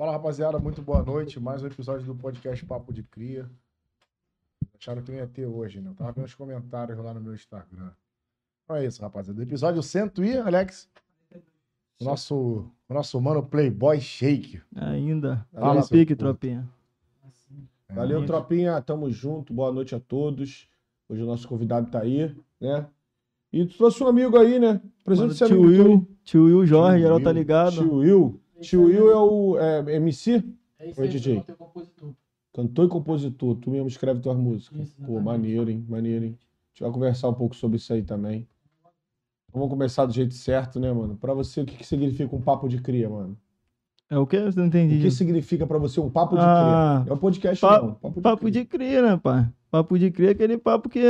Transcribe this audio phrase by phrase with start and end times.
[0.00, 1.38] Fala rapaziada, muito boa noite.
[1.38, 3.46] Mais um episódio do podcast Papo de Cria.
[4.74, 5.90] Acharam que não ia ter hoje, né?
[5.90, 7.90] Eu tava vendo os comentários lá no meu Instagram.
[8.64, 9.42] Então é isso, rapaziada.
[9.42, 10.88] Episódio 100 e, Alex?
[12.00, 14.62] O nosso, o nosso mano Playboy Shake.
[14.74, 15.46] Ainda.
[15.52, 16.66] Fala, seu pique, tropinha.
[17.90, 18.80] Valeu, tropinha.
[18.80, 19.52] Tamo junto.
[19.52, 20.66] Boa noite a todos.
[21.10, 22.86] Hoje o nosso convidado tá aí, né?
[23.52, 24.80] E tu trouxe um amigo aí, né?
[25.04, 25.78] Presente tio amigo aí.
[25.78, 27.72] Will, tio Will Jorge, Tio geral tá ligado.
[27.72, 28.39] Tio Will.
[28.60, 30.44] Tio Will é o é, MC?
[30.78, 31.36] É isso Oi, aí, DJ.
[31.36, 32.10] cantor e compositor.
[32.52, 33.54] Cantor e compositor.
[33.56, 34.80] Tu mesmo escreve tuas músicas.
[34.88, 35.84] Isso, Pô, maneiro, hein?
[35.88, 36.38] Maneiro, hein?
[36.40, 38.46] A gente vai conversar um pouco sobre isso aí também.
[39.52, 41.16] Vamos começar do jeito certo, né, mano?
[41.16, 43.36] Pra você, o que, que significa um papo de cria, mano?
[44.08, 44.40] É o quê?
[44.40, 45.00] Você não O entendi.
[45.00, 47.12] que significa pra você um papo de Ah, cria?
[47.12, 47.94] É um podcast, pa- não.
[47.94, 48.52] Papo de Papo cria.
[48.52, 49.48] de cria, né, pai?
[49.70, 51.00] Papo de cria é aquele papo que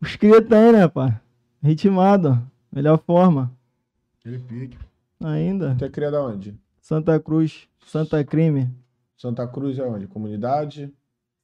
[0.00, 1.18] os cria tem, né, pai?
[1.62, 2.40] Ritmado.
[2.72, 3.52] Melhor forma.
[4.20, 4.78] Aquele pique.
[5.22, 5.74] Ainda.
[5.76, 6.58] Tu é cria da onde?
[6.80, 8.70] Santa Cruz, Santa Crime.
[9.16, 10.06] Santa Cruz é onde?
[10.06, 10.92] Comunidade?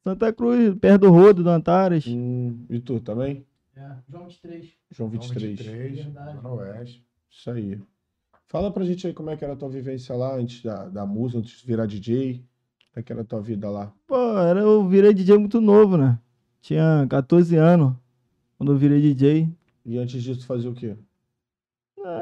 [0.02, 2.06] Santa Cruz, perto do Rodo, do Antares.
[2.06, 3.45] Hum, e tu também?
[3.77, 4.72] É, João 23.
[4.91, 5.58] João 23.
[5.58, 6.47] 23, Verdade.
[6.47, 7.05] Oeste.
[7.30, 7.80] Isso aí.
[8.47, 11.05] Fala pra gente aí como é que era a tua vivência lá antes da, da
[11.05, 12.34] música, antes de virar DJ.
[12.34, 13.92] Como é que era a tua vida lá?
[14.06, 16.19] Pô, era, eu virei DJ muito novo, né?
[16.61, 17.95] Tinha 14 anos
[18.56, 19.48] quando eu virei DJ.
[19.84, 20.97] E antes disso tu fazia o quê?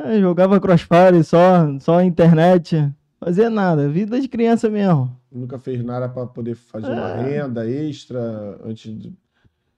[0.04, 2.90] É, jogava crossfire só, só internet.
[3.20, 5.16] Fazia nada, vida de criança mesmo.
[5.30, 7.22] Nunca fez nada pra poder fazer uma É.
[7.22, 9.12] renda extra antes de...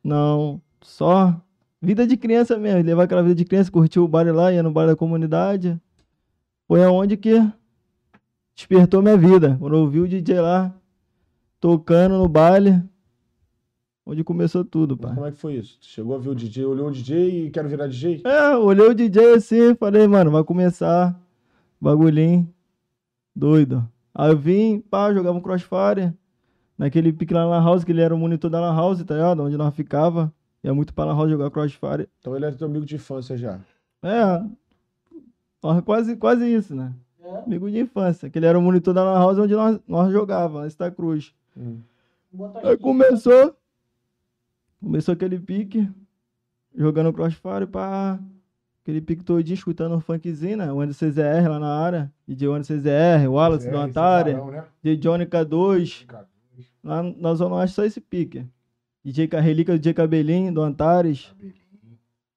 [0.02, 1.34] Não, só
[1.80, 2.82] vida de criança mesmo.
[2.82, 5.78] Levar aquela vida de criança, curtir o bar lá, ia no bar da comunidade.
[6.66, 7.34] Foi aonde que
[8.54, 9.56] despertou minha vida.
[9.60, 10.74] Quando eu vi o DJ lá
[11.60, 12.82] tocando no baile,
[14.06, 15.14] onde começou tudo, pai.
[15.14, 15.78] Como é que foi isso?
[15.80, 18.22] Tu chegou a ver o DJ, olhou o DJ e quero virar DJ?
[18.24, 21.18] É, olhei o DJ assim, falei, mano, vai começar
[21.80, 22.48] bagulhinho
[23.34, 23.88] doido.
[24.14, 26.12] Aí eu vim, pá, jogava um crossfire.
[26.76, 29.42] Naquele pique lá na house, que ele era o monitor da lan house, tá ligado?
[29.42, 30.32] Onde nós ficava.
[30.62, 32.08] Ia muito pra lan house jogar crossfire.
[32.20, 33.60] Então ele é teu amigo de infância já.
[34.02, 34.42] É,
[35.84, 36.92] quase, quase isso, né?
[37.22, 38.28] É, Amigo de infância.
[38.28, 41.32] Que ele era o monitor da lan house onde nós, nós jogava, na Cruz.
[41.56, 41.78] Hum.
[42.62, 43.56] Aí começou.
[44.84, 45.90] Começou aquele pique.
[46.76, 48.18] Jogando crossfire, pá.
[48.82, 50.70] Aquele pique todinho, escutando um funkzinho, né?
[50.72, 52.12] O Anderson CZR lá na área.
[52.28, 54.30] DJ Anderson CZR, Wallace do Zé, Antari.
[54.32, 54.64] Cesarão, né?
[54.82, 56.06] DJ Johnny K2.
[56.06, 56.28] Cara,
[56.82, 58.46] Lá na Zona Oeste, só esse pique.
[59.02, 61.28] DJ Ca- Relíquia, DJ Cabelinho, do Antares.
[61.28, 61.54] cabelinho.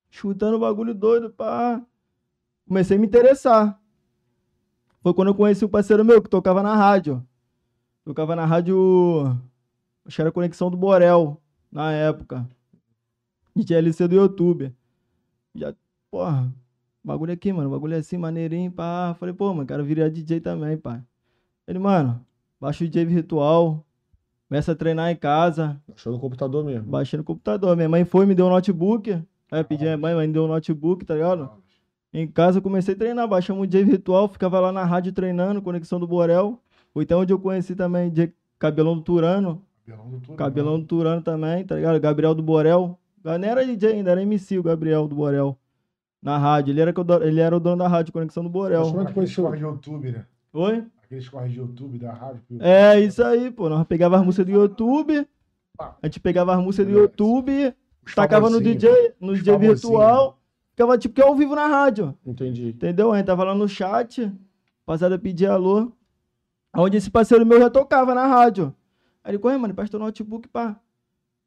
[0.09, 1.81] Chutando o bagulho doido, pá.
[2.65, 3.77] Comecei a me interessar.
[5.01, 7.21] Foi quando eu conheci o parceiro meu que tocava na rádio.
[8.05, 9.37] Tocava na rádio.
[10.05, 11.41] Acho que era Conexão do Borel,
[11.71, 12.47] na época.
[13.55, 14.73] DJ LC do YouTube.
[15.55, 15.73] Já,
[16.11, 16.53] porra,
[17.03, 17.69] bagulho aqui, mano.
[17.69, 19.15] Bagulho é assim, maneirinho, pá.
[19.19, 21.01] Falei, pô, mano, quero virar DJ também, pá.
[21.67, 22.23] Ele, mano,
[22.59, 23.83] baixa o DJ virtual.
[24.47, 25.81] Começa a treinar em casa.
[25.93, 26.87] Achou no computador mesmo.
[26.87, 27.75] Baixei no computador.
[27.75, 29.11] Minha mãe foi, me deu um notebook.
[29.51, 31.49] Aí eu pedi a minha mãe, mãe me deu um notebook, tá ligado?
[32.13, 35.61] Em casa eu comecei a treinar, baixamos um DJ virtual, ficava lá na rádio treinando,
[35.61, 36.61] conexão do Borel.
[36.93, 39.61] Foi até onde eu conheci também DJ Cabelão do Turano.
[39.87, 40.35] Cabelão do tudo.
[40.35, 41.99] Cabelão do Turano também, tá ligado?
[41.99, 42.99] Gabriel do Borel.
[43.23, 45.57] Não era DJ ainda, era MC o Gabriel do Borel.
[46.21, 46.71] Na rádio.
[46.71, 48.81] Ele era, ele era o dono da rádio, Conexão do Borel.
[48.81, 50.25] Mas como é que Aqueles foi corre de YouTube, né?
[50.51, 50.83] Oi?
[51.03, 52.41] Aqueles corre de YouTube da rádio.
[52.59, 53.69] É isso aí, pô.
[53.69, 55.25] Nós pegava as músicas do YouTube.
[55.79, 56.99] A gente pegava as músicas do.
[56.99, 57.73] YouTube,
[58.05, 58.59] Os tacava no.
[58.59, 60.37] DJ, no DJ virtual.
[60.71, 62.13] Ficava tipo que ao vivo na rádio.
[62.25, 62.69] Entendi.
[62.69, 63.13] Entendeu?
[63.13, 64.31] A gente tava lá no chat,
[64.85, 65.91] passada pedir alô.
[66.75, 68.73] Onde esse parceiro meu já tocava na rádio.
[69.27, 70.79] Aí ele, corre, mano, presta o notebook pra,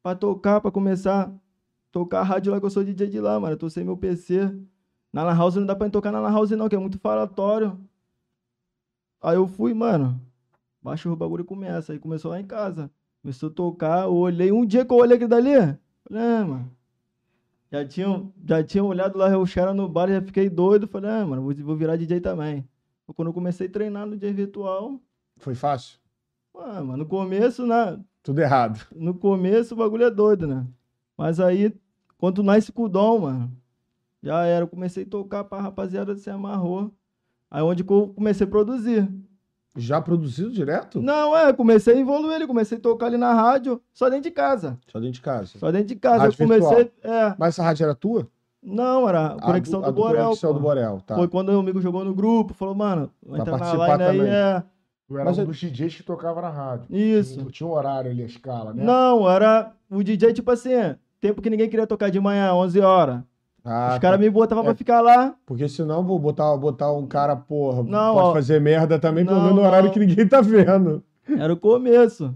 [0.03, 1.33] pra tocar, pra começar a
[1.91, 3.55] tocar a rádio lá que eu sou DJ de lá, mano.
[3.55, 4.55] Eu tô sem meu PC.
[5.11, 7.81] Na Lan House não dá pra tocar na Lan House, não, que é muito falatório.
[9.23, 10.21] Aí eu fui, mano.
[10.83, 11.95] Baixa o bagulho e começa.
[11.95, 12.91] Aí começou lá em casa.
[13.23, 14.05] Começou a tocar.
[14.05, 15.55] Eu olhei um dia que eu olhei aquilo dali.
[16.05, 16.71] Falei, ah, mano.
[17.73, 20.87] Já tinham, já tinham olhado lá os caras no bar já fiquei doido.
[20.87, 22.69] Falei, ah, mano, vou, vou virar DJ também.
[23.17, 25.01] Quando eu comecei a treinar no DJ virtual,
[25.39, 26.00] Foi fácil?
[26.60, 27.98] Ah, mano, no começo, né?
[28.22, 28.80] Tudo errado.
[28.95, 30.66] No começo o bagulho é doido, né?
[31.16, 31.74] Mas aí,
[32.18, 33.53] quando nasce com o dom, mano,
[34.22, 34.65] já era.
[34.65, 36.92] Eu comecei a tocar pra rapaziada se amarrou.
[37.51, 39.09] Aí onde que eu comecei a produzir.
[39.77, 41.01] Já produzido direto?
[41.01, 44.30] Não, é, comecei a evoluir ele, comecei a tocar ali na rádio, só dentro de
[44.33, 44.78] casa.
[44.91, 45.59] Só dentro de casa.
[45.59, 46.24] Só dentro de casa.
[46.24, 46.92] Rádio eu comecei.
[47.03, 47.34] É.
[47.39, 48.28] Mas essa rádio era tua?
[48.63, 50.24] Não, era A Conexão do, a do, Borel.
[50.24, 50.59] Conexão pô.
[50.59, 51.15] do Borel, tá.
[51.15, 54.33] Foi quando o amigo jogou no grupo, falou, mano, vai entrar na line aí, também.
[54.33, 54.63] é.
[55.10, 56.86] Tu era Mas um eu- dos DJs que tocava na rádio.
[56.89, 57.34] Isso.
[57.41, 58.84] Tinha, tinha um horário ali, a escala, né?
[58.84, 60.71] Não, era o DJ, tipo assim,
[61.21, 63.21] tempo que ninguém queria tocar de manhã, 11 horas.
[63.65, 64.24] Ah, Os caras tá.
[64.24, 64.66] me botavam É.
[64.66, 65.34] pra ficar lá.
[65.45, 68.33] Porque senão vou botar, botar um cara, porra, Não, pode ó.
[68.34, 69.92] fazer merda também, pelo Não, menos no horário não.
[69.92, 71.03] que ninguém tá vendo.
[71.28, 72.33] Era o começo.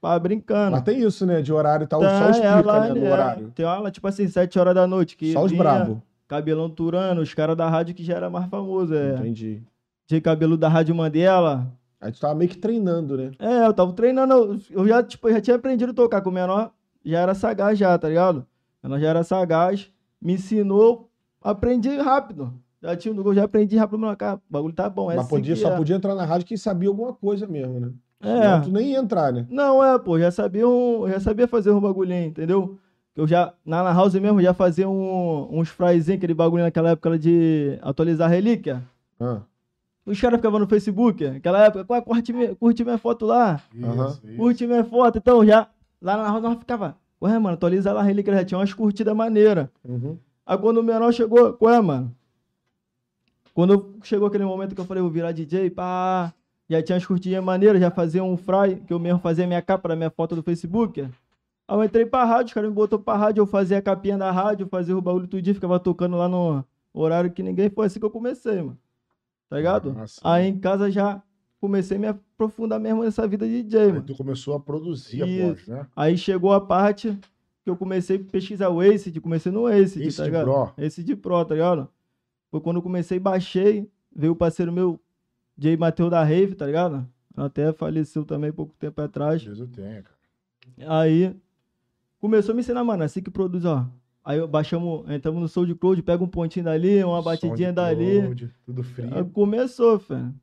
[0.00, 0.72] Pá, brincando.
[0.72, 1.40] Mas tem isso, né?
[1.40, 2.88] De horário e tal, Tá, só os é, pica, lá, né?
[3.00, 3.52] No é, horário.
[3.54, 5.16] Tem aula, tipo assim, 7 horas da noite.
[5.16, 6.02] Que Só os brabo.
[6.26, 8.92] Cabelão Turano, os caras da rádio que já era mais famoso.
[8.92, 9.14] É.
[9.14, 9.62] Entendi.
[10.08, 11.66] De cabelo da Rádio Mandela.
[12.00, 13.30] Aí tu tava meio que treinando, né?
[13.38, 14.32] É, eu tava treinando.
[14.34, 16.70] eu- Eu já, tipo, eu já tinha aprendido a tocar com o menor.
[17.04, 18.46] Já era sagaz já, tá ligado?
[18.82, 19.90] O menor já era sagaz.
[20.20, 21.10] Me ensinou.
[21.42, 22.52] Aprendi rápido.
[22.82, 23.98] Já tinha um do gol, já aprendi rápido.
[23.98, 25.10] Meu, cara, o bagulho tá bom.
[25.10, 25.76] É Mas assim podia, só é.
[25.76, 27.90] podia entrar na rádio quem sabia alguma coisa mesmo, né?
[28.20, 28.42] É.
[28.42, 29.46] Senão tu nem ia entrar, né?
[29.50, 32.76] Não, é, pô, já sabia, um, já sabia fazer um bagulhinho, entendeu?
[33.14, 37.18] Eu já, na Lan House mesmo, já fazia um, uns fraizinhos, aquele bagulho naquela época
[37.18, 38.82] de atualizar relíquia.
[39.20, 39.40] Ah,
[40.08, 43.60] Os caras ficavam no Facebook, naquela época, "Qual é, curte, minha- curte minha foto lá.
[43.74, 44.36] Isso, isso.
[44.36, 45.18] curte minha foto.
[45.18, 45.68] Então, já,
[46.00, 49.14] lá na House nós ficava, ué, mano, atualiza lá a relíquia, já tinha umas curtidas
[49.14, 49.68] maneiras.
[49.84, 50.16] uhum.
[50.46, 52.14] Aí quando o menor chegou, ué, mano,
[53.54, 56.32] quando chegou aquele momento que eu falei, vou virar DJ, pá,
[56.70, 59.88] já tinha as curtinhas maneiras, já fazia um fry, que eu mesmo fazia minha capa
[59.88, 61.00] da minha foto do Facebook.
[61.02, 61.10] Aí
[61.76, 64.30] eu entrei pra rádio, os caras me botou pra rádio, eu fazia a capinha da
[64.30, 66.64] rádio, fazia o bagulho tudinho, ficava tocando lá no
[66.94, 68.78] horário que ninguém foi assim que eu comecei, mano.
[69.48, 69.92] Tá ligado?
[69.92, 70.20] Nossa.
[70.22, 71.22] Aí em casa já
[71.60, 74.02] comecei a me aprofundar mesmo nessa vida de DJ, Aí mano.
[74.04, 75.86] tu começou a produzir após, né?
[75.96, 77.18] Aí chegou a parte
[77.64, 80.44] que eu comecei a pesquisar o Acid, comecei no Acid, Acid tá ligado?
[80.44, 81.04] Pro.
[81.04, 81.88] De Pro, tá ligado?
[82.50, 85.00] Foi quando eu comecei, baixei, veio o parceiro meu,
[85.58, 87.06] Jay Mateus da Rave, tá ligado?
[87.36, 89.44] Até faleceu também pouco tempo atrás.
[89.44, 90.18] Deus eu tenho, cara.
[91.00, 91.34] Aí
[92.20, 93.86] começou a me ensinar, mano, assim que produz, ó.
[94.28, 98.20] Aí baixamos, entramos no SoundCloud, pega um pontinho dali, uma batidinha dali.
[98.66, 99.08] Tudo frio.
[99.16, 100.34] Aí começou, velho.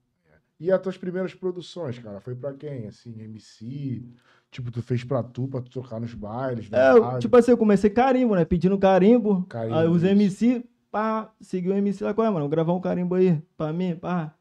[0.60, 2.20] E as tuas primeiras produções, cara?
[2.20, 2.88] Foi pra quem?
[2.88, 4.02] Assim, MC?
[4.50, 7.20] Tipo, tu fez pra tu, pra tu tocar nos bailes, É, rádio?
[7.20, 8.44] tipo assim, eu comecei carimbo, né?
[8.44, 9.44] Pedindo carimbo.
[9.44, 10.08] Carimbo, aí os isso.
[10.08, 12.50] MC, pá, seguiu o MC lá, qual é, mano?
[12.50, 14.34] Gravar um carimbo aí, pra mim, pá.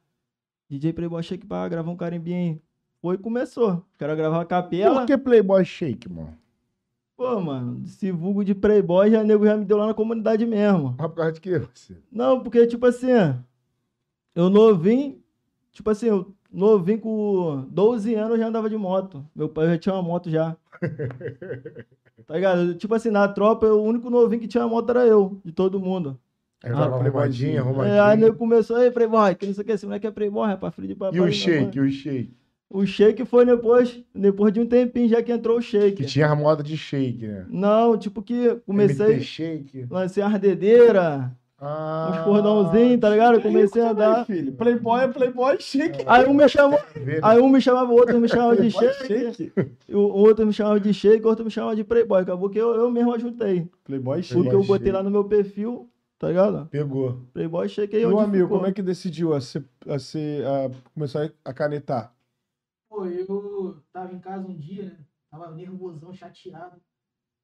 [0.71, 2.63] DJ Playboy Shake, pá, gravar um carimbinho aí.
[3.03, 3.85] Foi e começou.
[3.99, 5.01] Quero gravar uma capela.
[5.01, 6.35] Por que Playboy Shake, mano?
[7.17, 10.95] Pô, mano, esse vulgo de Playboy já nego já me deu lá na comunidade mesmo.
[10.99, 11.97] Mas por causa de quê, você?
[12.11, 13.07] Não, porque, tipo assim,
[14.35, 15.23] eu novinho,
[15.73, 19.25] tipo assim, eu novinho com 12 anos eu já andava de moto.
[19.35, 20.57] Meu pai já tinha uma moto já.
[22.27, 22.75] Tá ligado?
[22.77, 26.19] Tipo assim, na tropa, o único novinho que tinha moto era eu, de todo mundo.
[26.63, 27.61] Aí eu tava Ah, arrumadinho, arrumadinho.
[27.61, 27.95] arrumadinho.
[27.97, 30.47] É, aí nego começou, aí, Playboy, que não sei o que, esse moleque é Playboy,
[30.47, 31.19] rapaz, filho de papai.
[31.19, 32.35] E o mamãe." Shake, e o Shake?
[32.75, 36.05] O shake foi depois, depois de um tempinho já que entrou o Que shake.
[36.07, 37.47] tinha a moda de shake, né?
[37.49, 39.87] Não, tipo que comecei, MT Shake.
[39.89, 43.35] lancei a dedeira, Ah, uns cordãozinhos, tá ligado?
[43.37, 44.27] Eu comecei a dar.
[44.27, 44.53] filho.
[44.55, 46.03] Playboy é Playboy chique.
[46.05, 47.21] Aí um me chamou, né?
[47.23, 49.53] aí um me chamava, o outro me chamava de shake,
[49.89, 52.23] o outro me chamava de shake, o outro me chamava de playboy.
[52.23, 53.69] Acabou que eu, eu mesmo ajuntei.
[53.85, 54.49] Playboy Porque chique.
[54.55, 55.89] eu botei lá no meu perfil,
[56.19, 56.67] tá ligado?
[56.73, 57.21] Pegou.
[57.33, 58.59] Playboy shake aí o amigo, ficou.
[58.59, 62.13] como é que decidiu a, ser, a, ser, a começar a canetar?
[62.95, 64.97] Pô, eu tava em casa um dia, né?
[65.29, 66.77] Tava nervosão, chateado.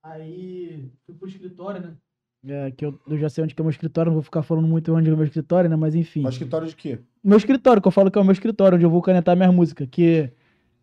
[0.01, 1.97] Aí fui pro escritório, né?
[2.47, 4.43] É, que eu, eu já sei onde que é o meu escritório, não vou ficar
[4.45, 5.75] falando muito onde é o meu escritório, né?
[5.75, 6.23] Mas enfim.
[6.23, 7.01] Mas escritório de quê?
[7.23, 9.53] Meu escritório, que eu falo que é o meu escritório, onde eu vou canetar minhas
[9.53, 10.31] músicas, que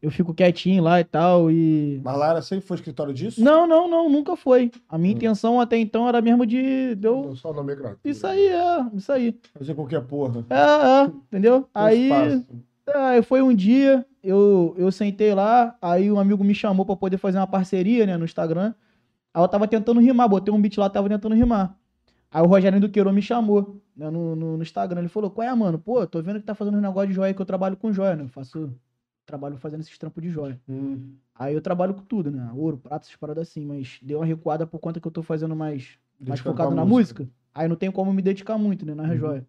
[0.02, 2.02] eu fico quietinho lá e tal, e...
[2.04, 3.42] Mas lá era, sempre foi escritório disso?
[3.42, 4.70] Não, não, não, nunca foi.
[4.90, 5.18] A minha Hum.
[5.18, 6.94] intenção até então era mesmo de...
[6.94, 7.34] de eu...
[7.38, 8.00] Só nomenclatura.
[8.04, 9.40] Isso aí, é, isso aí.
[9.58, 10.46] Fazer qualquer porra.
[10.50, 11.62] É, é, entendeu?
[11.62, 12.04] Tem Aí...
[12.04, 12.68] espaço.
[12.96, 17.18] Aí foi um dia, eu, eu sentei lá, aí um amigo me chamou pra poder
[17.18, 18.74] fazer uma parceria, né, no Instagram.
[19.34, 21.78] Aí eu tava tentando rimar, botei um beat lá, tava tentando rimar.
[22.32, 25.00] Aí o Rogério do Queiro me chamou, né, no, no, no Instagram.
[25.02, 25.80] Ele falou, qual é, mano?
[25.80, 28.16] Pô, tô vendo que tá fazendo um negócio de joia, que eu trabalho com joia,
[28.16, 28.24] né?
[28.24, 28.74] Eu faço,
[29.26, 30.60] trabalho fazendo esses trampos de joia.
[30.68, 31.16] Hum.
[31.36, 32.52] Aí eu trabalho com tudo, né?
[32.56, 35.56] Ouro, prata, essas paradas assim, mas deu uma recuada por conta que eu tô fazendo
[35.56, 37.24] mais, mais focado na música.
[37.24, 37.36] música.
[37.54, 39.16] Aí não tem como me dedicar muito, né, na Uhum.
[39.18, 39.48] joia.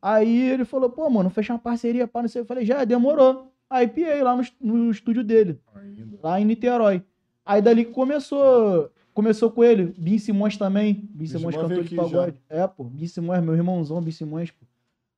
[0.00, 2.42] Aí ele falou, pô, mano, fechar uma parceria, pá, não sei.
[2.42, 3.52] Eu falei, já, demorou.
[3.70, 6.18] Aí piei lá no, no estúdio dele, Ainda.
[6.22, 7.02] lá em Niterói.
[7.44, 12.40] Aí dali que começou, começou com ele, Bin Simões também, Bin Simões cantor de pagode.
[12.48, 14.66] É, pô, Bin Simões, meu irmãozão, Bin Simões, pô.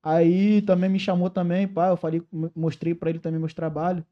[0.03, 4.03] Aí também me chamou também, pá, eu falei, mo- mostrei pra ele também meus trabalhos.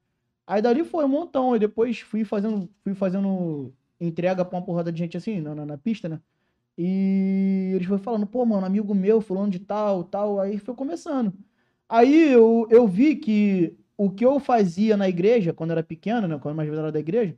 [0.46, 4.92] Aí dali foi um montão, aí depois fui fazendo, fui fazendo entrega pra uma porrada
[4.92, 6.20] de gente assim, na, na, na pista, né?
[6.76, 11.32] E eles foram falando, pô, mano, amigo meu, fulano de tal, tal, aí foi começando.
[11.88, 16.38] Aí eu, eu vi que o que eu fazia na igreja, quando era pequeno, né,
[16.40, 17.36] quando mais velho era da igreja,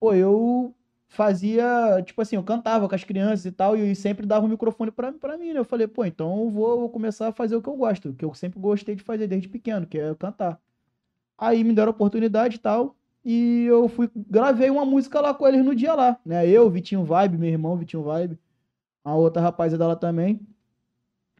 [0.00, 0.74] pô, eu
[1.08, 4.90] fazia, tipo assim, eu cantava com as crianças e tal, e sempre dava o microfone
[4.90, 5.60] pra, pra mim, né?
[5.60, 8.24] Eu falei, pô, então eu vou começar a fazer o que eu gosto, o que
[8.24, 10.60] eu sempre gostei de fazer desde pequeno, que é cantar.
[11.38, 15.46] Aí me deram a oportunidade e tal, e eu fui, gravei uma música lá com
[15.48, 16.48] eles no dia lá, né?
[16.48, 18.38] Eu, Vitinho Vibe, meu irmão, Vitinho Vibe.
[19.04, 20.40] a outra rapaziada lá também.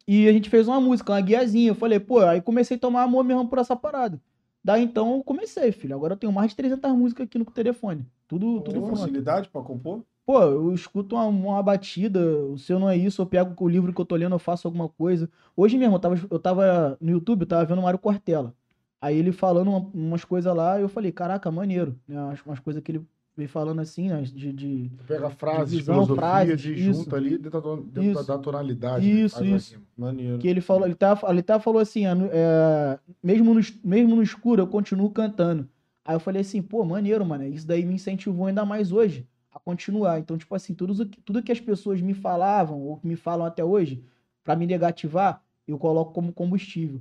[0.06, 1.70] E a gente fez uma música, uma guiazinha.
[1.70, 4.20] Eu falei, pô, aí comecei a tomar amor mesmo por essa parada.
[4.62, 5.94] Daí então eu comecei, filho.
[5.94, 8.06] Agora eu tenho mais de 300 músicas aqui no telefone.
[8.28, 8.98] Tudo, tudo Tem pronto.
[8.98, 10.04] facilidade pra compor?
[10.26, 13.92] Pô, eu escuto uma, uma batida, o seu não é isso, eu pego o livro
[13.92, 15.28] que eu tô lendo, eu faço alguma coisa.
[15.56, 18.54] Hoje mesmo, eu tava, eu tava no YouTube, eu tava vendo o Mário Cortella.
[19.00, 21.98] Aí ele falando uma- umas coisas lá, eu falei, caraca, maneiro.
[22.06, 22.20] Né?
[22.22, 23.06] Umas, umas coisas que ele
[23.40, 24.22] veio falando assim, né?
[24.22, 24.90] De, de...
[25.06, 26.82] Pega frases, Divisão, filosofias frases, e isso.
[27.04, 29.06] junta ali dentro, da, dentro da tonalidade.
[29.06, 29.20] né?
[29.20, 29.80] Isso, isso.
[29.96, 30.38] Maneiro.
[30.38, 34.14] Que ele falou, ele tá, ele tá falou assim, ah, é, mesmo, no, es- mesmo
[34.16, 35.68] no escuro eu continuo cantando.
[36.04, 39.58] Aí eu falei assim, pô, maneiro, mano, isso daí me incentivou ainda mais hoje a
[39.58, 40.18] continuar.
[40.18, 43.64] Então, tipo assim, tudo, tudo que as pessoas me falavam, ou que me falam até
[43.64, 44.02] hoje,
[44.44, 47.00] pra me negativar, eu coloco como combustível.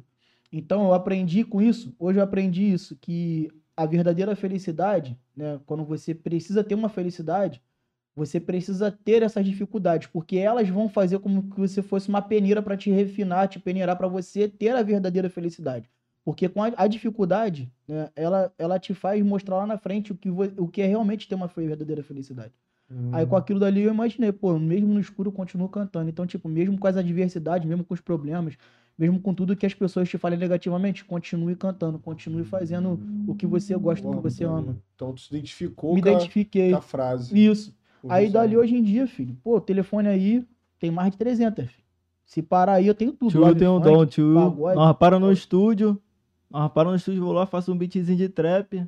[0.52, 5.86] Então, eu aprendi com isso, hoje eu aprendi isso, que a verdadeira felicidade, né, quando
[5.86, 7.62] você precisa ter uma felicidade,
[8.14, 12.62] você precisa ter essas dificuldades, porque elas vão fazer como que você fosse uma peneira
[12.62, 15.90] para te refinar, te peneirar para você ter a verdadeira felicidade.
[16.26, 20.16] Porque com a, a dificuldade, né, ela, ela te faz mostrar lá na frente o
[20.16, 22.52] que, o que é realmente ter uma verdadeira felicidade.
[22.92, 23.12] Hum.
[23.14, 26.10] Aí com aquilo dali eu imaginei, pô, mesmo no escuro eu continuo cantando.
[26.10, 28.58] Então, tipo, mesmo com as adversidades, mesmo com os problemas,
[29.00, 33.48] mesmo com tudo que as pessoas te falem negativamente, continue cantando, continue fazendo o que
[33.48, 34.78] você gosta, o que você ama.
[34.94, 36.72] Então tu se identificou Me com, a, identifiquei.
[36.72, 37.46] com a frase.
[37.46, 37.74] Isso.
[38.10, 40.46] Aí dali hoje em dia, filho, pô, o telefone aí
[40.78, 41.84] tem mais de 300, filho.
[42.26, 43.32] Se parar aí, eu tenho tudo.
[43.32, 44.36] Tio, live tem um dom, tio.
[44.36, 44.76] pagode.
[44.76, 46.00] Nós para no estúdio.
[46.50, 48.86] Nós para no estúdio, vou lá, faço um beatzinho de trap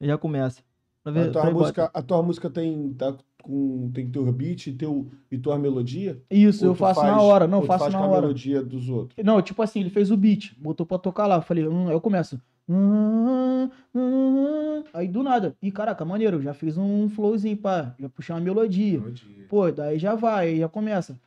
[0.00, 0.62] e já começa.
[1.02, 4.68] Pra ver- A tua, pra música, a tua música tem, tá com, tem teu beat
[4.68, 6.22] e, teu, e tua melodia?
[6.30, 7.46] Isso, eu faço na faz- hora.
[7.48, 8.20] Não, faço na com a hora.
[8.20, 9.24] melodia dos outros?
[9.24, 11.36] Não, tipo assim, ele fez o beat, botou pra tocar lá.
[11.36, 12.40] Eu falei, hum, eu começo.
[12.68, 15.56] hum, hum, Aí do nada.
[15.60, 17.94] E caraca, maneiro, já fiz um flowzinho, pá.
[17.98, 18.98] Já puxei uma melodia.
[19.00, 19.46] Melodia.
[19.48, 21.18] Pô, daí já vai, aí já começa.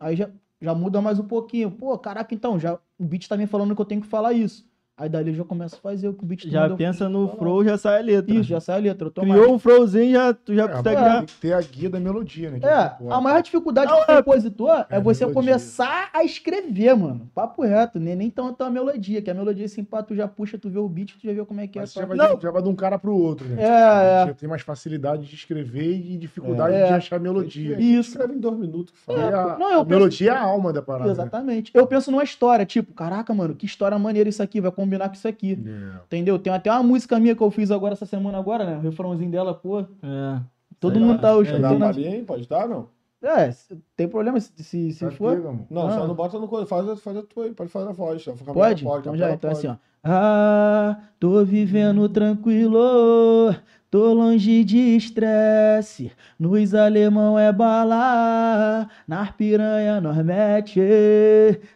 [0.00, 0.28] Aí já,
[0.60, 1.70] já muda mais um pouquinho.
[1.70, 4.66] Pô, caraca, então, já, o beat tá me falando que eu tenho que falar isso.
[4.98, 7.38] Aí dali eu já começo a fazer o que o beat Já pensa no falar.
[7.38, 8.34] flow, já sai a letra.
[8.34, 9.08] Isso, já sai a letra.
[9.08, 11.16] Eu Criou um flowzinho, já, tu já É, consegue mas já.
[11.18, 12.60] tem que ter a guia da melodia, né?
[12.62, 15.34] É, a maior dificuldade do é- compositor é, é você melodia.
[15.34, 17.28] começar a escrever, mano.
[17.34, 20.56] Papo reto, nem, nem tanto a melodia, que a melodia assim, pá, tu já puxa,
[20.56, 21.82] tu vê o beat, tu já vê como é que é.
[21.82, 22.00] Mas pá.
[22.00, 22.40] já vai, Não.
[22.40, 23.62] já vai de um cara pro outro, né?
[23.62, 24.32] É, é.
[24.32, 26.86] tem mais facilidade de escrever e dificuldade É.
[26.86, 27.78] de achar melodia.
[27.78, 28.12] Isso.
[28.12, 29.52] Escreve em dois minutos E fala.
[29.52, 31.04] a, Não, eu a penso- melodia é a alma da parada.
[31.04, 31.10] né?
[31.12, 31.70] Exatamente.
[31.74, 35.14] Eu penso numa história, tipo, caraca, mano, que história maneira isso aqui, vai combinar com
[35.14, 35.52] isso aqui.
[35.66, 35.96] É.
[36.06, 36.38] Entendeu?
[36.38, 38.76] Tem até uma música minha que eu fiz agora essa semana agora, né?
[38.76, 39.80] O refrãozinho dela, pô.
[39.80, 40.40] É.
[40.80, 41.18] Todo Sei mundo lá.
[41.18, 41.76] tá É, dar escutando.
[41.76, 42.22] uma palhinha aí?
[42.22, 42.88] Pode dar, não?
[43.22, 43.50] É,
[43.96, 45.36] tem problema se, se, se for.
[45.38, 45.66] mano.
[45.70, 45.92] Não, Ah.
[45.92, 46.66] só não bota no coisa.
[46.66, 48.22] Faz, a- faz a tua aí, pode fazer a voz.
[48.22, 48.84] a câmera Pode?
[48.84, 49.66] Então já, então pode.
[49.66, 49.76] assim, ó.
[50.08, 53.52] Ah, tô vivendo tranquilo,
[53.90, 56.12] tô longe de estresse.
[56.38, 60.80] Nos alemão é bala, nas piranha nós mete.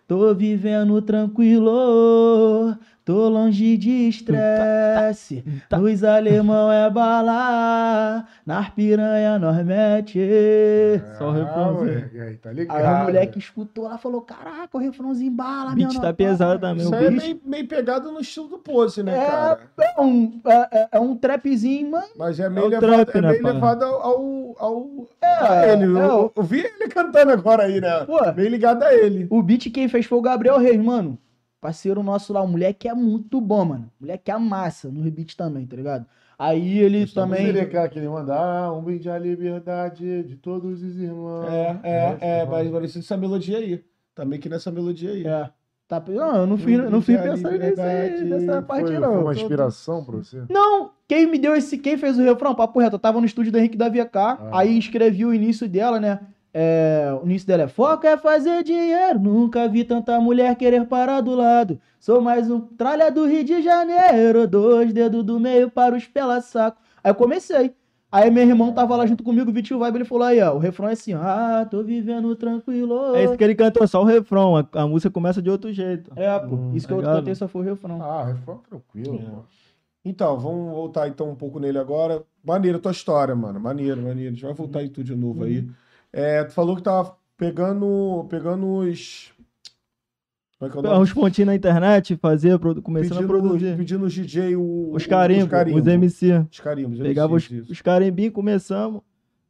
[0.06, 2.76] Tô vivendo tranquilo,
[3.10, 5.44] tô longe de estresse.
[5.70, 10.20] Nos alemão é bala, nas piranha nós mete.
[11.18, 12.22] Só o Ah, refrãozinho.
[12.22, 12.76] aí, tá ligado.
[12.76, 16.14] Aí o moleque escutou lá, falou, caraca, o refrãozinho bala, O beat meu tá não-
[16.14, 16.84] pesado também.
[16.84, 19.58] Isso o aí é meio, meio pegado no estilo do Pose, né, É, cara?
[19.80, 22.06] É um, é, é- é um trapzinho, mano.
[22.16, 25.72] Mas é meio o levado, trap, é né, meio levado ao, ao, ao- É, a
[25.72, 25.82] ele.
[25.84, 28.04] é eu, o- eu vi ele cantando agora aí, né?
[28.04, 29.26] Pô, Bem ligado a ele.
[29.30, 31.18] o beat quem fez foi o Gabriel Reis, mano.
[31.60, 33.90] Parceiro nosso lá, o moleque é muito bom, mano.
[34.00, 36.06] O moleque é massa no beat também, tá ligado?
[36.38, 37.46] Aí ele Mas também.
[37.48, 41.46] Ele é aquela que ele manda, ah, um brinde à liberdade de todos os irmãos.
[41.48, 43.84] É, é, é, mas mas parecido essa melodia aí.
[44.14, 45.26] Tá meio que nessa melodia aí.
[45.26, 45.50] É.
[45.86, 48.24] Tá, não, eu não fui, não fui pensando nisso aí, liberdade.
[48.24, 49.12] nessa parte, foi, não.
[49.12, 50.44] foi uma inspiração pra você?
[50.48, 53.50] Não, quem me deu esse, quem fez o refrão, papo reto, eu tava no estúdio
[53.50, 54.50] do Henrique da VK, Ah.
[54.52, 56.20] aí escrevi o início dela, né?
[56.52, 61.20] É, o início dela é Foco é fazer dinheiro, nunca vi tanta mulher querer parar
[61.20, 61.80] do lado.
[62.00, 66.40] Sou mais um tralha do Rio de Janeiro, dois dedos do meio para os pela
[66.40, 66.78] saco.
[67.04, 67.72] Aí eu comecei.
[68.12, 70.58] Aí meu irmão tava lá junto comigo, o Vitinho Vibe, ele falou aí, ó, o
[70.58, 73.14] refrão é assim, ah, tô vivendo tranquilo.
[73.14, 74.56] É isso que ele cantou, só o refrão.
[74.56, 76.10] A, a música começa de outro jeito.
[76.16, 77.14] É, pô, Hum, isso que eu legal.
[77.18, 78.02] cantei só foi o refrão.
[78.02, 79.18] Ah, refrão tranquilo, É.
[79.30, 79.44] pô.
[80.04, 82.22] Então, vamos voltar então um pouco nele agora.
[82.42, 83.60] Maneiro tua história, mano.
[83.60, 84.30] Maneiro, maneiro.
[84.30, 85.68] A gente vai voltar em tudo de novo aí.
[86.12, 89.32] É, tu falou que tava pegando, pegando os...
[90.58, 91.02] Como é que é o nome?
[91.02, 93.76] uns pontinhos na internet, fazer, produ- começando a produzir.
[93.78, 95.86] pedindo os DJ o, Os carimbos, os, carimbos.
[95.86, 96.46] MC.
[96.50, 96.98] Os carimbos.
[96.98, 97.72] Pegava os, MCs, isso.
[97.72, 99.00] os carimbinhos, começamos.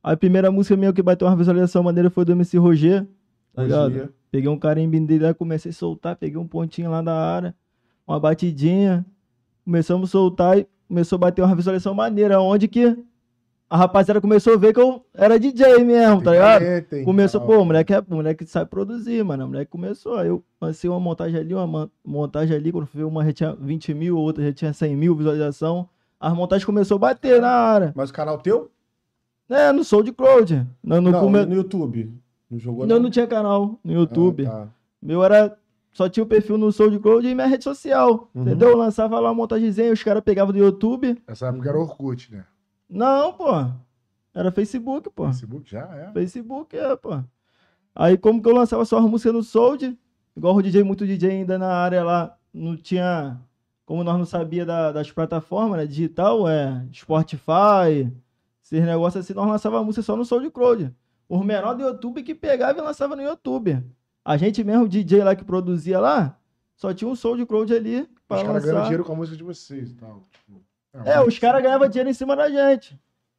[0.03, 3.07] A primeira música minha que bateu uma visualização maneira foi do MC Roger.
[3.53, 4.15] Tá ligado?
[4.31, 7.55] Peguei um carimbinho dele lá, comecei a soltar, peguei um pontinho lá da área,
[8.07, 9.05] uma batidinha.
[9.65, 12.41] Começamos a soltar e começou a bater uma visualização maneira.
[12.41, 12.97] Onde que
[13.71, 16.63] a rapaziada começou a ver que eu era DJ mesmo, tá ligado?
[16.89, 19.45] Tem Começou, pô, o moleque, é, moleque sabe produzir, mano.
[19.45, 20.17] O moleque começou.
[20.17, 22.73] Aí eu lancei uma montagem ali, uma montagem ali.
[22.73, 25.89] Quando ver uma já tinha 20 mil, outra já tinha 100 mil visualização.
[26.19, 27.93] As montagens começou a bater na área.
[27.95, 28.71] Mas o canal teu?
[29.49, 30.67] É, no SoundCloud.
[30.83, 32.13] No, no não, come- no YouTube.
[32.51, 34.47] Não jogou não, não tinha canal no YouTube.
[34.47, 34.69] Ah, tá.
[35.01, 35.57] Meu era.
[35.93, 38.29] Só tinha o perfil no SoundCloud e minha rede social.
[38.35, 38.43] Uhum.
[38.43, 38.71] Entendeu?
[38.71, 41.21] Eu lançava lá uma montagemzinha, os caras pegavam do YouTube.
[41.27, 42.45] Essa época era Orkut, né?
[42.91, 43.47] Não, pô.
[44.35, 45.27] Era Facebook, pô.
[45.27, 46.13] Facebook já é.
[46.13, 47.23] Facebook, é, pô.
[47.95, 49.99] Aí como que eu lançava só as músicas no Sold,
[50.37, 53.41] igual o DJ, muito DJ ainda na área lá, não tinha,
[53.85, 58.13] como nós não sabia da- das plataformas, né, digital, é, Spotify,
[58.63, 60.95] esses negócios assim, nós lançava a música só no SoundCloud.
[61.29, 63.83] Os menores do YouTube que pegava e lançava no YouTube.
[64.25, 66.37] A gente mesmo, o DJ lá que produzia lá,
[66.77, 68.83] só tinha um SoundCloud ali pra Os caras ganham lançar.
[68.85, 70.23] dinheiro com a música de vocês e tal.
[70.31, 70.61] Tipo,
[70.93, 72.99] É, mas- os caras ganhavam dinheiro em cima da gente.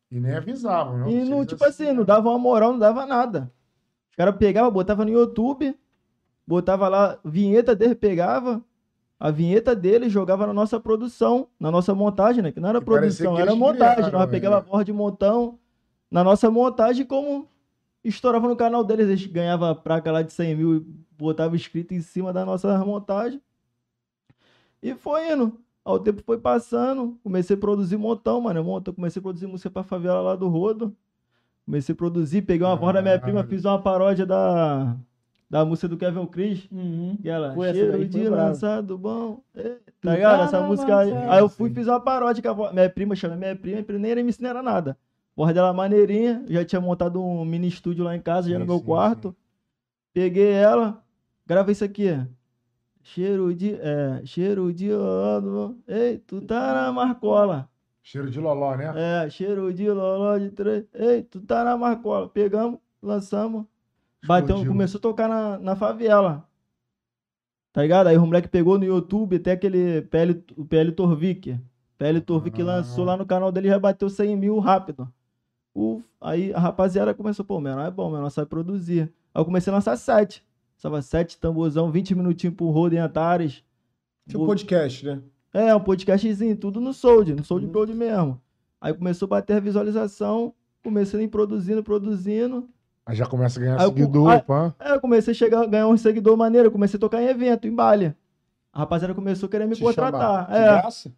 [0.10, 1.10] E nem avisavam, não?
[1.10, 3.52] E não, tipo assim, não dava uma moral, não dava nada.
[4.10, 5.78] Os caras pegavam, botava no YouTube,
[6.46, 8.62] botava lá, vinheta dele, pegava
[9.20, 12.52] a vinheta dele, jogava na nossa produção, na nossa montagem, né?
[12.52, 14.12] Que não era Que produção, era montagem.
[14.12, 15.60] Nós pegava a voz de montão
[16.10, 17.48] na nossa montagem, como
[18.04, 20.80] estourava no canal deles, eles ganhavam a placa lá de 100 mil e
[21.18, 23.42] botava escrito em cima da nossa montagem.
[24.82, 25.58] E foi indo.
[25.84, 28.64] Aí o tempo foi passando, comecei a produzir montão, mano.
[28.64, 30.96] Montão, comecei a produzir música pra favela lá do Rodo.
[31.66, 34.96] Comecei a produzir, peguei uma voz da minha prima, fiz uma paródia da,
[35.50, 36.68] da música do Kevin Cris.
[36.72, 37.18] Uhum.
[37.22, 39.42] Que ela, Foi cheiro de lançado bom.
[39.56, 40.40] É, tá ligado?
[40.40, 41.12] tá Essa música aí.
[41.14, 41.74] Aí eu fui Sim.
[41.74, 42.74] e fiz uma paródia com a voz.
[42.74, 44.98] Minha prima, chamei minha prima, minha prima nem era MC, nem era nada.
[45.36, 48.66] Voz dela maneirinha, já tinha montado um mini estúdio lá em casa, já Sim, no
[48.66, 49.36] meu sim, quarto.
[50.14, 51.02] Peguei ela,
[51.48, 52.20] gravei isso aqui.
[53.04, 53.74] Cheiro de.
[53.76, 55.78] É, cheiro de ano.
[55.88, 57.70] Ei, tu tá na marcola.
[58.04, 58.94] Cheiro de loló, né?
[58.96, 60.86] É, cheiro de loló de três.
[60.94, 62.28] Ei, tu tá na marcola.
[62.30, 63.66] Pegamos, lançamos.
[64.26, 66.48] Bateu, começou a tocar na, na favela.
[67.74, 68.08] Tá ligado?
[68.08, 71.60] Aí o moleque pegou no YouTube até aquele PL, o PL Torvik.
[71.98, 72.66] PL Torvik Ah.
[72.66, 75.12] lançou lá no canal dele e já bateu 100 mil rápido.
[75.74, 79.04] Uf, aí a rapaziada começou, pô, menor é bom, menor sabe produzir.
[79.34, 80.44] Aí eu comecei a lançar sete.
[80.84, 83.64] Lançava sete tamborzão, 20 minutinhos pro Roden Antares.
[84.28, 85.22] Tipo podcast, né?
[85.54, 87.72] É, um podcastzinho, tudo no Sold, no Sold Uhum.
[87.72, 88.42] Gold mesmo.
[88.80, 92.68] Aí começou a bater a visualização, comecei a ir produzindo, produzindo.
[93.06, 94.74] Aí já começa a ganhar Aí eu- seguidor, aí- pá.
[94.80, 97.68] Aí eu comecei a chegar, ganhar um seguidor maneiro, eu comecei a tocar em evento,
[97.68, 98.16] em baile.
[98.74, 100.20] A rapaziada começou a querer me Te contratar.
[100.20, 100.48] chamar.
[100.48, 101.12] De É, graça?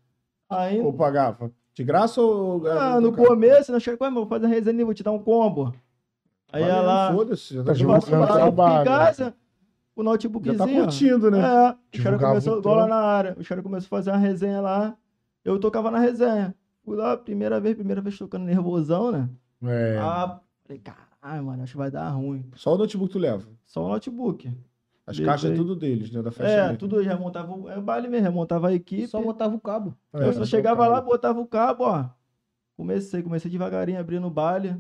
[0.50, 1.50] aí, Ou pagava?
[1.74, 2.68] De graça ou...
[2.68, 5.20] ah, no começo, nós chegamos, "Ué, meu, vou fazer uma resenha, vou te dar um
[5.20, 5.74] combo.
[6.52, 8.82] Aí ia lá, Foda-se, já Tá tá eu uma trabalho.
[8.82, 9.34] em casa,
[9.96, 10.58] o Já notebookzinho.
[10.58, 11.40] tá curtindo, né?
[11.40, 12.88] É, Divulgava o igual lá trampo.
[12.90, 13.36] na área.
[13.40, 14.98] Os caras começaram a fazer uma resenha lá.
[15.44, 16.56] Eu tocava na resenha.
[16.84, 19.30] Fui lá, primeira vez, primeira vez tocando nervosão, né?
[19.64, 19.98] É.
[20.02, 22.44] Ah, falei, caralho, mano, acho que vai dar ruim.
[22.56, 23.48] Só o notebook tu leva.
[23.66, 24.52] Só o notebook.
[25.06, 26.22] As caixas é tudo deles, né?
[26.22, 26.78] Da festa É, mesmo.
[26.78, 27.54] tudo já montava.
[27.54, 29.08] o- É o baile mesmo, montava a equipe.
[29.08, 29.94] Só botava o cabo.
[30.14, 32.06] É, eu só chegava lá, botava o cabo, ó.
[32.76, 34.76] Comecei, comecei devagarinho, abrindo o baile.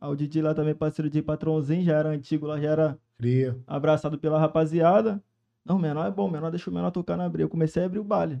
[0.00, 3.56] Aí o DJ lá também, parceiro de patrãozinho, já era antigo lá, já era Cria.
[3.66, 5.22] abraçado pela rapaziada.
[5.64, 7.42] Não, o menor é bom, o menor deixa o menor tocar na abrir.
[7.42, 8.40] Eu comecei a abrir o baile.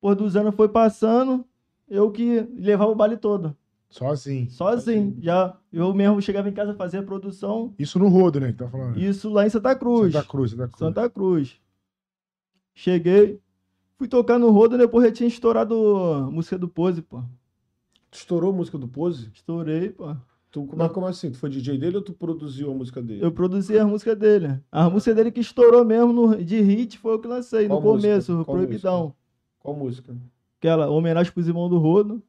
[0.00, 1.44] Por dos anos foi passando,
[1.88, 3.56] eu que levava o baile todo.
[3.88, 4.48] Sozinho.
[4.50, 5.16] Sozinho.
[5.20, 7.74] Já eu mesmo chegava em casa, fazia a produção.
[7.76, 8.52] Isso no rodo, né?
[8.52, 8.98] Que tá falando.
[9.00, 10.12] Isso lá em Santa Cruz.
[10.12, 10.78] Santa Cruz, Santa Cruz.
[10.78, 11.60] Santa Cruz.
[12.72, 13.40] Cheguei,
[13.98, 15.74] fui tocar no rodo, depois já tinha estourado
[16.14, 17.20] a música do Pose, pô.
[18.10, 19.28] Tu estourou a música do Pose?
[19.34, 20.16] Estourei, pô.
[20.50, 21.30] Tu, mas como assim?
[21.30, 23.24] Tu foi DJ dele ou tu produziu a música dele?
[23.24, 24.58] Eu produzi a música dele.
[24.72, 27.86] A música dele que estourou mesmo no, de hit foi o que lancei Qual no
[27.92, 28.08] música?
[28.08, 29.14] começo, Qual Proibidão.
[29.60, 30.16] Qual música?
[30.58, 32.20] Aquela homenagem pros irmãos do Rodo.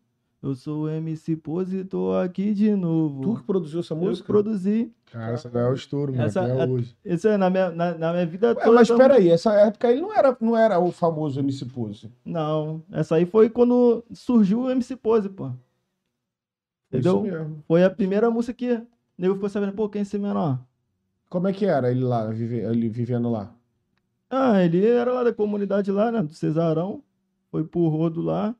[0.43, 3.21] Eu sou o MC Pose e tô aqui de novo.
[3.21, 4.25] Tu que produziu essa eu música?
[4.25, 4.91] que produzi.
[5.11, 6.23] Cara, essa daí é o estouro, mano.
[6.23, 6.95] Essa- até é- hoje.
[7.05, 8.71] Isso é na minha, na, na minha vida Ué, toda.
[8.71, 12.11] mas peraí, essa época ele não era, não era o famoso MC Pose.
[12.25, 15.51] Não, essa aí foi quando surgiu o MC Pose, pô.
[16.91, 17.13] Entendeu?
[17.13, 17.63] Isso mesmo.
[17.65, 20.59] Foi a primeira música que o nego ficou sabendo, pô, quem é esse menor?
[21.29, 23.55] Como é que era ele lá, vive, ele vivendo lá?
[24.29, 26.21] Ah, ele era lá da comunidade lá, né?
[26.21, 27.01] Do Cesarão.
[27.49, 28.53] Foi pro rodo lá.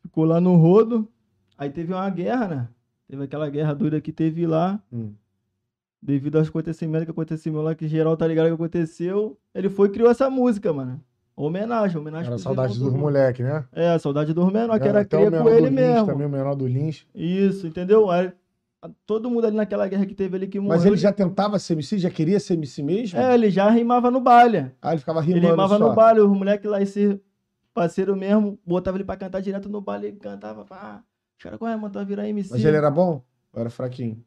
[0.00, 1.06] Ficou lá no rodo.
[1.56, 2.68] Aí teve uma guerra, né?
[3.06, 4.82] Teve aquela guerra doida que teve lá.
[4.90, 5.12] Hum.
[6.00, 9.38] Devido aos acontecimentos que aconteceram lá, que geral tá ligado que aconteceu.
[9.54, 11.02] Ele foi e criou essa música, mano.
[11.36, 13.64] Homenagem, homenagem Era pros saudade dos moleque, né?
[13.72, 16.06] É, a saudade dos menores, que era cria menor com do ele mesmo.
[16.06, 17.04] Também o menor do Lins.
[17.12, 18.08] Isso, entendeu?
[18.08, 18.32] Aí,
[18.80, 20.76] a- todo mundo ali naquela guerra que teve ali que morreu.
[20.76, 21.98] Mas ele já tentava ser MC?
[21.98, 23.18] Já queria ser MC mesmo?
[23.18, 24.70] É, ele já rimava no baile.
[24.80, 25.88] Ah, ele ficava rimando Ele rimava só.
[25.88, 27.20] no baile, os moleques lá, esse
[27.72, 31.02] parceiro mesmo, botava ele pra cantar direto no baile, ele cantava, pá.
[31.36, 32.52] Os caras, ué, mano, vai virar MC.
[32.52, 33.20] Mas ele era bom?
[33.52, 34.24] Ou era fraquinho?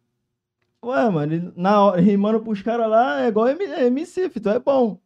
[0.84, 4.60] Ué, mano, ele, na hora, rimando pros caras lá, é igual MC, filho, tu é
[4.60, 5.00] bom.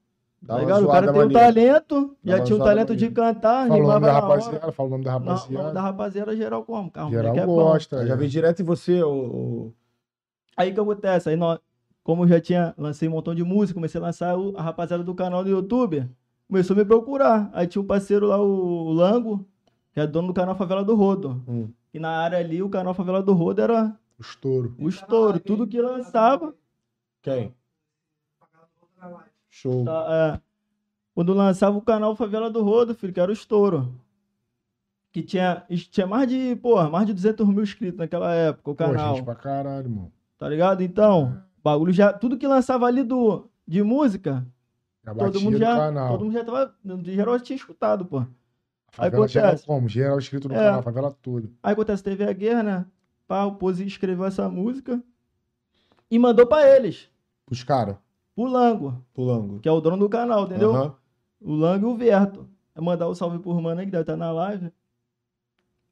[0.45, 0.86] Tá ligado?
[0.86, 4.06] O cara tem um talento, já tinha um talento de cantar, Fala o nome rimava
[4.08, 5.71] da rapaziada, fala o nome da Não, não, rapaziada.
[5.71, 6.89] da rapaziada geral como?
[6.89, 7.56] Carro, Geral moleque é bom.
[7.56, 7.95] gosta.
[7.97, 8.17] Eu já é.
[8.17, 9.10] vi direto em você, o.
[9.12, 9.73] o-
[10.58, 11.60] Aí que acontece, aí nós,
[12.04, 15.04] como eu já tinha, lancei um montão de música, comecei a lançar o- a rapaziada
[15.04, 16.10] do canal do YouTube,
[16.47, 17.49] começou a me procurar.
[17.54, 19.45] Aí tinha um parceiro lá, o, o Lango,
[19.93, 21.41] que é dono do canal Favela do Rodo.
[21.47, 21.69] Hum.
[21.93, 24.75] E na área ali, o canal Favela do Rodo era O estouro.
[24.80, 26.54] o estouro, tudo que lançava.
[27.21, 27.54] Quem?
[29.51, 29.83] Show.
[29.85, 30.41] tá, é,
[31.13, 33.93] quando lançava o canal Favela do Rodo, filho, que era o estouro.
[35.11, 38.85] Que tinha, tinha mais de, porra, mais de 200 mil inscritos naquela época, o Pô,
[38.85, 39.15] canal.
[39.15, 40.11] gente pra caralho, mano.
[40.37, 40.81] Tá ligado?
[40.81, 42.13] Então, bagulho já.
[42.13, 44.47] Tudo que lançava ali do, de música,
[45.17, 45.75] todo mundo já.
[45.75, 46.07] canal.
[46.13, 46.73] Todo mundo já tava.
[46.83, 48.19] De geral já tinha escutado, pô.
[48.19, 48.25] A
[48.93, 49.65] favela Aí acontece.
[49.65, 49.87] como?
[49.89, 50.57] Geral escrito no É.
[50.59, 51.49] canal, favela toda.
[51.61, 52.85] Aí acontece, teve a guerra, né?
[53.27, 55.01] Pá, o Pozi escreveu essa música
[56.09, 57.09] e mandou pra eles.
[57.49, 57.97] Os caras.
[58.35, 59.59] Pro Lango, Pulango.
[59.59, 60.73] que é o dono do canal, entendeu?
[60.75, 60.93] Aham.
[61.41, 62.47] O Lango e o Verto.
[62.75, 64.71] É mandar o salve por mano aí, que deve estar na live.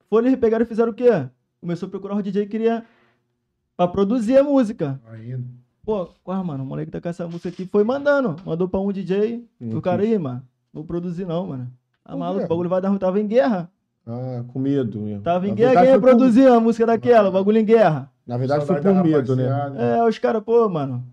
[0.10, 1.28] Foi eles pegaram e fizeram o quê?
[1.60, 2.86] Começou a procurar o DJ que queria.
[3.76, 5.00] Pra produzir a música.
[5.12, 5.44] Ainda.
[5.86, 6.64] Pô, qual, mano?
[6.64, 7.66] O moleque tá com essa música aqui.
[7.66, 8.36] Foi mandando.
[8.46, 9.46] Mandou pra um DJ.
[9.60, 10.44] Hum, o cara aí, mano.
[10.74, 11.72] Vou produzir não, mano.
[12.04, 12.98] Tá maluco, o bagulho vai dar ruim.
[13.00, 13.70] Tava em guerra.
[14.06, 15.22] Ah, com medo mesmo.
[15.24, 15.74] Tava em Na guerra.
[15.76, 17.30] Quem ia foi por- produzir a música daquela?
[17.30, 18.12] O bagulho em guerra.
[18.26, 19.50] Na verdade, foi Saudade por medo, né?
[19.98, 21.04] É, os caras, pô, mano.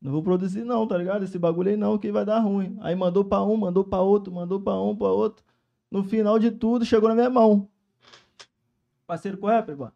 [0.00, 1.24] Não vou produzir não, tá ligado?
[1.24, 2.76] Esse bagulho aí não, que vai dar ruim.
[2.80, 5.44] Aí mandou pra um, mandou pra outro, mandou pra um, pra outro.
[5.90, 7.68] No final de tudo, chegou na minha mão.
[9.06, 9.90] Parceiro com o rapper, pô.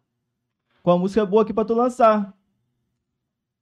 [0.81, 2.35] Com a música boa aqui pra tu lançar.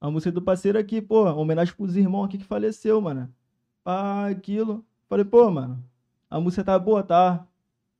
[0.00, 1.24] A música do parceiro aqui, pô.
[1.24, 3.32] Homenagem pros irmãos aqui que faleceu, mano.
[3.84, 4.84] Pá, aquilo.
[5.08, 5.84] Falei, pô, mano.
[6.28, 7.46] A música tá boa, tá?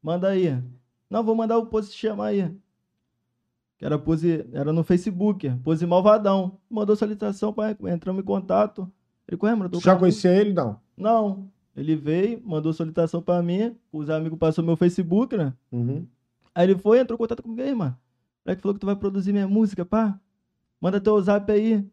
[0.02, 0.60] Manda aí.
[1.08, 2.56] Não, vou mandar o post chamar aí.
[3.82, 6.56] Que era, pose, era no Facebook, Pose Malvadão.
[6.70, 8.88] Mandou solicitação, pai, entramos em contato.
[9.26, 9.36] Ele,
[9.70, 10.78] Tu já conhecia ele, não?
[10.96, 11.48] Não.
[11.76, 15.52] Ele veio, mandou solicitação pra mim, os amigos passaram meu Facebook, né?
[15.72, 16.06] Uhum.
[16.54, 17.90] Aí ele foi, entrou em contato comigo aí, mano.
[17.90, 20.16] O moleque falou que tu vai produzir minha música, pá.
[20.80, 21.84] Manda teu zap aí.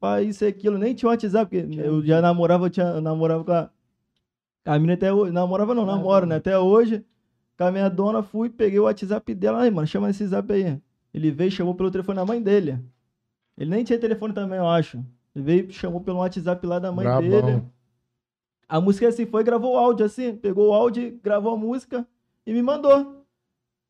[0.00, 0.76] Pá, isso e aquilo.
[0.76, 3.70] Nem tinha WhatsApp, porque eu já namorava, eu tinha, eu namorava com a.
[4.64, 5.30] A menina até hoje.
[5.30, 6.34] Namorava não, namoro, né?
[6.34, 7.04] Até hoje.
[7.56, 9.62] Com a minha dona, fui, peguei o WhatsApp dela.
[9.62, 10.82] Aí, mano, chama esse zap aí.
[11.12, 12.78] Ele veio e chamou pelo telefone da mãe dele.
[13.56, 14.98] Ele nem tinha telefone também, eu acho.
[15.34, 17.28] Ele veio e chamou pelo WhatsApp lá da mãe Brabão.
[17.28, 17.62] dele.
[18.68, 22.06] A música assim foi, gravou o áudio assim, pegou o áudio, gravou a música
[22.46, 23.14] e me mandou.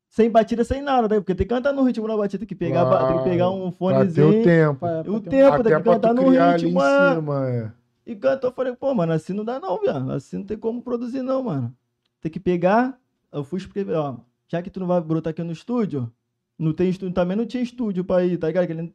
[0.09, 1.19] Sem batida, sem nada, né?
[1.19, 3.49] Porque tem que cantar no ritmo da batida, tem que pegar, ba- tem que pegar
[3.49, 4.39] um Pra ter fonezinho.
[4.39, 4.79] o tempo.
[4.79, 6.79] Pra- O pra ter um- tempo, tem que pra cantar no ritmo.
[6.79, 7.15] em é.
[7.15, 7.71] cima, é.
[8.05, 10.09] E cantou, eu falei, pô, mano, assim não dá não, viado.
[10.11, 11.75] Assim não tem como produzir não, mano.
[12.21, 12.97] Tem que pegar,
[13.33, 14.15] eu fui escrever, ó,
[14.47, 16.09] já que tu não vai brotar aqui no estúdio,
[16.57, 18.65] não tem estúdio, também não tinha estúdio pra ir, tá ligado?
[18.67, 18.93] Que ele,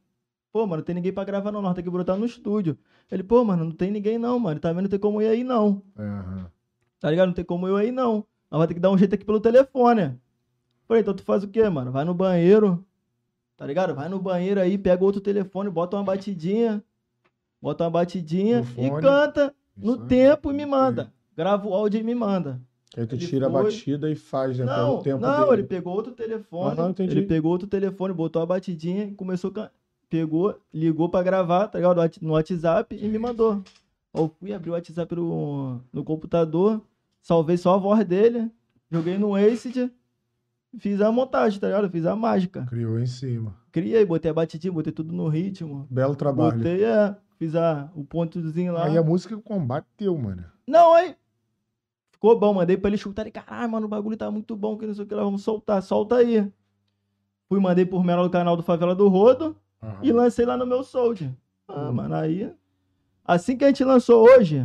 [0.52, 2.76] pô, mano, não tem ninguém pra gravar não, nós tem que brotar no estúdio.
[3.10, 5.82] Ele, pô, mano, não tem ninguém não, mano, também não tem como ir aí não.
[5.96, 6.50] É, aham.
[7.00, 7.28] Tá ligado?
[7.28, 8.24] Não tem como eu aí, não.
[8.50, 10.14] Nós vai ter que dar um jeito aqui pelo telefone.
[10.86, 11.90] Falei, então tu faz o quê, mano?
[11.90, 12.84] Vai no banheiro,
[13.56, 13.94] tá ligado?
[13.94, 16.82] Vai no banheiro aí, pega outro telefone, bota uma batidinha,
[17.60, 19.00] bota uma batidinha No e fone.
[19.00, 20.08] canta Isso no aí.
[20.08, 21.12] tempo e me manda.
[21.36, 22.60] Grava o áudio e me manda.
[22.96, 24.64] Aí tu Ele tira foi- a batida e faz, né?
[24.66, 25.52] Não, o tempo não, dele.
[25.62, 27.10] ele pegou outro telefone, entendi.
[27.12, 29.70] ele pegou outro telefone, botou a batidinha e começou a can-
[30.10, 32.00] pegou, ligou pra gravar, tá ligado?
[32.20, 33.62] No WhatsApp e me mandou.
[34.14, 36.82] Eu fui abrir o WhatsApp no, no computador,
[37.22, 38.50] salvei só a voz dele,
[38.90, 39.90] joguei no Acid,
[40.78, 41.88] fiz a montagem, tá ligado?
[41.90, 42.66] Fiz a mágica.
[42.68, 43.54] Criou em cima.
[43.72, 45.86] Criei, botei a batidinha, botei tudo no ritmo.
[45.90, 46.58] Belo trabalho.
[46.58, 48.84] Botei, é, fiz a, o pontozinho lá.
[48.84, 50.44] Aí a música combateu, mano.
[50.66, 51.16] Não, aí.
[52.22, 53.22] Ficou bom, mandei pra ele escutar.
[53.22, 55.42] Ele, caralho, mano, o bagulho tá muito bom, que não sei o que lá, vamos
[55.42, 56.48] soltar, solta aí.
[57.48, 59.98] Fui, mandei por menor do canal do Favela do Rodo Aham.
[60.04, 61.36] e lancei lá no meu Sold.
[61.66, 61.92] Ah, Uhum.
[61.94, 62.48] mano, aí.
[63.24, 64.64] Assim que a gente lançou hoje,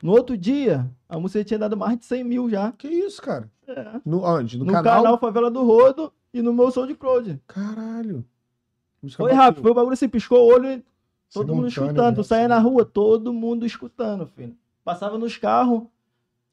[0.00, 2.70] no outro dia, a música tinha dado mais de 100 mil já.
[2.70, 3.50] Que isso, cara?
[3.66, 4.00] É.
[4.04, 4.56] No, onde?
[4.60, 5.02] No, No, canal?
[5.02, 5.18] canal?
[5.18, 7.36] Favela do Rodo e no meu Sold Crowd.
[7.48, 8.24] Caralho.
[9.02, 10.84] Música Foi rápido, foi o bagulho assim, piscou o olho e
[11.34, 12.10] todo mundo Simultâneo, escutando.
[12.16, 12.22] né?
[12.22, 14.54] Tu saía na rua, todo mundo escutando, filho.
[14.84, 15.82] Passava nos carros.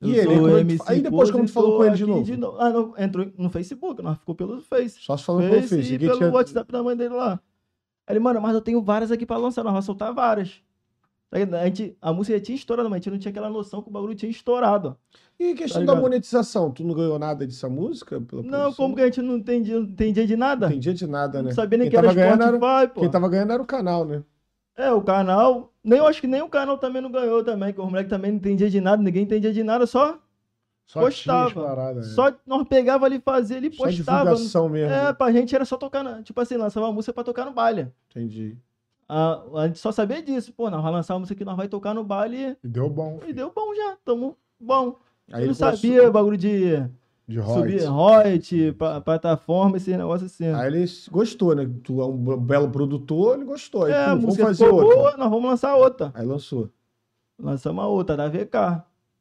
[0.02, 2.26] E ele, MC aí depois como tu falou com ele de novo?
[2.26, 4.98] tô aqui Ah, não, entrou no Facebook, nós ficou pelo Face.
[5.00, 6.30] Só se falando pelo Face e pelo tinha...
[6.32, 7.40] WhatsApp da mãe dele lá.
[8.10, 10.62] Ele, mano, mas eu tenho várias aqui pra lançar, nós vamos soltar várias.
[11.32, 13.82] Aí A, gente, a música já tinha estourado, mas a gente não tinha aquela noção
[13.84, 14.98] que o bagulho tinha estourado.
[15.40, 18.18] E questão Tá da monetização, tu não ganhou nada dessa música?
[18.20, 18.74] Não, produção?
[18.74, 20.66] como que a gente não entendia, não entendia de nada?
[20.68, 21.50] Não entendia de nada, né?
[21.50, 23.02] Não sabia nem Quem que era Spotify, era- pô.
[23.02, 24.24] Quem tava ganhando era o canal, né?
[24.76, 25.69] É, o canal.
[25.84, 28.32] Nem, eu acho que nem o canal também não ganhou também, que o moleque também
[28.32, 30.20] não entendia de nada, ninguém entendia de nada, só
[30.86, 31.64] Só Postava.
[31.64, 32.14] paradas, né?
[32.16, 34.30] Só nós pegava ali, fazia Só postava.
[34.32, 34.94] divulgação mesmo.
[34.94, 37.52] É, pra gente era só tocar, na, tipo assim, lançava uma música pra tocar no
[37.52, 37.88] baile.
[38.10, 38.58] Entendi.
[39.08, 40.52] A, a gente só sabia disso.
[40.54, 43.18] Pô, nós vamos lançar uma música que nós vai tocar no baile E deu bom.
[43.18, 43.34] e filho.
[43.36, 44.96] deu bom já, tamo bom.
[45.32, 46.84] Aí eu não sabia o bagulho de
[47.30, 50.48] De subir pa- plataforma, esses negócios assim.
[50.48, 51.70] Aí ele gostou, né?
[51.84, 53.84] Tu é um belo produtor, ele gostou.
[53.86, 54.96] Aí, é, pô, a vamos fazer outra.
[54.96, 56.12] boa, nós vamos lançar outra.
[56.16, 56.70] Aí lançou.
[57.38, 58.52] Lançamos a outra, da VK,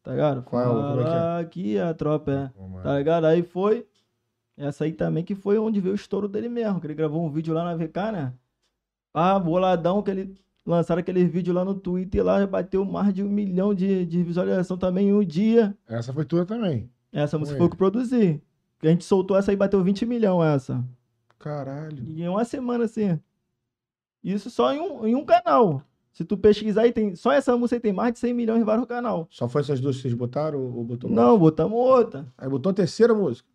[0.02, 0.42] tá ligado?
[0.42, 1.04] Qual é a outra?
[1.04, 1.40] Como é é?
[1.42, 2.50] Aqui a tropa, é.
[2.60, 2.82] Mano.
[2.82, 3.24] Tá ligado?
[3.26, 3.86] Aí foi.
[4.56, 6.80] Essa aí também que foi onde veio o estouro dele mesmo.
[6.80, 8.32] Que ele gravou um vídeo lá na VK, né?
[9.14, 10.34] Ah, boladão, que ele
[10.66, 14.76] lançaram aquele vídeo lá no Twitter lá, bateu mais de um milhão de, de visualização
[14.76, 15.76] também em um dia.
[15.86, 16.90] Essa foi tua também.
[17.12, 17.58] Essa música Foi.
[17.58, 18.42] foi o que produzi.
[18.82, 20.84] A gente soltou essa aí, bateu 20 milhões essa.
[21.38, 22.04] Caralho.
[22.06, 23.18] E em uma semana, assim.
[24.22, 25.82] Isso só em um, em um canal.
[26.12, 28.64] Se tu pesquisar aí, tem, só essa música aí tem mais de 100 milhões em
[28.64, 29.26] vários canal.
[29.30, 31.22] Só foi essas duas que vocês botaram ou ou botou mais?
[31.24, 32.26] Não, botamos outra.
[32.36, 33.48] Aí botou a terceira música.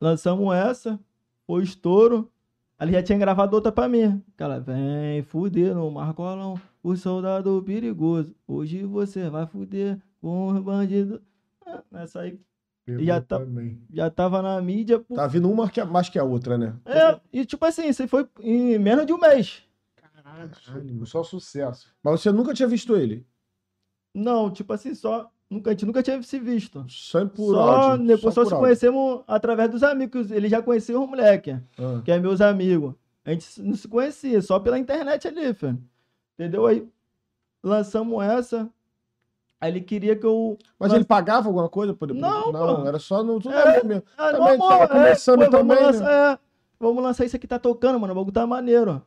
[0.00, 0.98] Lançamos essa,
[1.46, 2.30] foi estouro.
[2.78, 4.22] Ali já tinha gravado outra pra mim.
[4.34, 8.34] Aquela, vem fuder no Marcolão, o soldado perigoso.
[8.46, 11.20] Hoje você vai fuder com os bandidos.
[11.64, 12.38] Ah, Essa aí
[12.86, 13.82] Pegou já tá- também.
[13.92, 14.98] já tava na mídia.
[15.00, 15.14] Pô.
[15.16, 16.74] Tá vindo uma que é- mais que a outra, né?
[16.86, 19.62] É, e tipo assim, você foi em menos de um mês.
[19.96, 21.92] Caralho, só sucesso.
[22.02, 23.26] Mas você nunca tinha visto ele.
[24.14, 25.30] Não, tipo assim, só.
[25.50, 26.84] Nunca, a gente nunca tinha se visto.
[26.88, 28.06] Só em por só áudio.
[28.06, 28.66] depois só, por se áudio.
[28.66, 30.30] conhecemos através dos amigos.
[30.30, 31.52] Ele já conhecia os moleque.
[31.78, 32.02] Ah.
[32.04, 32.94] que é meus amigos.
[33.24, 35.80] A gente não se conhecia, só pela internet ali, filho.
[36.38, 36.66] Entendeu?
[36.66, 36.88] Aí
[37.62, 38.68] lançamos essa.
[39.60, 40.58] Aí ele queria que eu.
[40.78, 41.94] Mas ele pagava alguma coisa?
[41.94, 42.12] Por...
[42.12, 42.86] Não, não pô.
[42.86, 43.40] era só no.
[43.40, 44.02] Tudo É, mesmo.
[44.16, 45.86] Ah, Também, vamos, tava é, começando pô, vamos também, né?
[45.86, 46.38] lançar, é,
[46.78, 48.12] vamos lançar isso aqui, tá tocando, mano.
[48.12, 49.02] O bagulho tá maneiro.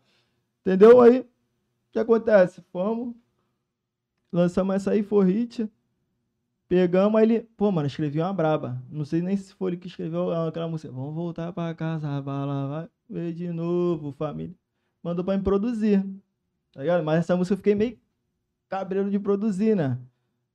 [0.61, 1.01] Entendeu?
[1.01, 1.25] Aí, o
[1.91, 2.61] que acontece?
[2.71, 3.15] Fomos.
[4.31, 5.69] Lançamos essa aí, foi hit.
[6.67, 7.41] Pegamos, aí ele.
[7.55, 8.81] Pô, mano, escrevi uma braba.
[8.89, 10.91] Não sei nem se foi ele que escreveu aquela música.
[10.91, 14.55] Vamos voltar pra casa, a bala vai ver de novo, família.
[15.03, 16.03] Mandou pra me produzir.
[16.73, 17.03] Tá ligado?
[17.03, 17.99] Mas essa música eu fiquei meio
[18.67, 19.97] cabreiro de produzir, né?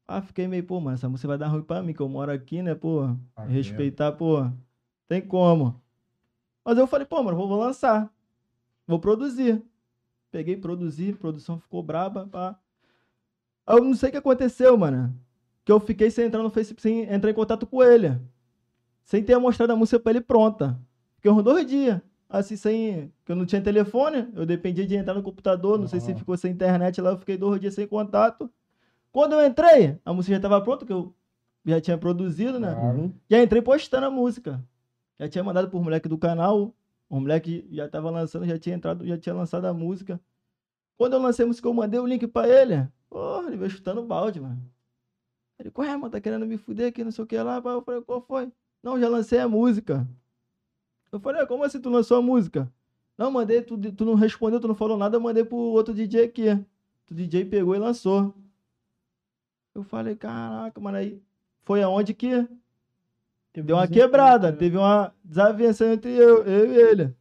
[0.07, 2.31] Ah, fiquei meio, pô, mano, essa música vai dar ruim pra mim, que eu moro
[2.31, 3.05] aqui, né, pô?
[3.35, 4.51] Ah, Respeitar, pô.
[5.09, 5.81] Tem como.
[6.64, 8.11] Mas eu falei, pô, mano, vou, vou lançar.
[8.87, 9.62] Vou produzir.
[10.31, 12.59] Peguei, produzi, produção ficou braba, pá.
[13.67, 15.14] Eu não sei o que aconteceu, mano.
[15.64, 18.21] Que eu fiquei sem entrar no Facebook, sem entrar em contato com ele.
[19.05, 20.79] Sem ter mostrado a música pra ele pronta.
[21.17, 22.01] Fiquei uns dois dias.
[22.29, 23.12] Assim, sem.
[23.25, 25.79] Que eu não tinha telefone, eu dependia de entrar no computador.
[25.79, 28.51] Não sei se ficou sem internet lá, eu fiquei dois dias sem contato.
[29.14, 31.14] Quando eu entrei, a música já tava pronta, que eu
[31.64, 32.74] já tinha produzido, né?
[32.74, 33.14] Claro.
[33.31, 34.61] Já entrei postando a música.
[35.20, 36.74] Já tinha mandado por moleque do canal.
[37.09, 40.20] O moleque já tava lançando, já tinha entrado, já tinha lançado a música.
[40.98, 42.88] Quando eu lancei a música, eu mandei o link pra ele.
[43.09, 44.61] Porra, ele veio chutando balde, mano.
[45.61, 46.11] Ele, qual é, mano?
[46.11, 47.62] Tá querendo me fuder aqui, não sei o que lá.
[47.64, 48.50] Eu falei, qual foi?
[48.83, 50.05] Não, já lancei a música.
[51.12, 52.68] Eu falei, "Ah, como assim tu lançou a música?
[53.16, 56.24] Não, mandei, tu, tu não respondeu, tu não falou nada, eu mandei pro outro DJ
[56.24, 56.50] aqui.
[57.09, 58.35] O DJ pegou e lançou.
[59.75, 61.21] Eu falei, caraca, mano, aí
[61.63, 62.49] foi aonde que
[63.55, 64.57] Teve Deu uma um quebrada, né?
[64.57, 67.15] teve uma desavença entre eu, eu e ele.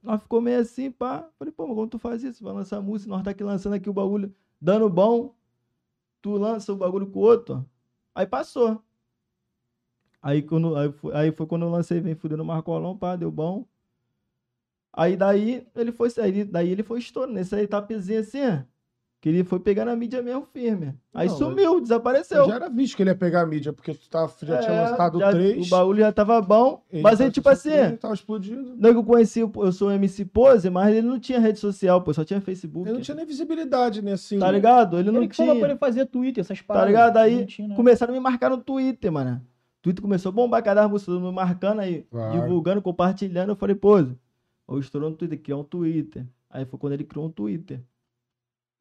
[0.00, 1.28] Nós ficou meio assim, pá.
[1.36, 2.44] Falei, pô, mas como tu faz isso?
[2.44, 5.34] Vai lançar música, nós tá aqui lançando aqui o bagulho, dando bom.
[6.22, 7.68] Tu lança o bagulho com o outro.
[8.14, 8.80] Aí passou.
[10.22, 13.66] Aí, quando, aí, foi, aí foi quando eu lancei Vem Fudendo Marcolão, pá, deu bom.
[14.92, 17.34] Aí daí ele foi, aí, daí ele foi estourando.
[17.34, 18.38] Nessa etapezinha assim,
[19.24, 20.92] que ele foi pegar na mídia mesmo firme.
[21.14, 22.44] Aí Não, sumiu, desapareceu.
[22.46, 24.90] Já era visto que ele ia pegar a mídia, porque tu tava, já tinha É,
[24.90, 25.66] lançado já- três.
[25.66, 26.82] O bagulho já tava bom.
[26.92, 28.76] ele mas tava aí, tipo assim, Ele tava explodindo.
[28.76, 31.58] não é que eu conheci, o- eu sou MC Pose, mas ele não tinha rede
[31.58, 32.86] social, pô, só tinha Facebook.
[32.86, 34.12] Ele não tinha nem visibilidade, né?
[34.12, 34.98] Assim, Tá ligado?
[34.98, 35.70] Ele não Ele que falou pra tinha.
[35.72, 36.88] ele fazer Twitter, essas Tá paradas.
[36.90, 37.14] ligado?
[37.14, 37.76] Não Aí tinha, né?
[37.76, 39.40] começaram a me marcar no Twitter, mano.
[39.80, 42.42] Twitter começou a bombar cada todo mundo marcando aí, Claro.
[42.42, 43.48] divulgando, compartilhando.
[43.52, 46.26] Eu falei, pô, eu estourou no Twitter, criou um Twitter.
[46.50, 47.80] Aí foi quando ele criou um Twitter.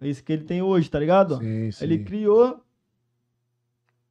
[0.06, 1.38] É isso que ele tem hoje, tá ligado?
[1.38, 1.84] Sim, sim.
[1.84, 2.62] Ele criou.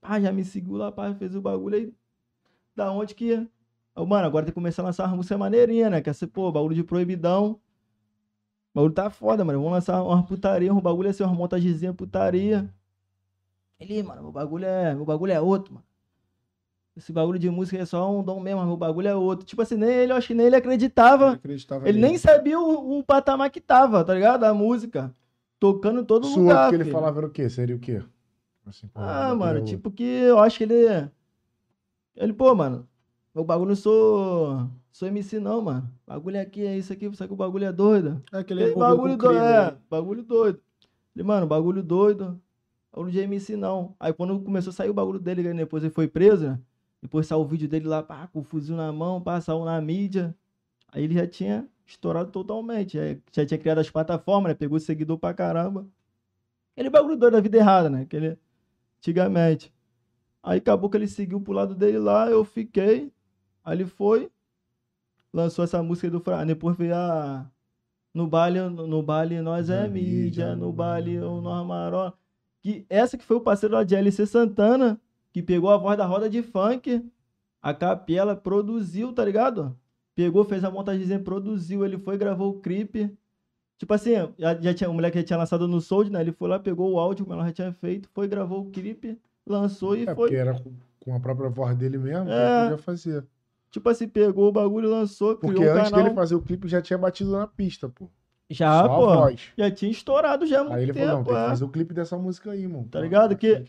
[0.00, 1.94] Pá, já me seguiu lá, pá, fez o bagulho aí.
[2.74, 3.26] Da onde que.
[3.26, 3.48] ia?
[3.94, 6.00] Ô, mano, agora tem que começar a lançar uma música maneirinha, né?
[6.00, 7.60] Quer ser, pô, bagulho de proibidão.
[8.72, 9.58] O bagulho tá foda, mano.
[9.58, 12.72] Vamos lançar uma putaria, um bagulho assim, uma montagemzinha putaria.
[13.78, 14.94] Ele, mano, meu bagulho é.
[14.94, 15.86] Meu bagulho é outro, mano.
[16.96, 19.46] Esse bagulho de música é só um dom mesmo, mas meu bagulho é outro.
[19.46, 21.32] Tipo assim, nem ele, eu acho que nem ele acreditava.
[21.32, 24.44] acreditava Ele nem sabia o, o patamar que tava, tá ligado?
[24.44, 25.14] A música.
[25.62, 26.70] Tocando em todo outro lugar.
[26.70, 26.92] que ele filho.
[26.92, 27.48] falava era o quê?
[27.48, 28.02] Seria o quê?
[28.66, 31.08] Assim, pô, Ah, mano, é tipo que eu acho que ele.
[32.16, 32.88] Ele, pô, mano,
[33.32, 34.68] meu bagulho não sou.
[34.90, 35.88] Sou MC não, mano.
[36.04, 38.20] Bagulho aqui é isso aqui, só que o bagulho é doido.
[38.32, 39.76] É que ele bagulho com crime, doido, é, né?
[39.88, 40.60] bagulho doido.
[41.14, 42.40] Ele, mano, bagulho doido.
[42.92, 43.94] bagulho de MC não.
[44.00, 46.58] Aí quando começou a sair o bagulho dele, depois ele foi preso, né?
[47.00, 49.80] Depois saiu o vídeo dele lá, pá, com o fuzil na mão, pá, saiu na
[49.80, 50.34] mídia.
[50.92, 52.96] Aí ele já tinha estourado totalmente.
[52.96, 54.54] Já, já tinha criado as plataformas, né?
[54.54, 55.86] Pegou seguidor pra caramba.
[56.72, 58.02] Aquele bagulho doido da vida errada, né?
[58.02, 58.38] Aquele
[58.98, 59.72] antigamente.
[60.42, 63.12] Aí acabou que ele seguiu pro lado dele lá, eu fiquei.
[63.64, 64.30] Aí ele foi,
[65.32, 66.44] lançou essa música do Fra.
[66.44, 67.46] Depois veio a.
[68.14, 72.12] No baile, no, no baile nós é É mídia, no no baile o nós maró.
[72.60, 75.00] Que essa que foi o parceiro lá de LC Santana,
[75.32, 77.04] que pegou a voz da roda de funk,
[77.60, 79.76] a capela produziu, tá ligado?
[80.14, 83.16] Pegou, fez a montagem, produziu, ele foi, gravou o clipe.
[83.78, 86.20] Tipo assim, já, já tinha, o moleque já tinha lançado no Sold, né?
[86.20, 89.18] Ele foi lá, pegou o áudio, como ela já tinha feito, foi, gravou o clipe,
[89.46, 90.14] lançou e É, foi.
[90.14, 90.60] porque era
[91.00, 92.62] com, a própria voz dele mesmo, que É.
[92.62, 93.26] podia fazer.
[93.70, 96.04] Tipo assim, pegou o bagulho, lançou, Porque criou antes canal.
[96.04, 98.06] dele fazer o clipe já tinha batido na pista, pô.
[98.50, 99.36] Já, Só pô.
[99.56, 101.06] Já tinha estourado já há muito Aí ele tempo.
[101.06, 101.48] falou, não, tem que é.
[101.48, 102.86] fazer o clipe dessa música aí, mano.
[102.90, 103.30] Tá ligado?
[103.30, 103.64] aí Que-.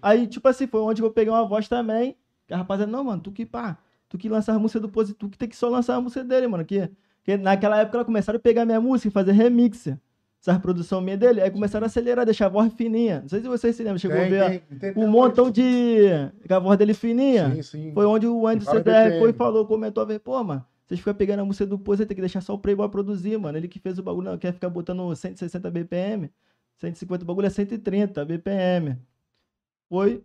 [0.00, 2.16] Aí, tipo assim, foi onde eu peguei uma voz também.
[2.46, 3.76] Que a rapaziada, não, mano, tu que pá,
[4.10, 6.22] tu que lança a música do Pose, tu que tem que só lançar a música
[6.22, 6.64] dele, mano.
[6.64, 6.90] Que,
[7.24, 9.88] que naquela época ela começaram a pegar minha música e fazer remix.
[10.40, 11.40] Essas produção minha dele.
[11.40, 13.20] Aí começaram a acelerar, deixar a voz fininha.
[13.20, 15.44] Não sei se vocês se lembram, chegou a Tem, ver tem, tem, um tem montão
[15.44, 15.54] muito.
[15.56, 16.08] de.
[16.48, 17.54] Com a voz dele fininha.
[17.54, 17.92] Sim, sim.
[17.92, 21.40] Foi onde o Andy CBR foi e falou, comentou, veio, pô, mano, vocês ficam pegando
[21.40, 23.56] a música do Pose, tem que deixar só o Playboy produzir, mano.
[23.56, 26.30] Ele que fez o bagulho, não, quer ficar botando 160 BPM,
[26.78, 28.96] 150, o bagulho é 130 BPM.
[29.88, 30.24] Foi.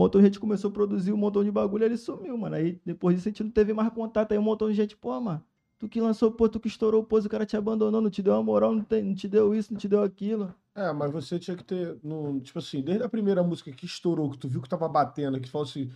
[0.00, 2.56] O motor gente começou a produzir um montão de bagulho, ele sumiu, mano.
[2.56, 4.32] Aí depois disso a gente não teve mais contato.
[4.32, 5.44] Aí um montão de gente, pô, mano,
[5.78, 8.22] tu que lançou, pô, tu que estourou o Pose, o cara te abandonou, não te
[8.22, 10.54] deu uma moral, não, tem- não te deu isso, não te deu aquilo.
[10.74, 14.30] É, mas você tinha que ter, no, tipo assim, desde a primeira música que estourou,
[14.30, 15.90] que tu viu que tava batendo, que falou assim,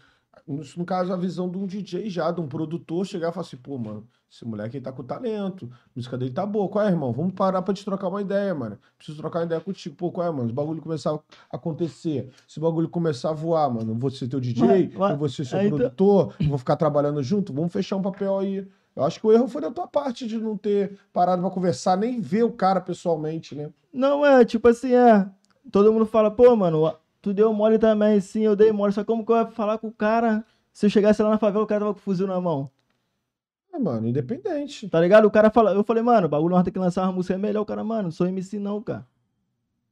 [0.46, 3.56] no, caso, a visão de um DJ já, de um produtor, chegar e falar assim,
[3.56, 6.88] pô, mano, esse moleque aí tá com talento, a música dele tá boa, qual é,
[6.88, 7.12] irmão?
[7.12, 8.78] Vamos parar pra te trocar uma ideia, mano.
[8.96, 10.46] Preciso trocar uma ideia contigo, pô, qual é, mano?
[10.46, 11.20] Os bagulho começar a
[11.56, 15.16] acontecer, se o bagulho começar a voar, mano, eu vou ser teu DJ, Mas- eu
[15.16, 18.66] vou ser seu produtor, vou ficar trabalhando junto, vamos fechar um papel aí.
[18.96, 21.96] Eu acho que o erro foi da tua parte de não ter parado pra conversar,
[21.96, 23.70] nem ver o cara pessoalmente, né?
[23.92, 25.28] Não, é, tipo assim, é.
[25.70, 26.92] Todo mundo fala, pô, mano,
[27.24, 28.92] tu deu mole também, sim, eu dei mole.
[28.92, 31.64] Só como que eu ia falar com o cara se eu chegasse lá na favela,
[31.64, 32.70] o cara tava com o fuzil na mão?
[33.72, 34.88] É, mano, independente.
[34.88, 35.24] Tá ligado?
[35.24, 37.38] O cara fala, eu falei, mano, o bagulho nós tem que lançar uma música é
[37.38, 37.62] melhor.
[37.62, 39.06] O cara, mano, sou MC não, cara.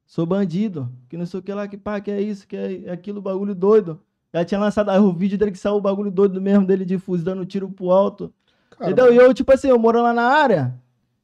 [0.07, 0.89] Sou bandido.
[1.09, 3.55] Que não sei o que lá, que pá, que é isso, que é aquilo, bagulho
[3.55, 4.01] doido.
[4.35, 6.99] Já tinha lançado aí o vídeo dele que saiu o bagulho doido mesmo dele de
[6.99, 8.33] fuzil dando tiro pro alto.
[8.71, 9.13] Cara, Entendeu?
[9.13, 10.75] E eu, tipo assim, eu morando lá na área,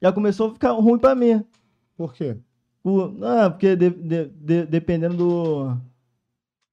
[0.00, 1.44] já começou a ficar ruim pra mim.
[1.96, 2.36] por quê?
[2.84, 5.76] O- Não, porque de- de- de- dependendo do.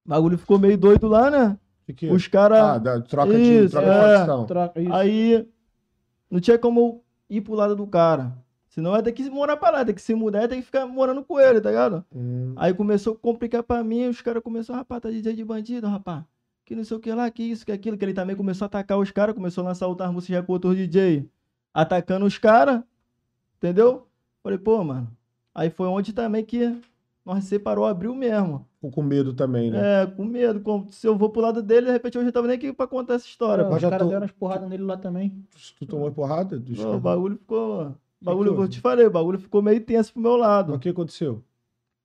[0.06, 1.58] O bagulho ficou meio doido lá, né?
[1.86, 2.08] De quê?
[2.10, 2.58] Os caras.
[2.60, 4.16] Ah, da troca de, Isso, troca de é.
[4.18, 4.46] facção.
[4.46, 4.92] Troca isso.
[4.92, 5.48] aí.
[6.30, 8.32] Não tinha como ir pro lado do cara.
[8.68, 10.86] Senão ia ter que morar pra lá, ter que se mudar, ia ter que ficar
[10.86, 12.04] morando com ele, tá ligado?
[12.14, 15.86] Hum, Aí começou a complicar pra mim, os caras começaram, rapaz, tá DJ de bandido,
[15.86, 16.22] rapaz.
[16.64, 18.66] Que não sei o que lá, que isso, que aquilo, que ele também começou a
[18.66, 21.26] atacar os caras, começou a lançar outras músicas já com outros DJ,
[21.72, 22.82] atacando os caras,
[23.56, 24.06] entendeu?
[24.42, 25.10] Falei, pô, mano.
[25.54, 26.76] Aí foi onde também que
[27.26, 28.64] nós separou, abriu mesmo.
[28.76, 30.04] ficou com medo também, né?
[30.04, 32.46] É, com medo, como se eu vou pro lado dele, de repente eu já tava
[32.46, 33.62] nem aqui pra contar essa história.
[33.62, 33.70] É, pô.
[33.70, 35.44] mas os já caras tô- deram as porradas nele lá também.
[35.78, 36.56] Tu tomou porrada?
[36.58, 36.94] caras?
[36.94, 37.94] o bagulho ficou.
[38.22, 40.72] O bagulho, eu te falei, o bagulho ficou meio tenso pro meu lado.
[40.74, 41.42] O que aconteceu?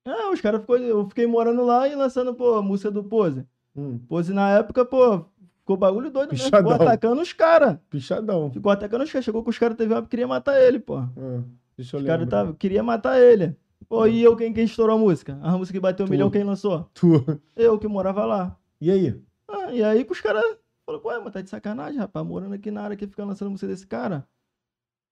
[0.05, 0.77] Ah, os caras ficou.
[0.77, 3.45] Eu fiquei morando lá e lançando, pô, a música do Pose.
[3.75, 5.23] Hum, Pose na época, pô,
[5.59, 6.45] ficou bagulho doido mesmo.
[6.45, 6.71] Pichadão.
[6.71, 7.77] Ficou atacando os caras.
[7.89, 8.51] pichadão.
[8.51, 9.23] Ficou atacando os caras.
[9.25, 10.97] Chegou com os caras, teve uma que queria matar ele, pô.
[11.15, 11.43] Eu
[11.77, 13.55] Os caras tava, queria matar ele.
[13.87, 15.37] Pô, e eu quem, quem estourou a música?
[15.41, 16.11] A música que bateu um Tu.
[16.11, 16.89] milhão, quem lançou?
[16.93, 17.41] Tu.
[17.55, 18.57] Eu que morava lá.
[18.79, 19.21] E aí?
[19.47, 20.43] Ah, e aí que os caras
[20.85, 23.67] falaram, ué, mas tá de sacanagem, rapaz, morando aqui na área que fica lançando música
[23.67, 24.27] desse cara.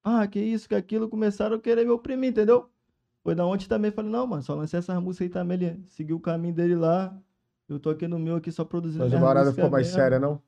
[0.04, 2.70] Ah, que isso, que aquilo, começaram a querer me oprimir, entendeu?
[3.24, 6.16] Foi da onde também falei, não, mano, só lancei essas músicas aí também, ele seguiu
[6.18, 7.16] o caminho dele lá.
[7.68, 10.02] Eu tô aqui no meu aqui só produzindo Mas a músicas ficou mais mesmo.
[10.02, 10.42] séria, não?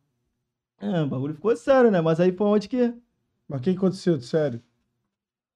[0.80, 2.02] É, o bagulho ficou sério, né?
[2.02, 2.94] Mas aí foi onde que.
[3.48, 4.64] Mas o que aconteceu, de sério?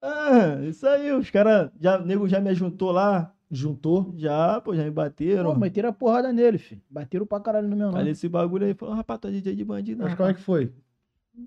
[0.02, 4.14] Ah, isso aí, os caras, já, o nego já me juntou lá, Juntou?
[4.18, 5.54] já, pô, já me bateram.
[5.54, 6.82] Pô, meteram a porrada nele, filho.
[6.90, 8.00] Bateram pra caralho no meu nome.
[8.04, 10.18] Aí esse bagulho aí, falou, rapaz, tu é DJ de bandido, Mas rapaz.
[10.18, 10.74] como é que foi?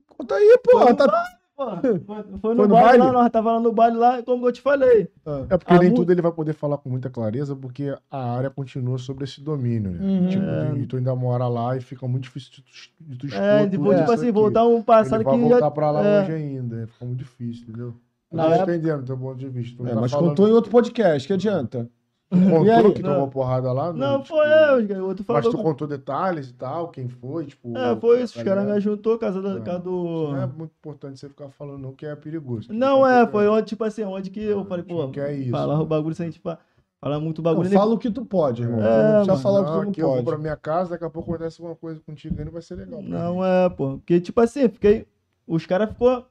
[0.07, 0.83] Conta aí, porra.
[0.85, 1.07] Foi no Tá...
[1.07, 1.65] baile, pô.
[1.81, 3.03] Foi, foi no, Foi no baile, baile?
[3.03, 5.09] lá, nós tava lá no baile lá, como eu te falei.
[5.27, 7.95] Ah, É porque A nem mu- tudo ele vai poder falar com muita clareza, porque
[8.11, 9.99] a área continua sobre esse domínio, né?
[10.01, 10.29] Uhum.
[10.29, 10.79] Tipo, É.
[10.79, 12.71] e tu ainda mora lá e fica muito difícil de tu,
[13.01, 14.33] de tu É, tudo tipo, tipo assim, aqui.
[14.33, 15.71] voltar um passado Ele vai que voltar já...
[15.71, 16.23] pra lá é.
[16.23, 17.95] hoje ainda, fica muito difícil, entendeu?
[18.31, 19.77] Eu Na tô época- entendendo o teu ponto de vista.
[19.83, 21.89] Tu é, tá mas falando- contou em outro podcast, que adianta?
[22.31, 22.93] Tu contou aí?
[22.93, 23.15] que Não.
[23.15, 23.91] tomou porrada lá?
[23.91, 25.51] Não, tipo, foi eu, o outro Mas falou.
[25.59, 27.75] tu contou detalhes e tal, quem foi, tipo...
[27.75, 29.61] É, foi isso, os tá caras me ajuntou, casa, da, É.
[29.61, 30.33] casa do...
[30.33, 32.71] Não é muito importante você ficar falando não, que é perigoso.
[32.71, 35.51] Não, é, foi onde, tipo assim, onde que eu falei, pô, Tipo, que é isso,
[35.51, 35.83] falar né?
[35.83, 36.59] o bagulho sem a gente fa-
[37.01, 37.71] Fala muito Não, bagulho.
[37.71, 38.81] fala o que tu pode, irmão.
[38.81, 40.43] É, tu não precisa mano, falar Não, o que tu eu não vou pra pode.
[40.43, 42.99] minha casa, daqui a pouco acontece alguma coisa contigo aí, não vai ser legal.
[43.01, 43.41] pra Não mim.
[43.45, 43.99] é, pô.
[43.99, 45.07] Porque, tipo assim, fiquei.
[45.47, 46.27] Os caras ficou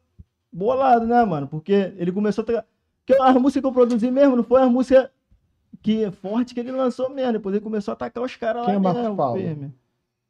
[0.51, 1.47] bolado, né, mano?
[1.47, 2.45] Porque ele começou a.
[2.45, 2.65] Tra...
[3.05, 5.09] Porque as músicas que eu produzi mesmo, não foi as músicas
[5.81, 7.33] que forte que ele lançou mesmo.
[7.33, 8.65] Depois ele começou a atacar os caras lá.
[8.67, 9.39] Quem é Marcos mesmo, Paulo?
[9.39, 9.73] firme.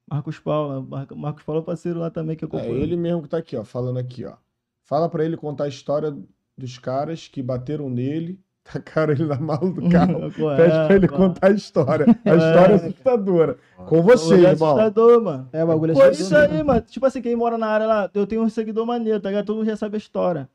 [0.10, 0.88] Marcos Paulo.
[0.88, 2.78] Mar- Marcos Paulo é parceiro lá também que eu É acompanho.
[2.82, 4.36] ele mesmo que tá aqui, ó, falando aqui, ó.
[4.84, 6.16] Fala pra ele contar a história
[6.58, 8.40] dos caras que bateram nele,
[8.74, 10.32] tacaram ele na mala do carro.
[10.36, 11.08] Qual é, Pede pra ele é?
[11.10, 12.06] contar a história.
[12.08, 13.58] A história é assustadora.
[13.88, 14.68] Com você, Bagulho irmão.
[14.70, 15.50] assustador, mano.
[15.54, 16.82] É, o bagulho Pô, é isso aí, mano.
[16.82, 19.46] Tipo assim, quem mora na área lá, eu tenho um seguidor maneiro, tá ligado?
[19.46, 20.50] Todo mundo já sabe a história.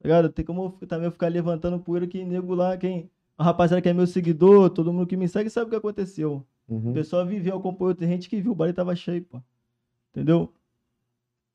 [0.00, 0.28] Tá ligado?
[0.30, 3.10] Tem como eu também eu ficar levantando poeira que nego lá, quem.
[3.38, 6.44] A rapaziada que é meu seguidor, todo mundo que me segue sabe o que aconteceu.
[6.68, 6.92] O Uhum.
[6.92, 9.40] pessoal viveu, acompanhou, tem gente que viu, o baile tava cheio, pô.
[10.10, 10.52] Entendeu?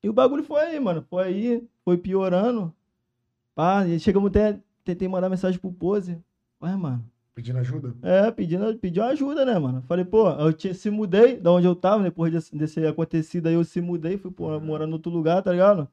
[0.02, 1.04] E o bagulho foi aí, mano.
[1.08, 2.72] Foi aí, foi piorando.
[3.54, 4.58] Pá, e chegamos até.
[4.88, 6.18] Tentei mandar mensagem pro Pose.
[6.62, 7.04] Ué, mano.
[7.34, 7.94] Pedindo ajuda?
[8.00, 9.82] É, pedindo, pediu ajuda, né, mano?
[9.82, 13.54] Falei, pô, eu tinha, se mudei da onde eu tava, depois desse, desse acontecido aí,
[13.54, 15.86] eu se mudei, fui pô, morar em outro lugar, tá ligado?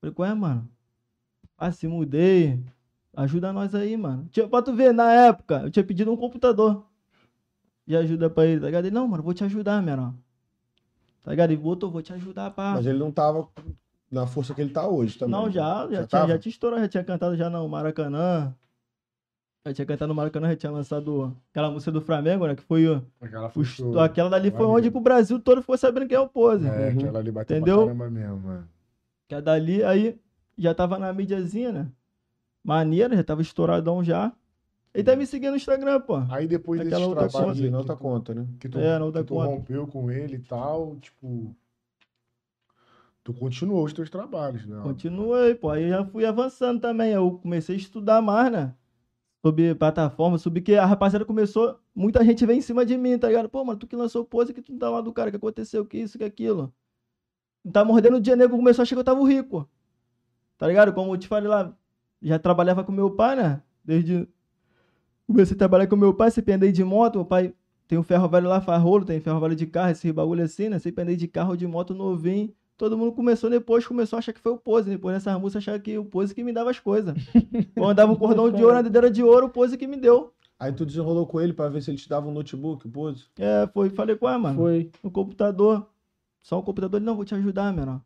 [0.00, 0.68] Falei, qual é, mano?
[1.56, 2.58] Ah, se mudei.
[3.14, 4.26] Ajuda nós aí, mano.
[4.32, 6.84] Tinha, pra tu ver, na época, eu tinha pedido um computador
[7.86, 8.86] de ajuda pra ele, tá ligado?
[8.86, 10.12] Ele, não, mano, vou te ajudar, menor.
[11.22, 11.52] Tá ligado?
[11.52, 12.72] Ele botou, vou te ajudar, pá.
[12.74, 13.48] Mas ele não tava
[14.12, 15.32] na força que ele tá hoje também.
[15.32, 18.54] Não, já, já, Já tinha, já tinha estourado, já tinha cantado já no Maracanã.
[19.66, 22.54] Já tinha cantado no Maracanã, já tinha lançado aquela música do Flamengo, né?
[22.56, 23.00] Que foi o.
[23.20, 23.98] Aquela o foi show.
[24.00, 26.66] aquela dali foi onde o Brasil todo ficou sabendo quem é o Pose.
[26.66, 26.98] É, Uhum.
[26.98, 27.76] aquela ali bateu Entendeu?
[27.78, 28.68] pra caramba mesmo, mano.
[29.28, 30.18] Que a dali, aí,
[30.58, 31.86] já tava na mídiazinha, né?
[32.64, 34.32] Maneiro, já tava estouradão já.
[34.92, 36.16] Ele tá me seguindo no Instagram, pô.
[36.28, 38.46] Aí depois Aquela trabalhos Sim, aí na que outra conta, né?
[38.60, 39.46] que tu, É, na outra que tu conta.
[39.46, 41.54] rompeu com ele e tal, tipo...
[43.24, 44.80] Tu continuou os teus trabalhos, né?
[44.82, 45.70] Continuei, pô.
[45.70, 47.12] Aí já fui avançando também.
[47.12, 48.74] Eu comecei a estudar mais, né?
[49.44, 51.78] Sobre plataforma, sobre que a rapaziada começou.
[51.94, 53.48] Muita gente veio em cima de mim, tá ligado?
[53.48, 55.84] Pô, mano, tu que lançou pose, que tu não tá lá do cara, que aconteceu,
[55.84, 56.72] que isso, que aquilo.
[57.72, 59.68] Tá mordendo o dia nego, começou a achar que eu tava rico.
[60.58, 60.92] Tá ligado?
[60.92, 61.76] Como eu te falei lá,
[62.20, 63.62] já trabalhava com meu pai, né?
[63.84, 64.28] Desde.
[65.26, 67.54] Comecei a trabalhar com meu pai, sempre andei de moto, meu pai
[67.86, 70.68] tem um ferro velho lá, faz rolo, tem ferro velho de carro, esse bagulho assim,
[70.68, 70.78] né?
[70.78, 72.52] Sempre andei de carro ou de moto novinho.
[72.82, 74.90] Todo mundo começou depois, começou a achar que foi o Pose.
[74.90, 77.14] Depois dessas músicas, achava que o Pose que me dava as coisas.
[77.76, 80.34] Eu andava um cordão de ouro na dedeira de ouro, o Pose que me deu.
[80.58, 83.26] Aí tu desenrolou com ele pra ver se ele te dava um notebook, pose.
[83.38, 84.56] É, foi, falei, qual é, mano?
[84.58, 84.90] Foi.
[85.00, 85.88] No computador.
[86.42, 88.00] Só o computador, ele, não, vou te ajudar, menor.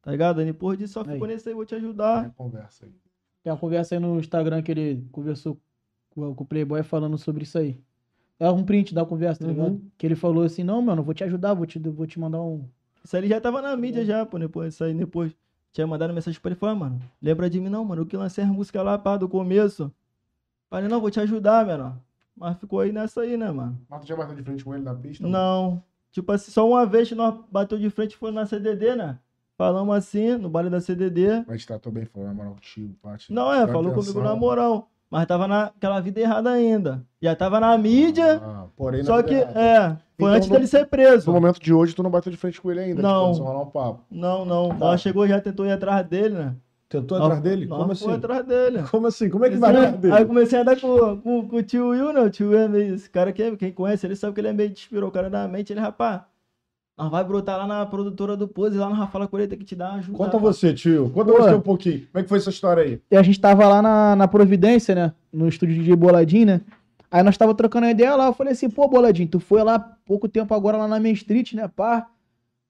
[0.00, 0.38] Tá ligado?
[0.38, 2.26] Aí depois disso, só ficou nesse aí, vou te Tem ajudar.
[2.26, 2.92] a conversa aí.
[3.42, 5.58] Tem uma conversa aí no Instagram que ele conversou
[6.10, 7.76] com, com o Playboy falando sobre isso aí.
[8.38, 9.52] É um print da conversa, tá Uhum.
[9.52, 9.82] ligado?
[9.98, 12.64] Que ele falou assim, não, mano, vou te ajudar, vou te, vou te mandar um...
[13.04, 15.34] Isso aí ele já tava na mídia já, pô, depois, isso aí depois.
[15.72, 18.16] Tinha mandado mensagem pra ele, falou, ah, mano, lembra de mim não, mano, eu que
[18.16, 19.92] lancei as músicas lá, pá, do começo.
[20.68, 21.96] Falei, não, vou te ajudar, menor.
[22.36, 23.78] Mas ficou aí nessa aí, né, mano?
[23.88, 25.26] Mas tu já bateu de frente com ele na pista?
[25.26, 25.82] Não.
[26.10, 29.18] Tipo assim, só uma vez que nós bateu de frente foi na CDD, né?
[29.56, 31.44] Falamos assim, no baile da CDD.
[31.46, 33.32] Mas tratou bem, falou na moral contigo, parte.
[33.32, 34.89] Não, é, falou comigo na moral.
[35.10, 37.02] Mas tava naquela vida errada ainda.
[37.20, 39.60] Já tava na mídia, Ah, Porém, só que, errada.
[39.60, 41.32] é, foi Então, antes no- dele ser no preso.
[41.32, 43.02] momento de hoje, tu não bateu de frente com ele ainda.
[43.02, 43.32] Não.
[43.32, 44.00] Tipo, rolar um papo.
[44.10, 44.68] Não, não.
[44.68, 44.74] Tá.
[44.76, 46.54] Nós chegou já tentou ir atrás dele, né?
[46.88, 47.66] Tentou atrás dele?
[47.66, 48.16] nós Como foi assim?
[48.18, 48.82] atrás dele.
[48.90, 49.28] Como assim?
[49.30, 50.22] Como é que vai atrás Aí dele?
[50.22, 52.20] eu comecei a andar com, com, com o tio Will, né?
[52.20, 52.94] O tio Will é meio.
[52.94, 55.72] Esse cara aqui, quem conhece, ele sabe que ele é meio despirocaradamente.
[55.72, 56.20] Ele, rapaz,
[57.00, 59.94] nós vai brotar lá na produtora do Pose, lá no Rafaela tem que te uma
[59.94, 60.18] ajuda.
[60.18, 60.38] Conta pá.
[60.38, 61.08] você, tio.
[61.08, 61.38] Conta Pô.
[61.38, 62.00] você um pouquinho.
[62.12, 63.00] Como é que foi essa história aí?
[63.10, 65.12] E a gente tava lá na, na Providência, né?
[65.32, 66.60] No estúdio de Boladinho, né?
[67.10, 68.26] Aí nós tava trocando a ideia lá.
[68.26, 71.54] Eu falei assim, pô, Boladinho, tu foi lá pouco tempo agora lá na Main Street,
[71.54, 72.06] né, pá?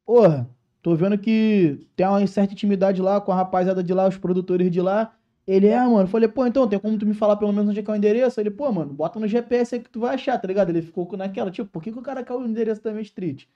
[0.06, 0.48] Porra,
[0.80, 4.70] tô vendo que tem uma certa intimidade lá com a rapaziada de lá, os produtores
[4.70, 5.12] de lá.
[5.44, 6.02] Ele é, mano.
[6.02, 7.94] Eu falei, pô, então tem como tu me falar pelo menos onde é que é
[7.94, 8.40] o endereço?
[8.40, 10.68] Ele, pô, mano, bota no GPS aí que tu vai achar, tá ligado?
[10.70, 13.02] Ele ficou com- naquela, tipo, por que, que o cara quer o endereço da Main
[13.02, 13.46] Street?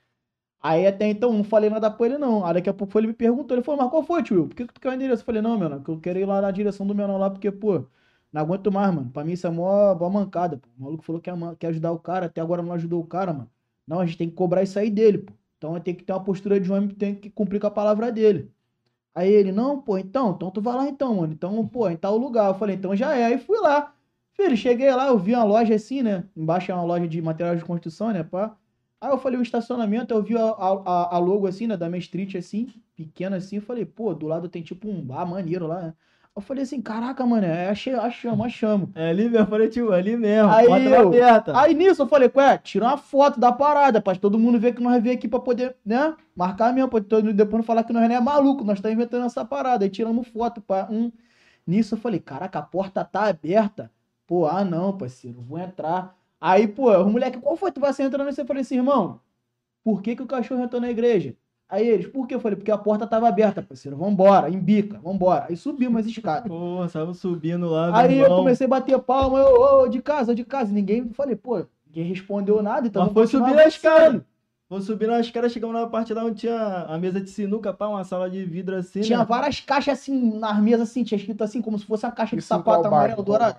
[0.64, 2.44] Aí até então não falei nada pra ele, não.
[2.44, 4.48] Aí daqui a pouco ele me perguntou, ele falou, mas qual foi, tio?
[4.48, 5.20] Por que, tu quer o endereço?
[5.22, 7.50] Eu falei, não, menor, que eu quero ir lá na direção do menor lá, porque,
[7.52, 7.84] pô,
[8.32, 9.10] não aguento mais, mano.
[9.10, 10.68] Pra mim isso é mó, mó mancada, pô.
[10.78, 13.50] O maluco falou que quer ajudar o cara, até agora não ajudou o cara, mano.
[13.86, 15.32] Não, a gente tem que cobrar isso aí dele, pô.
[15.58, 18.50] Então tem que ter uma postura de homem tem que cumprir com a palavra dele.
[19.14, 21.32] Aí ele, não, pô, então, então tu vai lá então, mano.
[21.34, 22.48] Então, pô, em tal lugar.
[22.48, 23.26] Eu falei, então já é.
[23.26, 23.94] Aí fui lá.
[24.34, 26.28] Filho, cheguei lá, eu vi uma loja assim, né?
[26.36, 28.56] Embaixo é uma loja de materiais de construção, né, pá.
[29.04, 31.98] Aí eu falei, o estacionamento, eu vi a, a, a logo assim, né, da Main
[31.98, 33.56] Street, assim, pequena assim.
[33.56, 35.94] Eu falei, pô, do lado tem tipo um bar maneiro lá, né?
[36.34, 38.88] Eu falei assim, caraca, mano, é, achei, achamos, achamos.
[38.94, 40.50] É ali mesmo, eu falei, tio, é ali mesmo.
[40.50, 41.52] Aí porta eu- aberta.
[41.60, 44.82] Aí nisso eu falei, ué, tira uma foto da parada, pra todo mundo ver que
[44.82, 46.16] nós veio aqui pra poder, né?
[46.34, 48.90] Marcar mesmo, pra todo mundo depois não falar que nós não é maluco, nós tá
[48.90, 49.84] inventando essa parada.
[49.84, 51.12] Aí tiramos foto pra um.
[51.66, 53.90] Nisso eu falei, caraca, a porta tá aberta.
[54.26, 56.16] Pô, ah não, parceiro, vou entrar.
[56.46, 57.72] Aí, pô, o moleque, qual foi?
[57.72, 58.38] Tu vai ser entrando nesse?
[58.38, 59.18] Eu falei assim, irmão,
[59.82, 61.34] por que, que o cachorro entrou na igreja?
[61.66, 62.34] Aí eles, por quê?
[62.34, 63.96] Eu falei, porque a porta tava aberta, parceiro.
[63.96, 65.46] Vambora, embica, vambora.
[65.48, 66.46] Aí subimos as escadas.
[66.46, 68.40] Porra, tava subindo lá, Aí eu irmão.
[68.40, 70.70] comecei a bater palma, eu, ô, de casa, de casa.
[70.70, 74.20] Ninguém, falei, pô, ninguém respondeu nada, então Mas foi subir as escadas.
[74.68, 77.88] Vou subir nas caras, chegamos na parte lá onde tinha a mesa de sinuca, pá,
[77.88, 79.24] uma sala de vidro assim, Tinha né?
[79.24, 82.42] várias caixas assim, nas mesas assim, tinha escrito assim, como se fosse uma caixa de
[82.42, 83.56] Isso qual sapato amarelo dourado.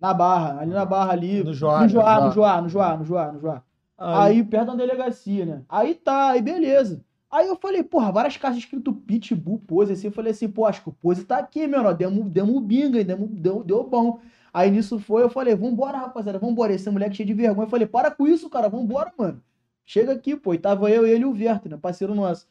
[0.00, 1.44] Na barra, ali na barra ali.
[1.44, 3.62] No Joá, No Joá, no Joá, no Joá, no Joá, no Joá.
[3.98, 5.62] Aí perto da delegacia, né?
[5.68, 7.04] Aí tá, aí beleza.
[7.30, 10.08] Aí eu falei, porra, várias caixas escrito Pitbull, Pose, assim.
[10.08, 11.92] Eu falei assim, pô, acho que o Pose tá aqui, meu, ó.
[11.92, 14.18] Demos, demos binga, demos, deu, deu bom.
[14.52, 16.72] Aí nisso foi, eu falei, vambora, rapaziada, vambora.
[16.72, 17.66] Esse moleque cheio de vergonha.
[17.66, 19.40] Eu falei, para com isso, cara, vambora, mano.
[19.84, 20.54] Chega aqui, pô.
[20.54, 21.76] E tava eu, ele e o Verto, né?
[21.76, 22.48] Parceiro nosso.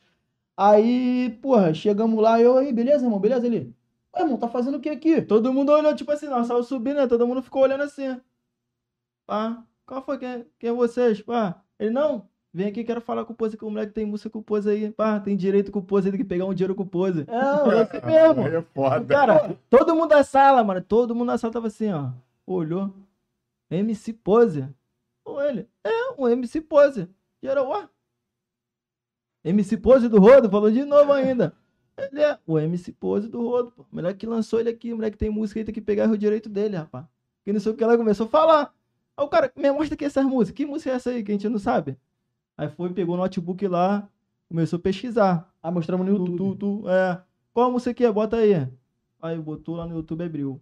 [0.55, 3.19] Aí, porra, chegamos lá, eu aí, beleza, irmão?
[3.19, 3.73] Beleza ali?
[4.13, 5.21] Ô, irmão, tá fazendo o que aqui?
[5.21, 7.07] Todo mundo olhou, tipo assim, nós saiu subindo, né?
[7.07, 8.19] Todo mundo ficou olhando assim.
[9.25, 10.17] Pá, qual foi?
[10.17, 11.21] Quem, quem é vocês?
[11.21, 12.27] Pá, ele não.
[12.51, 14.67] Vem aqui, quero falar com o Pose, que o moleque tem música com o Pose
[14.69, 14.91] aí.
[14.91, 17.25] Pá, tem direito com o Pose, tem que pegar um dinheiro com o Pose.
[17.27, 18.41] É, eu assim mesmo.
[18.49, 19.05] É foda.
[19.05, 22.09] Cara, todo mundo da sala, mano, todo mundo da sala tava assim, ó.
[22.47, 22.91] Olhou.
[23.69, 24.67] MC Pose.
[25.23, 27.07] Ou ele, é, um MC Pose.
[27.41, 27.87] E era, ó.
[29.43, 31.53] MC Pose do Rodo, falou de novo ainda.
[32.11, 33.83] Ele é o MC Pose do Rodo, pô.
[33.83, 36.09] O moleque que lançou ele aqui, o moleque que tem música aí, tem que pegar
[36.09, 37.05] o direito dele, rapaz.
[37.43, 38.73] Que não sei o que ela começou a falar.
[39.15, 40.55] Aí o cara, me mostra aqui essas músicas.
[40.55, 41.97] Que música é essa aí que a gente não sabe?
[42.57, 44.07] Aí foi, pegou o notebook lá,
[44.47, 45.53] começou a pesquisar.
[45.61, 46.57] Aí mostramos no Tu, YouTube.
[46.57, 47.21] tu, tu, é.
[47.53, 48.11] Qual música que é?
[48.11, 48.67] Bota aí.
[49.21, 50.61] Aí botou lá no YouTube, abriu.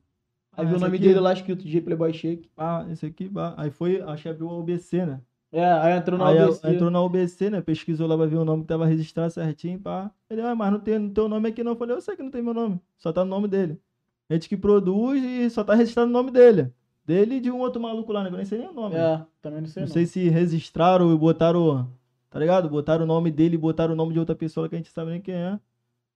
[0.52, 2.50] Aí viu o nome aqui, dele lá escrito DJ Playboy Shake.
[2.58, 3.54] Ah, esse aqui, bah.
[3.58, 5.22] aí foi, acho que abriu a UBC, né?
[5.52, 6.68] É, aí entrou na aí ABC.
[6.68, 7.62] entrou na UBC, né?
[7.62, 10.12] Pesquisou lá pra ver o nome que tava registrado certinho, pá.
[10.30, 11.72] Ele, ah, mas não tem, não tem o nome aqui não.
[11.72, 12.82] Eu falei, eu sei que não tem meu nome.
[12.98, 13.82] Só tá no nome dele.
[14.30, 16.74] Gente que produz e só tá registrado o nome dele.
[17.06, 18.30] Dele e de um outro maluco lá, né?
[18.30, 18.96] que Eu nem sei nem o nome.
[18.96, 19.88] É, também não sei não não.
[19.88, 21.90] sei se registraram e botaram,
[22.30, 22.70] tá ligado?
[22.70, 25.12] Botaram o nome dele e botaram o nome de outra pessoa que a gente sabe
[25.12, 25.60] nem quem é.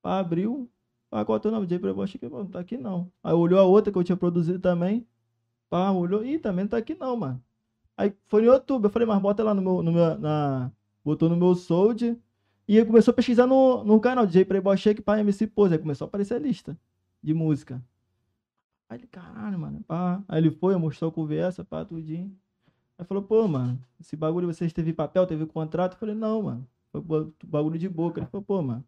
[0.02, 0.70] Pá, abriu.
[1.12, 1.68] Ah, qual é o teu nome?
[1.68, 3.12] J Playboy Chique, não tá aqui não.
[3.24, 5.08] Aí olhou a outra que eu tinha produzido também.
[5.70, 6.26] Pá, olhou.
[6.26, 7.44] Ih, também não tá aqui não, mano.
[8.02, 8.86] Aí foi no YouTube.
[8.86, 9.84] Eu falei, mas bota lá no meu.
[9.84, 10.72] No meu na...
[11.06, 12.18] Botou no meu Sold.
[12.68, 15.74] E começou a pesquisar no, no canal DJ Playboy Shake pra MC Pose.
[15.74, 16.76] Aí começou a aparecer a lista
[17.22, 17.84] de música.
[18.90, 19.84] Aí ele, caralho, mano.
[19.88, 20.24] Pá.
[20.28, 22.36] Aí ele foi, mostrou a conversa, pá, tudinho.
[22.98, 25.94] Aí falou, pô, mano, esse bagulho vocês teve papel, teve contrato?
[25.94, 26.68] Eu falei, não, mano.
[26.92, 28.20] Foi bagulho de boca.
[28.20, 28.84] Ele falou, pô, mano.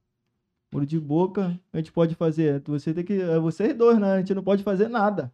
[0.71, 2.61] Bagulho de boca, a gente pode fazer.
[2.61, 3.21] Você tem que.
[3.21, 4.13] É vocês dois, né?
[4.13, 5.31] A gente não pode fazer nada.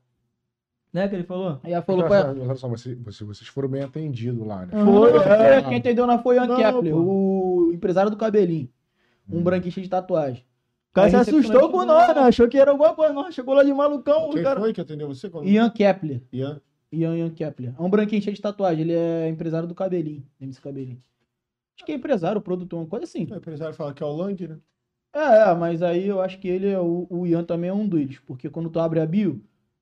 [0.92, 1.60] Né, que ele falou?
[1.64, 4.72] Aí ela falou pra olha só, você- você- vocês foram bem atendidos lá, né?
[4.84, 5.62] Foi, é.
[5.62, 8.68] Quem entendeu não foi o Ian Kepler, o empresário do cabelinho.
[9.32, 9.44] Um Hum.
[9.44, 10.44] branquinho cheio de tatuagem.
[10.92, 12.22] O cara se assustou com nós, né?
[12.22, 13.14] Achou que era alguma coisa.
[13.14, 14.30] Nós chegou lá de malucão.
[14.32, 14.60] Quem o cara...
[14.60, 15.30] foi que atendeu você?
[15.30, 15.48] Quando...
[15.48, 16.24] Ian Kepler.
[16.34, 16.60] Ian.
[16.92, 17.76] Ian, Ian Kepler.
[17.78, 18.82] É um branquinho cheio de tatuagem.
[18.82, 20.26] Ele é empresário do cabelinho.
[20.42, 21.00] MC Cabelinho.
[21.78, 23.28] Acho que é empresário, produtor, uma coisa assim.
[23.32, 24.58] O empresário fala que é o Lang, né?
[25.14, 27.88] É, é, mas aí eu acho que ele, é o, o Ian também é um
[27.88, 28.20] deles.
[28.26, 29.40] Porque quando tu abre a bio,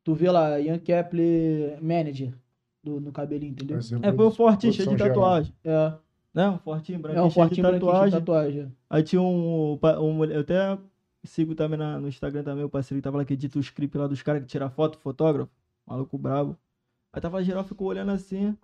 [0.07, 2.33] tu vê lá, Ian Kepler Manager
[2.81, 3.75] do, no cabelinho, entendeu?
[4.01, 5.53] É, foi um fortinho cheio de tatuagem.
[5.65, 5.93] É,
[6.33, 6.49] Né?
[6.49, 8.19] Um fortinho, é branquinho um cheio de fortinho cheio de tatuagem.
[8.19, 8.73] tatuagem.
[8.89, 10.23] Aí tinha um, um.
[10.23, 10.77] Eu até
[11.25, 13.97] sigo também na- no Instagram também, o parceiro que tava lá que edita o script
[13.97, 15.51] lá dos caras que tira foto, fotógrafo.
[15.85, 16.55] Maluco brabo.
[17.11, 18.55] Aí tava geral, ficou olhando assim,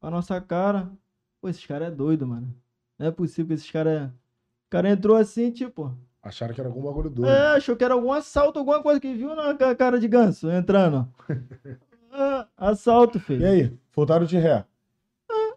[0.00, 0.88] a nossa cara.
[1.40, 2.54] Pô, esses caras é doido, mano.
[2.96, 4.08] Não é possível que esses caras.
[4.08, 5.92] O cara entrou assim, tipo.
[6.22, 7.30] Acharam que era algum bagulho doido.
[7.30, 10.50] É, achou que era algum assalto, alguma coisa que viu na ca- cara de ganso
[10.50, 11.08] entrando.
[12.14, 13.40] Ah, assalto, filho.
[13.40, 13.78] E aí?
[13.96, 14.66] Voltaram de ré.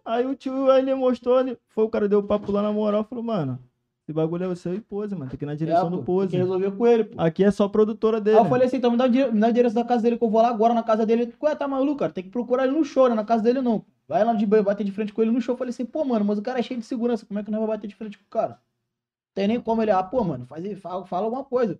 [0.02, 2.72] Aí o tio, aí ele mostrou, ele, foi o cara deu o papo lá na
[2.72, 3.58] moral, falou, mano,
[4.02, 6.30] esse bagulho é você e pose, mano, tem que ir na direção É, do pose.
[6.30, 7.20] Tem que resolver com ele, pô.
[7.20, 8.38] Aqui é só produtora dele.
[8.38, 10.24] Aí eu falei assim, então me dá, me dá a direção da casa dele que
[10.24, 11.34] eu vou lá agora na casa dele.
[11.42, 12.12] Ué, tá maluco, cara?
[12.12, 13.14] Tem que procurar ele no show, né?
[13.14, 13.84] Na casa dele não.
[14.08, 15.52] Vai lá de bater de frente com ele no show.
[15.54, 17.26] Eu falei assim, pô, mano, mas o cara é cheio de segurança.
[17.26, 18.58] Como é que nós vamos bater de frente com o cara?
[19.36, 21.78] Tem nem como ele, ah, pô, mano, faz, fala, fala alguma coisa.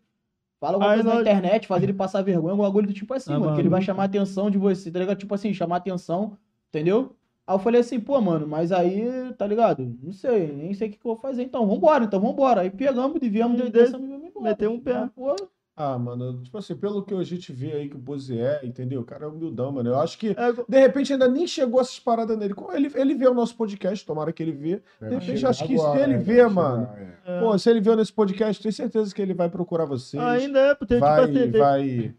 [0.61, 3.15] Fala alguma Aí coisa na nós- internet, faz ele passar vergonha, um bagulho do tipo
[3.15, 3.55] assim, Ah, mano.
[3.55, 5.19] Que ele vai chamar a atenção de você, tá ligado?
[5.19, 6.37] Tipo assim, chamar a atenção,
[6.69, 7.17] entendeu?
[7.47, 9.97] Aí eu falei assim, pô, mano, mas aí, tá ligado?
[10.03, 11.43] Não sei, nem sei o que, que eu vou fazer.
[11.45, 12.61] Então, vambora, então vambora.
[12.63, 14.43] Aí pegamos, desviamos de Hum, e embora.
[14.43, 14.93] meteu um pé.
[14.93, 15.35] Ah, pô,
[15.79, 19.03] Ah, mano, tipo assim, pelo que a gente vê aí que o Boze é, entendeu?
[19.03, 19.91] O cara é humildão, mano.
[19.91, 22.55] Eu acho que, É, de repente, ainda nem chegou essas paradas nele.
[22.55, 24.81] Como Ele, ele vê o nosso podcast, tomara que ele vê.
[25.03, 26.19] É, De repente, chegar acho que agora, se ele né?
[26.19, 26.87] vê, Vai mano.
[26.87, 27.37] chegar, é.
[27.37, 30.23] é, Pô, se ele viu nesse podcast, tenho certeza que ele vai procurar vocês.
[30.23, 31.81] ainda é, porque vai, tipo assim, tem, vai.
[31.83, 32.15] tem Ele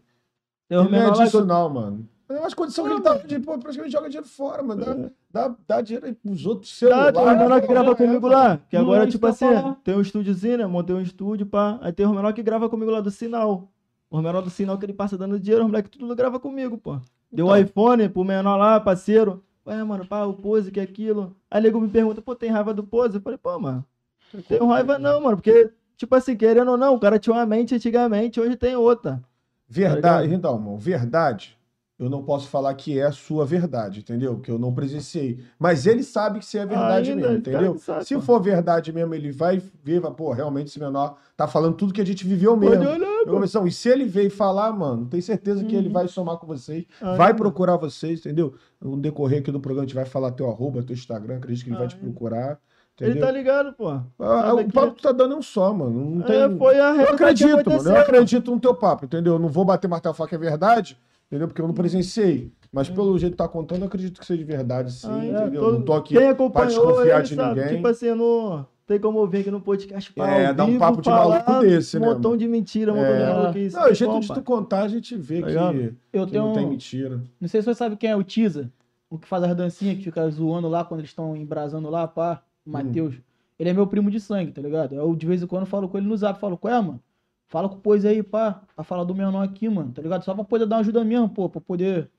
[0.70, 2.08] não é menores lá que disso, eu- não, mano.
[2.28, 4.84] É umas condições que ele tá de, pô, praticamente joga dinheiro fora, mano.
[4.84, 7.12] Dá, dá, dá dinheiro aí pros outros Tá, celulares.
[7.14, 8.34] tem os menores que grava É, comigo mano.
[8.34, 9.46] lá, que agora, é tipo eu assim,
[9.84, 10.66] tem um estúdiozinho, né?
[10.66, 11.78] Montei um estúdio, pá.
[11.82, 13.68] Aí tem os menores que grava comigo lá do sinal.
[14.10, 16.94] Os menores do sinal que ele passa dando dinheiro, os moleques tudo grava comigo, pô.
[17.30, 17.48] Deu Então.
[17.48, 19.42] um iPhone pro menor lá, parceiro.
[19.66, 21.36] Ué, mano, pá, o pose, que aquilo.
[21.50, 23.16] Aí nego me pergunta, pô, tem raiva do pose?
[23.16, 23.84] Eu falei, pô, mano,
[24.32, 27.44] não tenho raiva não, mano, porque, tipo assim, querendo ou não, o cara tinha uma
[27.44, 29.22] mente antigamente, hoje tem outra.
[29.68, 31.57] Verdade, então, irmão, verdade.
[31.98, 34.38] Eu não posso falar que é a sua verdade, entendeu?
[34.38, 35.40] Que eu não presenciei.
[35.58, 37.76] Mas ele sabe que se é verdade Ainda, mesmo, entendeu?
[37.78, 41.74] sabe, se for verdade mesmo, ele vai ver, vai, pô, realmente esse menor tá falando
[41.74, 42.88] tudo que a gente viveu mesmo.
[42.88, 43.66] olhar, Eu conversão.
[43.66, 45.92] E se ele veio falar, mano, tem certeza que ele Uhum.
[45.92, 47.16] vai somar com vocês, Ainda.
[47.16, 48.54] vai procurar vocês, entendeu?
[48.80, 51.70] No decorrer aqui do programa, a gente vai falar teu arroba, teu Instagram, acredito que
[51.70, 52.06] ele vai te Ainda.
[52.06, 52.58] procurar.
[53.00, 53.26] Ele Entendeu?
[53.28, 53.88] tá ligado, pô.
[53.90, 56.16] Ah, sabe o papo que tá dando é um só, mano.
[56.16, 56.36] Não tem...
[56.36, 57.90] É, foi a Eu acredito, mano.
[57.90, 59.34] Eu acredito no teu papo, entendeu?
[59.34, 60.98] Eu não vou bater martelo e falar que é verdade,
[61.28, 61.46] entendeu?
[61.48, 62.52] Porque eu não presenciei.
[62.72, 65.28] Mas pelo jeito que tá contando, eu acredito que seja de verdade, sim, Ah, é,
[65.42, 65.62] entendeu?
[65.62, 67.60] todo- Não tô aqui Quem pra desconfiar ele de sabe.
[67.60, 67.76] ninguém.
[67.76, 71.08] Tipo assim, não tem como vir aqui no podcast pra É, dar um papo de
[71.08, 72.36] maluco desse, um né, montão mano?
[72.42, 73.18] de mentira, um montão É.
[73.26, 73.76] de maluquice.
[73.76, 75.94] Não, o jeito de tu contar, a gente vê Tá que?
[76.12, 76.44] Eu que tenho.
[76.44, 77.22] não tem um- mentira.
[77.40, 78.70] Não sei se você sabe quem é o Tiza,
[79.08, 82.42] o que faz as dancinhas que fica zoando lá quando eles estão embrasando lá, pá.
[82.66, 83.14] O Matheus.
[83.58, 84.94] Ele é meu primo de sangue, tá ligado?
[84.94, 87.00] Eu de vez em quando falo com ele no zap, falo, qual é, mano?
[87.48, 90.22] Fala com o Pois aí, pá, pra falar do menor aqui, mano, tá ligado?
[90.24, 92.10] Só pra poder dar uma ajuda mesmo, pô, pra poder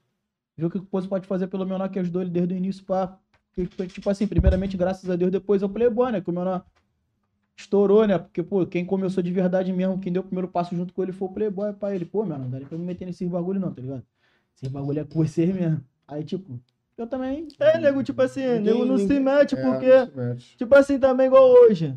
[0.57, 2.83] ver o que o Pois pode fazer pelo menor que ajudou ele desde o início,
[2.83, 3.17] pá.
[3.55, 6.21] Porque, Tipo assim, primeiramente, graças a Deus, depois eu Playboy, né?
[6.21, 6.65] Que o menor
[7.57, 8.17] estourou, né?
[8.17, 11.11] Porque, pô, quem começou de verdade mesmo, quem deu o primeiro passo junto com ele
[11.11, 11.93] foi o Playboy, pá.
[11.93, 14.03] Ele, pô, mano, não dá nem pra me meter nesses bagulho não, tá ligado?
[14.55, 15.83] Esse bagulho é com vocês mesmo.
[16.07, 16.59] Aí, tipo,
[16.97, 17.47] eu também.
[17.59, 20.05] É, nego, tipo assim, Ninguém- nego não se ninguém- mete, É, porque.
[20.11, 20.57] se mete.
[20.57, 21.95] Tipo assim, também igual hoje.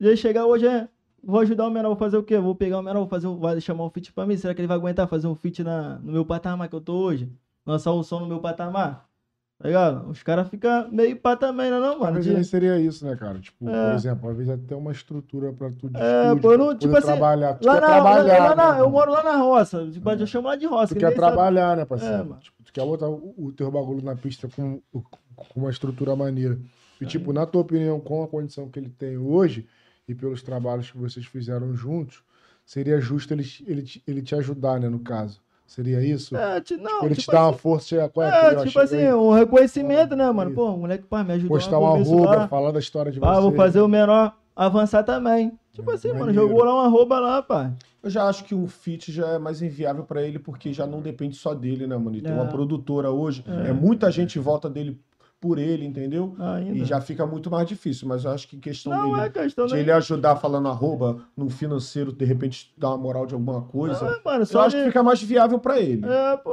[0.00, 0.88] Já chegar hoje é.
[1.26, 2.38] Vou ajudar o menor, vou fazer o quê?
[2.38, 4.36] Vou pegar o menor, vou fazer, vai chamar um feat pra mim.
[4.36, 6.94] Será que ele vai aguentar fazer um feat na, no meu patamar que eu tô
[6.94, 7.32] hoje?
[7.66, 9.06] Lançar um som no meu patamar?
[9.58, 10.10] Tá ligado?
[10.10, 12.14] Os caras ficam meio pá também, não é não, Às mano?
[12.16, 13.38] vezes De- nem seria isso, né, cara?
[13.38, 13.86] Tipo, É.
[13.88, 17.06] por exemplo, às vezes até uma estrutura pra tu de É, pô, não- tipo assim,
[17.06, 17.54] trabalhar.
[17.54, 19.88] Tu Lá quer na, trabalhar, lá né, eu moro lá na roça.
[19.90, 20.88] Tipo, eu chamo lá de roça.
[20.88, 21.34] Tu que quer ninguém sabe.
[21.34, 22.36] trabalhar, né, parceiro?
[22.38, 26.14] É, tipo, tu quer botar o, o teu bagulho na pista com, com uma estrutura
[26.16, 26.58] maneira.
[27.00, 29.66] E, tipo, na tua opinião, com a condição que ele tem hoje
[30.06, 32.22] e pelos trabalhos que vocês fizeram juntos,
[32.64, 35.40] seria justo ele, te- ele, te- ele te ajudar, né, no caso?
[35.66, 36.36] Seria isso?
[36.36, 38.64] É, ti- não, Tipo, ele te tipo dá assim, uma força, chega, qual é, É,
[38.66, 39.14] tipo assim, aí.
[39.14, 40.52] um reconhecimento, né, mano?
[40.52, 42.48] Pô, o moleque, pá, me ajudou postar um arroba, lá.
[42.48, 43.42] falar da história de Ah, vocês.
[43.42, 45.52] vou fazer o menor avançar também.
[45.72, 46.42] Tipo É, assim, mano, maneiro.
[46.48, 47.72] jogou lá um arroba lá, pai.
[48.02, 51.00] Eu já acho que um feat já é mais inviável pra ele, porque já não
[51.00, 52.14] depende só dele, né, mano?
[52.14, 52.34] Ele tem É.
[52.34, 53.70] uma produtora hoje, É.
[53.70, 53.72] é.
[53.72, 55.00] muita gente em volta dele
[55.44, 56.34] por ele, entendeu?
[56.38, 56.72] Ainda.
[56.78, 59.66] E já fica muito mais difícil, mas eu acho que questão Não dele, é questão
[59.66, 64.06] de ele ajudar falando arroba no financeiro, de repente dar uma moral de alguma coisa,
[64.06, 64.88] É, mano, eu só acho que de...
[64.88, 66.06] fica mais viável pra ele.
[66.08, 66.52] É, pô.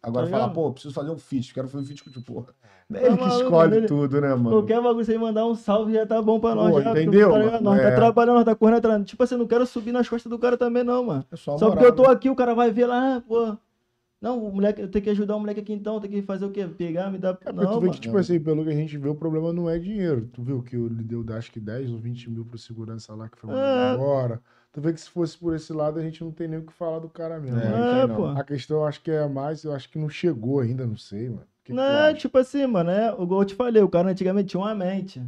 [0.00, 2.54] Agora tá falar, pô, preciso fazer um feat, quero fazer um feat com o porra.
[2.92, 4.50] É Tá ele que maluco, escolhe ele- tudo, né, mano?
[4.50, 6.70] Qualquer bagulho você mandar um salve já tá bom pra nós.
[6.70, 7.60] Pô, já, entendeu, tá mano?
[7.60, 7.90] Nós É.
[7.90, 9.04] tá trabalhando, nós tá correndo atrás.
[9.04, 11.24] Tipo assim, não quero subir nas costas do cara também, não, mano.
[11.32, 12.08] É só, Só moral, porque eu tô né?
[12.14, 13.56] aqui, o cara vai ver lá, ah, pô.
[14.20, 16.50] Não, o moleque, eu tenho que ajudar o moleque aqui então, tem que fazer o
[16.52, 16.66] quê?
[16.68, 17.38] Pegar, me dar.
[17.42, 17.94] É, não, mas tu vê mano.
[17.94, 20.28] que, tipo assim, pelo que a gente vê, o problema não é dinheiro.
[20.28, 23.38] Tu viu que ele deu, acho que 10 ou 20 mil pro segurança lá, que
[23.38, 23.96] foi uma É.
[23.96, 24.42] hora.
[24.72, 26.72] Tu vê que se fosse por esse lado, a gente não tem nem o que
[26.72, 27.58] falar do cara mesmo.
[27.58, 28.04] É, né?
[28.04, 28.26] É, pô.
[28.26, 31.28] A questão, eu acho que é mais, eu acho que não chegou ainda, não sei,
[31.30, 31.46] mano.
[31.64, 32.14] Que que Não, acha?
[32.14, 35.20] tipo assim, mano, é, igual eu te falei, o cara antigamente tinha uma mente.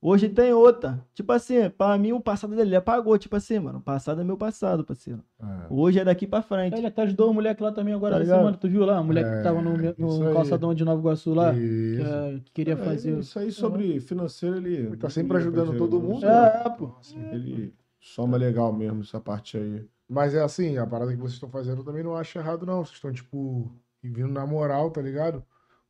[0.00, 1.00] Hoje tem outra.
[1.14, 3.16] Tipo assim, pra mim o passado dele ele apagou.
[3.18, 5.22] Tipo assim, mano, o passado é meu passado, parceiro.
[5.40, 5.44] É.
[5.70, 6.76] Hoje é daqui pra frente.
[6.76, 9.00] Ele até ajudou o moleque lá também agora Tá essa semana, tu viu lá?
[9.00, 12.06] O moleque É, que tava no, no calçadão de Nova Iguaçu lá, que, Isso.
[12.06, 13.18] é, que queria É, fazer.
[13.18, 14.76] Isso aí sobre financeiro, ele.
[14.76, 16.24] Ele tá sempre ajudando todo mundo.
[16.24, 16.62] É, né?
[16.66, 16.90] É, pô.
[17.32, 19.84] Ele soma legal mesmo essa parte aí.
[20.08, 22.84] Mas é assim, a parada que vocês estão fazendo eu também não acho errado, não.
[22.84, 23.72] Vocês estão, tipo,
[24.02, 25.42] vindo na moral, tá ligado?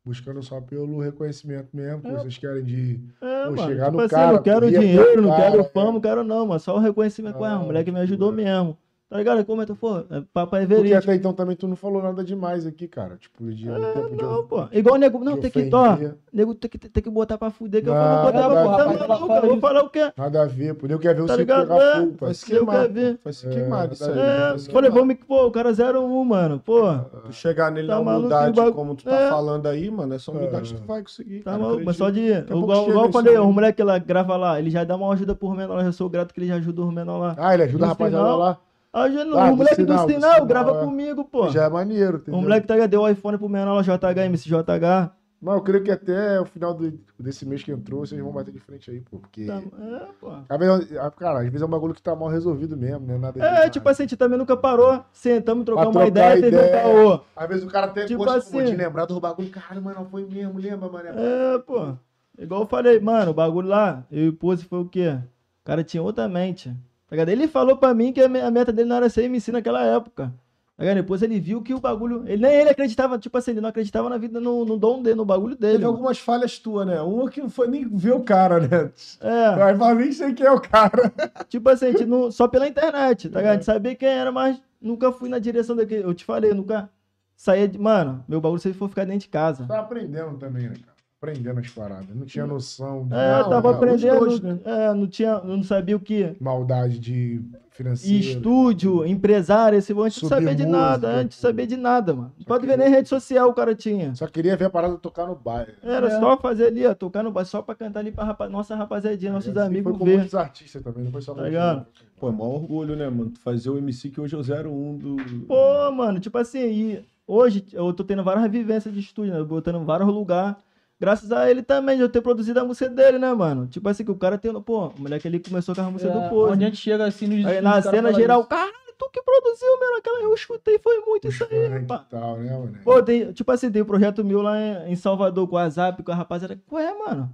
[0.07, 2.13] Buscando só pelo reconhecimento mesmo, que É.
[2.13, 3.01] vocês querem de.
[3.21, 5.65] É, Pô, mano, chegar tipo no assim, cara, não quero dinheiro, o não cara, quero
[5.65, 6.61] fama, não quero não, mano.
[6.61, 7.43] Só o reconhecimento.
[7.43, 8.79] Ah, Ah, o moleque me tipo, ajudou mesmo.
[9.09, 9.45] Tá ligado?
[9.45, 10.05] Como é que for?
[10.11, 10.99] É papai Porque verídico.
[10.99, 13.17] até então também tu não falou nada demais aqui, cara.
[13.17, 14.65] Tipo, de um tempo de Não, pô.
[14.73, 15.23] Igual o nego.
[15.23, 15.71] Não, de tem que.
[15.73, 15.97] Ó,
[16.33, 18.87] nego tem que, tem que botar pra fuder, que eu Não, vou botar pra fuder.
[18.89, 19.33] não Tá maluco?
[19.33, 20.13] Eu vou falar o quê?
[20.17, 20.89] Nada a ver, pô.
[20.89, 21.69] Eu quero ver o Tá circo ligado?
[21.69, 22.01] pegar É.
[22.01, 22.89] fogo, Vai se Eu queimar.
[23.23, 24.19] Vai se É, queimar isso aí.
[24.19, 26.59] é, Falei, vamos que, pô, o cara 01, mano.
[26.65, 26.93] Pô,
[27.27, 29.31] Tu chegar nele Tá na humildade, o como tu tá É.
[29.31, 30.77] falando aí, mano, essa humildade É.
[30.79, 31.41] tu vai conseguir.
[31.45, 31.85] tá maluco.
[31.85, 32.33] Mas só de.
[32.33, 35.55] Igual, eu falei, o moleque que ela grava lá, ele já dá uma ajuda por
[35.55, 35.85] menor.
[35.85, 37.37] Eu sou grato que ele já ajuda os menor lá.
[37.39, 38.61] Ah, ele ajuda a rapaziada sinal,
[38.97, 39.05] lá.
[39.05, 40.85] Ajuda, Ah, o moleque do sinal, sinal, grava é.
[40.85, 41.49] comigo, pô.
[41.51, 42.39] Já é maneiro, entendeu?
[42.41, 45.13] O moleque tá, deu o iPhone pro menor lá, JH, MCJH.
[45.39, 48.53] Mas eu creio que até o final do- desse mês que entrou, vocês vão bater
[48.53, 49.19] de frente aí, pô.
[49.19, 49.45] Porque.
[49.45, 50.31] Tá, é, pô.
[50.49, 53.19] Às vezes, ah, cara, às vezes é um bagulho que tá mal resolvido mesmo, né?
[53.19, 56.57] Nada É, tipo assim, a gente também nunca parou, sentamos, trocamos uma trocar ideia, teve
[56.57, 56.83] um ideia.
[56.83, 57.21] caô.
[57.37, 58.65] Às vezes o cara tem Tipo gosta assim.
[58.65, 59.51] de lembrar do bagulho.
[59.51, 61.09] Caralho, mano, não foi mesmo, lembra, mano?
[61.15, 61.93] É, pô.
[62.39, 65.19] Igual eu falei, mano, o bagulho lá, eu e o Pose foi o quê?
[65.63, 66.75] O cara tinha outra mente.
[67.09, 67.17] Tá?
[67.31, 69.83] Ele falou pra mim que a me- a meta dele não era ser MC naquela
[69.85, 70.33] época.
[70.77, 70.93] Tá?
[70.93, 72.25] Depois ele viu que o bagulho.
[72.27, 75.15] Ele, nem ele acreditava, tipo assim, ele não acreditava na vida, no, no dom dele,
[75.17, 75.73] no bagulho dele.
[75.75, 75.97] Teve mano.
[75.97, 77.01] algumas falhas tuas, né?
[77.01, 78.91] Uma que não foi nem ver o cara, né?
[79.21, 81.11] É, Mas fala, nem sei quem é o cara.
[81.49, 83.53] tipo assim, não, só pela internet, tá ligado?
[83.53, 86.05] A gente sabia quem era, mas nunca fui na direção daquele.
[86.05, 86.91] Eu te falei, nunca
[87.35, 87.79] saía de.
[87.79, 89.65] Mano, meu bagulho se for ficar dentro de casa.
[89.67, 90.96] Tá aprendendo também, né, cara?
[91.21, 92.15] Aprendendo as paradas.
[92.15, 94.19] Não tinha noção de É, eu Não, tava é, os aprendendo.
[94.19, 94.59] dois, né?
[94.67, 95.41] é, não tinha.
[95.41, 96.37] Não sabia o que.
[96.39, 97.41] maldade de
[97.71, 98.23] financeiro.
[98.23, 101.41] estúdio, empresário, esse a gente não sabia de nada, a gente pô.
[101.41, 102.33] sabia de nada, mano.
[102.37, 104.15] Não Só pode que- ver nem rede social o cara tinha.
[104.15, 105.73] Só queria ver a parada tocar no bairro.
[105.83, 106.21] Era É.
[106.21, 109.33] só fazer ali, ó, tocar no bar, só pra cantar ali pra rapa- nossa rapaziadinha,
[109.33, 110.17] nossos Assim amigos foi com ver.
[110.19, 111.79] muitos artistas também, não foi só Tá ligado?
[111.79, 112.07] gente.
[112.21, 113.31] Pô, é maior orgulho, né, mano?
[113.31, 115.17] Tu Fazer o MC que hoje é o 01 do.
[115.47, 119.43] Pô, mano, tipo assim, e hoje eu tô tendo várias vivências de estúdio, né?
[119.43, 120.57] Botando em vários lugares.
[120.99, 123.67] Graças a ele também, de eu ter produzido a música dele, né, mano?
[123.67, 124.53] Tipo assim, que o cara tem.
[124.63, 126.53] Pô, o moleque ali começou com a música É, do Pose.
[126.55, 129.97] Onde a gente chega assim no Aí na cena geral, caralho, tu que produziu, meu,
[129.97, 132.03] aquela eu escutei, foi muito isso aí, rapaz.
[132.09, 132.79] tal, né, mano?
[132.83, 136.03] Pô, tem, tipo assim, tem um projeto meu lá em, em Salvador com a Zap,
[136.03, 136.59] com a rapaziada.
[136.73, 137.31] Ué, mano.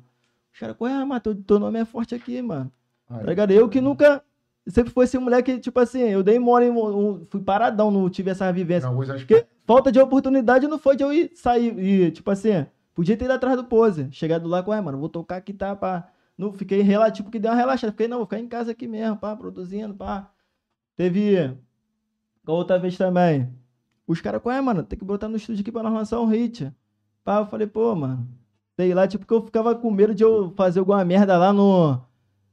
[0.53, 2.71] Os caras, ué, mas teu, teu nome é forte aqui, mano.
[3.09, 3.53] Aí, Tá ligado?
[3.53, 4.23] Eu que nunca.
[4.67, 8.53] Sempre fui esse moleque, tipo assim, eu dei mole, em fui paradão, não tive essa
[8.53, 8.89] vivência.
[8.89, 11.77] Não, hoje acho Porque falta de oportunidade não foi de eu ir sair.
[11.79, 14.09] E, tipo assim, podia ter ido atrás do pose.
[14.13, 16.09] Chegado lá, ué, mano, vou tocar aqui, tá, pá.
[16.37, 17.93] Não, fiquei relativo, porque deu uma relaxada.
[17.93, 20.31] Fiquei, não, vou ficar em casa aqui mesmo, pá, produzindo, pá.
[20.97, 21.57] Teve.
[22.47, 23.49] Outra vez também.
[24.07, 26.73] Os caras, ué, mano, tem que botar no estúdio aqui pra nós lançar um hit.
[27.25, 28.29] Pá, eu falei, pô, mano.
[28.77, 32.01] Sei lá, tipo, que eu ficava com medo de eu fazer alguma merda lá no.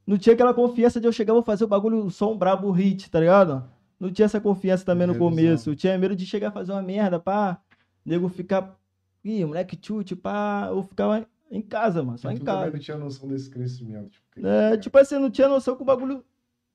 [0.05, 3.09] Não tinha aquela confiança de eu chegar, vou fazer o bagulho, o som brabo hit,
[3.09, 3.63] tá ligado?
[3.99, 5.69] Não tinha essa confiança também no começo.
[5.69, 7.61] Eu tinha medo de chegar a fazer uma merda, pá.
[8.05, 8.77] Nego ficar.
[9.23, 10.67] Ih, moleque chute, pá.
[10.69, 12.71] Eu ficava em casa, mano, só Mas em tu também casa.
[12.73, 14.11] não tinha noção desse crescimento.
[14.33, 16.23] Tipo, É, tipo assim, eu não tinha noção que o bagulho.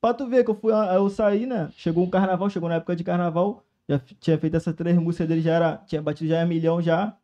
[0.00, 1.70] Pra tu ver que eu fui, eu saí, né?
[1.76, 3.62] Chegou um carnaval, chegou na época de carnaval.
[3.88, 5.76] Já tinha feito essas três músicas dele, já era.
[5.86, 7.16] Tinha batido já milhão já.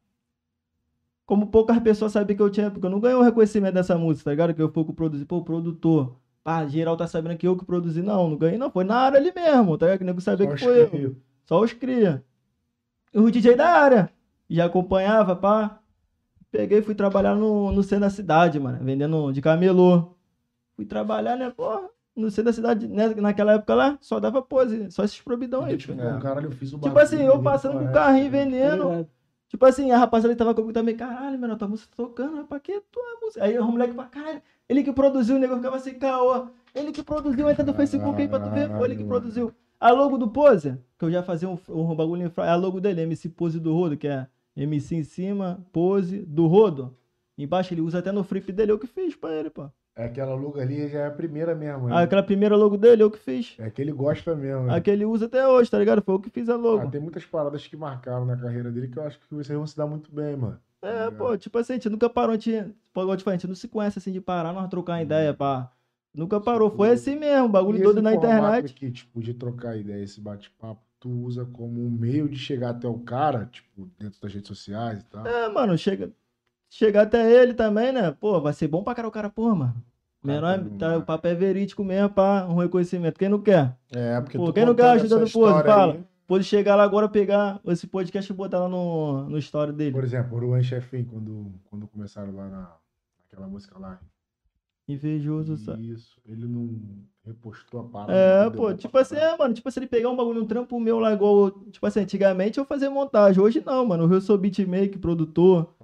[1.27, 4.25] Como poucas pessoas sabiam que eu tinha, porque eu não ganhei o reconhecimento dessa música,
[4.25, 4.55] tá ligado?
[4.55, 6.17] Que eu fui que produzi, pô, produtor.
[6.43, 8.03] Pá, geral tá sabendo que eu que produzi.
[8.03, 8.71] Não, não ganhei, não.
[8.71, 9.99] Foi na área ali mesmo, tá ligado?
[9.99, 11.17] Que nego sabia Só que foi eu.
[11.45, 12.25] Só os cria.
[13.13, 14.11] E o DJ da área.
[14.51, 15.79] Já acompanhava, pá.
[16.51, 18.79] Peguei e fui trabalhar no, no centro da cidade, mano.
[18.83, 20.17] Vendendo de camelô.
[20.75, 21.89] Fui trabalhar, né, porra.
[22.17, 24.91] No centro da cidade, né, naquela época lá, só dava pose.
[24.91, 27.79] Só esses probidão aí, Tipo, pô, caralho, eu fiz o Tipo assim, eu passando com
[27.79, 28.31] o conhece, carrinho né?
[28.31, 29.09] vendendo.
[29.49, 32.61] Tipo assim, a rapaziada tava comigo também, caralho, mano, tua música tá tocando, mas pra
[32.61, 33.45] que tua música?
[33.45, 36.49] Aí o moleque fala, caralho, ele que produziu, o nego ficava assim, caô.
[36.75, 39.53] Ele que produziu, entra no Facebook aí pra tu ver, pô, ele que produziu.
[39.79, 43.01] A logo do Pose, que eu já fazia um, um bagulho é a logo dele,
[43.03, 44.27] MC Pose do Rodo, que é
[44.57, 46.97] MC em cima, Pose do Rodo.
[47.39, 49.69] Embaixo ele usa até no flip dele, eu que fiz pra ele, pô.
[49.97, 51.89] É aquela logo ali já é a primeira mesmo.
[51.89, 51.95] né?
[51.97, 53.57] Ah, Aquela primeira logo dele, eu que fiz.
[53.59, 54.65] É que ele gosta mesmo.
[54.65, 54.75] né?
[54.77, 56.01] A que ele usa até hoje, tá ligado?
[56.03, 56.91] Foi eu que fiz a Ah, logo.
[56.91, 59.77] tem muitas paradas que marcaram na carreira dele que eu acho que vocês vão se
[59.77, 60.59] dar muito bem, mano.
[60.83, 63.55] É, pô, tipo assim, a gente nunca parou, a gente, pô, igual a gente não
[63.55, 65.71] se conhece assim de parar, nós trocar uma ideia, pá.
[66.15, 68.71] Nunca parou, foi assim mesmo, o bagulho todo na internet.
[68.73, 72.87] Aqui, tipo, de trocar ideia, esse bate-papo, tu usa como um meio de chegar até
[72.87, 75.27] o cara, tipo, dentro das redes sociais e tal.
[75.27, 76.13] É, mano, chega,
[76.69, 78.13] chegar até ele também, né?
[78.13, 79.75] Pô, vai ser bom pra cara o cara, pô, mano.
[80.23, 83.19] Menor, Cara, tá, o papo é verídico mesmo, pá, um reconhecimento.
[83.19, 83.75] Quem não quer?
[83.91, 85.95] É, porque Pô, tu quem não quer ajuda do Pose, fala.
[85.95, 89.91] aí- Pode chegar lá agora, pegar esse podcast e botar lá no, no story dele.
[89.91, 92.77] Por exemplo, o Ruan Chefin, quando, quando começaram lá na,
[93.19, 93.99] naquela música lá.
[94.93, 95.91] Invejoso, sabe?
[95.91, 96.69] Isso, ele não
[97.25, 98.13] repostou a parada.
[98.13, 100.79] É, não pô, tipo assim, é, mano, tipo assim, ele pegar um bagulho, um trampo
[100.81, 104.99] meu lá, igual, tipo assim, antigamente eu fazia montagem, hoje não, mano, eu sou beatmaker,
[104.99, 105.75] produtor,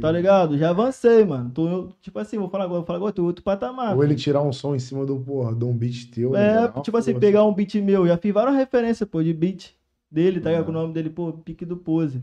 [0.00, 0.58] tá ligado?
[0.58, 3.96] Já avancei, mano, tô, tipo assim, vou falar agora, vou falar agora, tô outro patamar.
[3.96, 6.32] Ou ele tirar um som em cima um, porra, de um beat teu.
[6.32, 9.32] né, É, uma tipo assim, pegar um beat meu, já fiz várias referências, pô, de
[9.32, 9.74] beat
[10.10, 10.62] dele, tá ligado?
[10.62, 10.66] É.
[10.66, 12.22] Com o nome dele, pô, pique do pose.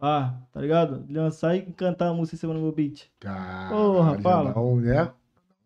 [0.00, 1.04] Ah, tá ligado?
[1.08, 3.06] Lançar e cantar a música em cima do meu beat.
[3.18, 4.58] Caralho, Porra, fala.
[4.60, 5.10] um, né?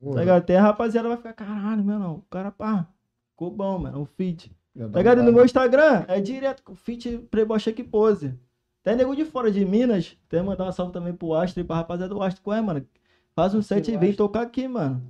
[0.01, 0.39] Tá ligado?
[0.39, 2.87] Até a rapaziada vai ficar, caralho, meu não, o cara, pá,
[3.31, 4.51] ficou bom, mano, o feat.
[4.93, 5.23] Tá ligado?
[5.23, 8.33] No meu Instagram é direto com feat Playboy Shake Pose.
[8.81, 11.77] Até nego de fora de Minas, até mandar uma salve também pro Astro e pra
[11.77, 12.43] rapaziada do Astro.
[12.47, 12.87] Ué, mano,
[13.35, 15.03] faz um set e vem tocar aqui, mano.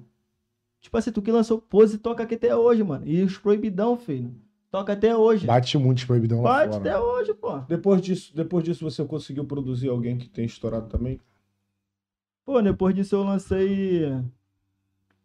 [0.80, 3.06] Tipo assim, tu que lançou Pose, toca aqui até hoje, mano.
[3.06, 4.34] E os proibidão, filho.
[4.70, 5.46] Toca até hoje.
[5.46, 6.80] Bate muito proibidão lá Bate fora.
[6.80, 7.58] até hoje, pô.
[7.60, 11.20] Depois disso, depois disso, você conseguiu produzir alguém que tem estourado também?
[12.44, 14.10] Pô, depois disso eu lancei.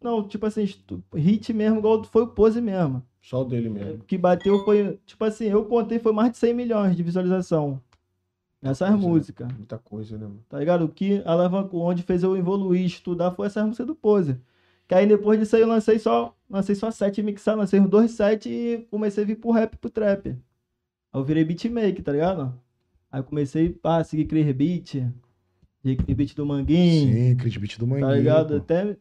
[0.04, 0.68] Não, tipo assim,
[1.14, 3.02] hit mesmo, igual foi o Pose mesmo.
[3.22, 4.04] Só o dele mesmo.
[4.06, 7.80] Que bateu foi, tipo assim, eu contei foi mais de 100 milhões de visualização.
[8.60, 9.06] Nessas Pois é.
[9.06, 9.52] músicas.
[9.56, 10.44] Muita coisa, né, mano?
[10.46, 10.84] Tá ligado?
[10.84, 14.36] O que alavancou, onde fez eu evoluir, estudar, foi essa música do Pose.
[14.86, 18.10] Que aí depois disso aí eu lancei só, lancei só sete mixar, lancei uns dois
[18.10, 20.26] sete e comecei a vir pro rap, pro trap.
[20.28, 20.36] Aí
[21.14, 22.52] eu virei beatmaker, tá ligado?
[23.10, 24.96] Aí eu comecei a seguir Clear Beat,
[25.82, 28.06] Clear Beat do Manguinho, Sim, Cris Beat do Manguinho.
[28.08, 28.48] tá ligado?
[28.50, 28.56] pô.
[28.56, 28.96] Até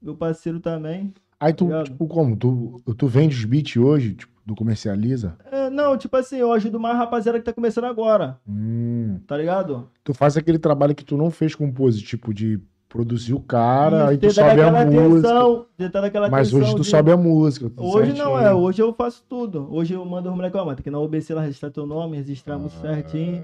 [0.00, 1.12] meu parceiro também.
[1.40, 1.84] Aí tu, ligado?
[1.84, 2.36] tipo, como?
[2.36, 5.36] Tu, tu vende os beats hoje, tipo, do comercializa?
[5.52, 9.20] É, não, tipo assim, eu ajudo mais a rapaziada que tá começando agora, Hum.
[9.26, 9.88] tá ligado?
[10.02, 13.40] Tu faz aquele trabalho que tu não fez com o Pose, tipo, de produzir o
[13.40, 15.28] cara, Isso, aí tu sobe a música.
[15.28, 15.66] atenção,
[16.30, 17.68] Mas hoje tu de- sobe a música.
[17.68, 18.38] tudo Hoje não, certinho.
[18.38, 18.54] é.
[18.54, 19.68] Hoje eu faço tudo.
[19.70, 22.16] Hoje eu mando os moleques, ó, mano, tem que na OBC lá registrar teu nome,
[22.16, 23.42] registrar a música certinho.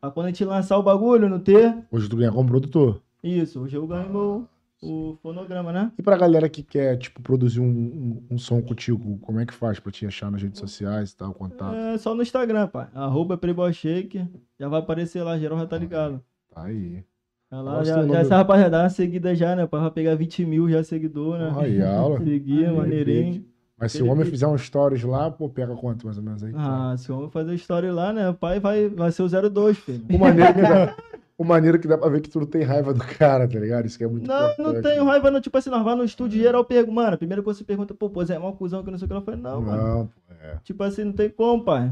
[0.00, 1.76] Pra quando a gente lançar o bagulho, não ter.
[1.90, 3.00] Hoje tu ganha como produtor.
[3.22, 4.46] Isso, hoje eu ganho meu,
[4.84, 5.92] o fonograma, né?
[5.98, 9.54] E pra galera que quer, tipo, produzir um, um, um som contigo, como é que
[9.54, 11.74] faz pra te achar nas redes sociais e tal, contato?
[11.74, 12.88] É só no Instagram, pai.
[12.94, 13.38] Arroba
[13.72, 14.26] Shake.
[14.58, 16.20] Já vai aparecer lá, geral já tá ligado.
[16.54, 17.02] Tá aí.
[17.50, 19.66] Tá lá, Nossa, já, já nome- essa rapaziada dá uma seguida já, né?
[19.66, 21.52] Pra pegar 20 mil já seguidor, né?
[21.56, 22.18] Aí, aula.
[22.24, 23.44] Seguir, maneirinho.
[23.76, 26.52] Mas se o homem fizer um stories lá, pô, pega quanto mais ou menos aí?
[26.56, 28.28] Ah, se o homem fazer história lá, né?
[28.30, 30.04] O pai vai, vai ser o 02, filho.
[30.10, 30.96] O maneiro, que dá,
[31.36, 33.86] o maneiro que dá pra ver que tu não tem raiva do cara, tá ligado?
[33.86, 34.82] Isso que é muito Não, não importante.
[34.82, 35.40] tenho raiva, não.
[35.40, 38.08] Tipo assim, nós vamos no estúdio geral, pergunta, mano, primeira coisa que você pergunta, pô,
[38.08, 39.12] pô, Zé, é mó cuzão que não sei o que.
[39.14, 39.82] Ela falei, não, mano.
[39.82, 40.12] Não, pô,
[40.42, 40.56] é.
[40.62, 41.90] Tipo assim, não tem como, pai.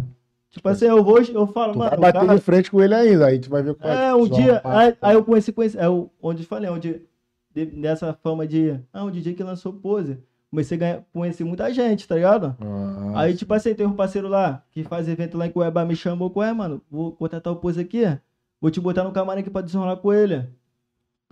[0.50, 2.34] Tipo assim, eu vou, eu falo, Tu mano, vai bater cara...
[2.38, 4.92] de frente com ele ainda, aí tu vai ver qual É, que um dia, aí,
[4.92, 7.00] pá, aí eu conheci, conheci, é o- onde eu falei, onde,
[7.54, 10.18] de- nessa fama de, ah, um DJ que lançou pose,
[10.50, 12.54] comecei a ganhar, conhecer muita gente, tá ligado?
[12.60, 15.96] Ah, Aí, tipo assim, tem um parceiro lá, que faz evento lá em Cuiabá, me
[15.96, 18.04] chamou, ué, mano, vou contratar o pose aqui,
[18.62, 20.46] vou te botar no camarim aqui pra desenrolar com ele.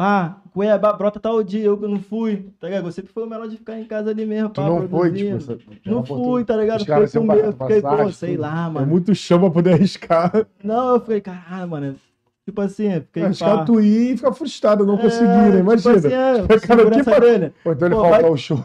[0.02, 2.86] Ah, Cuiabá, brota tal dia, eu que não fui, tá ligado?
[2.88, 5.12] Eu sempre fui o melhor de ficar em casa ali mesmo, tu pá, não foi,
[5.12, 6.80] tipo, essa, Não fui, tá ligado?
[6.80, 8.86] Fiquei com medo, fiquei, pô, sei lá, É mano.
[8.86, 10.46] muito chão pra poder arriscar.
[10.64, 11.96] Não, eu falei, caralho, mano.
[12.46, 13.64] Tipo assim, fiquei Arriscar pá.
[13.66, 15.58] tu ir e ficar frustrado, não É, conseguir, né?
[15.60, 15.94] Imagina.
[15.96, 17.52] Tipo assim, é, daqui segurança pra- dele.
[17.64, 18.64] Ou então ele Pô, vai- o show.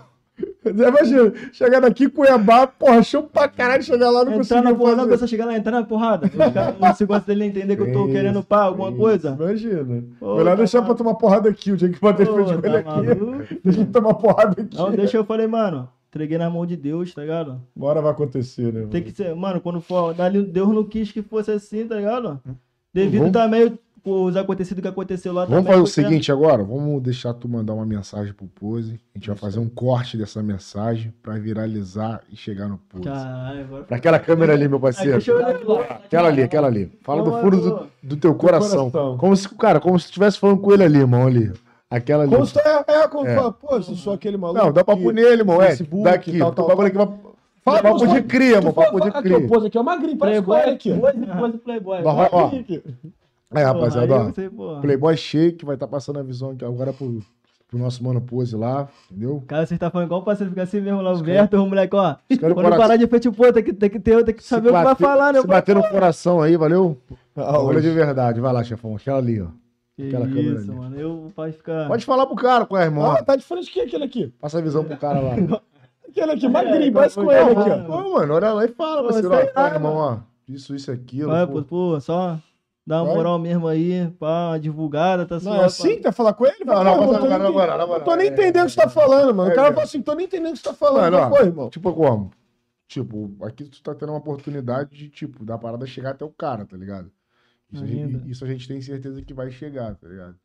[0.70, 5.10] Imagina, chegar daqui Cuiabá, porra, show pra caralho, chegar lá não Entrar na porrada, não,
[5.10, 5.24] fazer.
[5.24, 6.28] a chegar lá, entrar na porrada.
[6.28, 8.98] Os caras- O segurança dele entender que eu tô querendo pá, alguma isso.
[8.98, 9.38] coisa.
[9.40, 10.04] Imagina.
[10.20, 12.66] Pô, Melhor tá deixar mal- pra tomar porrada aqui, o dia que bater frente com
[12.68, 13.60] ele tá aqui.
[13.64, 14.76] Deixa ele tomar porrada aqui.
[14.76, 15.90] Não, deixa eu falei, mano.
[16.10, 17.62] Entreguei na mão de Deus, tá ligado?
[17.78, 18.88] Hora vai acontecer, né?
[18.90, 20.14] Tem que ser, mano, quando for.
[20.50, 22.40] Deus não quis que fosse assim, tá ligado?
[22.94, 25.72] Devido Vamos- também os acontecidos que aconteceu lá Vamos também.
[25.72, 29.00] fazer o seguinte agora, vamos deixar tu mandar uma mensagem pro Pose.
[29.14, 33.04] A gente vai fazer um corte dessa mensagem pra viralizar e chegar no Pose.
[33.06, 33.84] Caralho, agora.
[33.84, 35.12] Pra aquela câmera ali, meu Aí, parceiro.
[35.14, 35.92] deixa eu olhar.
[36.06, 36.92] Aquela ali, aquela ali.
[37.02, 38.90] Fala do fundo do, do teu coração.
[38.92, 39.18] coração.
[39.18, 41.52] Como se, cara, como se tu estivesse falando com ele ali, irmão, ali.
[41.90, 42.32] Aquela ali.
[42.34, 43.36] Como se tu- é, é, como É.
[43.36, 44.60] fala, pô, se eu sou aquele maluco.
[44.64, 45.62] Não, dá papo nele, irmão.
[45.62, 46.38] É, Facebook, daqui.
[46.40, 47.10] tal, tal, bagulho aqui vai.
[47.64, 48.74] Fala, papo de cria, mano.
[48.74, 49.38] Papo de Aqui, cria.
[49.40, 50.90] o pose aqui é uma parece Playboy, com ele aqui.
[50.94, 52.84] Playboy, Playboy, ó, Aqui.
[53.56, 54.28] É, rapaziada, ó.
[54.28, 54.50] eu sei.
[54.82, 57.22] Playboy Shake vai estar passando a visão aqui agora pro,
[57.68, 59.44] pro nosso mano Pose lá, entendeu?
[59.48, 61.96] Cara, vocês tá falando igual o parceiro fica assim mesmo lá, o Berto, o moleque,
[61.96, 62.16] ó.
[62.40, 64.84] Quando parar de frente, pô, tem que, tem que ter, tem que saber o que
[64.84, 65.42] vai falar, né?
[65.42, 66.98] Se bater no coração aí, valeu?
[67.36, 67.96] Olha de hoje.
[67.96, 68.40] verdade.
[68.40, 68.96] Vai lá, chefão.
[68.96, 69.48] Aquela ali, ó.
[69.96, 70.80] Que aquela câmera isso, ali.
[70.80, 71.00] mano.
[71.00, 71.86] Eu, o pai fica...
[71.88, 73.12] Pode falar pro cara, qual é, irmão?
[73.12, 74.34] Ah, tá diferente que aquele aqui.
[74.40, 75.36] Passa a visão pro cara lá.
[76.08, 77.86] Aquele aqui, magrinho, É, parece com é, ele é, aqui, é.
[77.90, 78.00] ó.
[78.00, 79.32] Ô, mano, olha lá e fala, Pô, parceiro.
[79.34, 80.18] Ó, Ó, irmão, ó.
[80.48, 81.30] Isso, isso, aquilo.
[81.30, 81.54] Vai, pô.
[81.54, 82.40] pô, pô, só
[82.86, 86.34] dá uma moral mesmo aí, pá, uma divulgada, tá Não, é assim que tá falar
[86.34, 86.64] com ele?
[86.66, 87.88] Não, não, na moral.
[87.88, 89.50] Não tô nem É, entendendo o que você tá falando, mano.
[89.50, 89.72] é, O cara é.
[89.72, 91.30] fala assim, tô nem entendendo o que você tá falando.
[91.30, 91.70] Pô, irmão.
[91.70, 92.32] Tipo como?
[92.88, 96.66] Tipo, aqui tu tá tendo uma oportunidade de, tipo, da parada chegar até o cara,
[96.66, 97.12] tá ligado?
[97.74, 100.36] Isso a, gente, isso a gente tem certeza que vai chegar, tá ligado?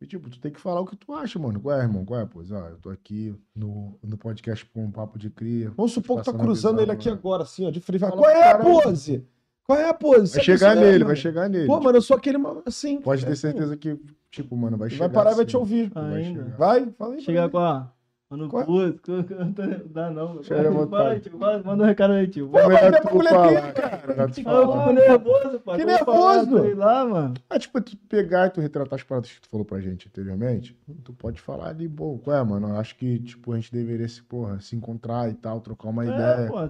[0.00, 1.58] E, tipo, tu tem que falar o que tu acha, mano.
[1.60, 2.04] Qual é, irmão?
[2.04, 2.50] Qual é, pois?
[2.50, 5.70] Ó, eu tô aqui no, no podcast com um papo de cria.
[5.76, 7.14] Vamos supor que tá Passando a cruzando visão, ele aqui né?
[7.14, 8.72] agora, assim, ó, de Fala Qual é a cara aí.
[8.82, 9.26] pose?
[9.66, 10.34] Qual é a pose?
[10.36, 11.16] Vai chegar nele, vai mano?
[11.16, 11.66] chegar nele.
[11.66, 13.00] Pô, mano, eu sou aquele assim.
[13.00, 13.98] Pode ter certeza que,
[14.30, 15.06] tipo, mano, vai chegar.
[15.06, 15.50] Vai parar e vai assim.
[15.50, 15.90] te ouvir.
[15.90, 16.34] Vai.
[16.56, 17.20] Vai, fala aí.
[17.20, 17.92] Chega com a.
[18.28, 19.52] Mano, Qual putz, não
[19.88, 20.42] dá não.
[20.42, 21.08] Chega à Fala vontade.
[21.10, 22.50] aí, tio, fala- manda um recado aí, tio.
[22.58, 24.02] É melhor tu falar, dele, cara.
[24.08, 24.78] melhor tu Eu falar.
[24.88, 25.78] fico nervoso, pai.
[25.78, 26.62] Que Como falar, nervoso?
[26.64, 27.34] Sei lá, mano.
[27.48, 30.76] É tipo, tu pegar e tu retratar as paradas que tu falou pra gente anteriormente,
[31.04, 32.70] tu pode falar ali, bom, qual é, mano?
[32.70, 36.04] Eu acho que, tipo, a gente deveria se, porra, se encontrar e tal, trocar uma
[36.04, 36.48] É, ideia.
[36.48, 36.68] pô,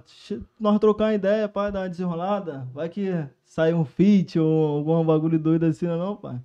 [0.59, 2.67] nós trocar uma ideia, pai, dar uma desenrolada.
[2.71, 3.11] Vai que
[3.43, 6.39] sai um feat ou algum bagulho doido assim, não, pai.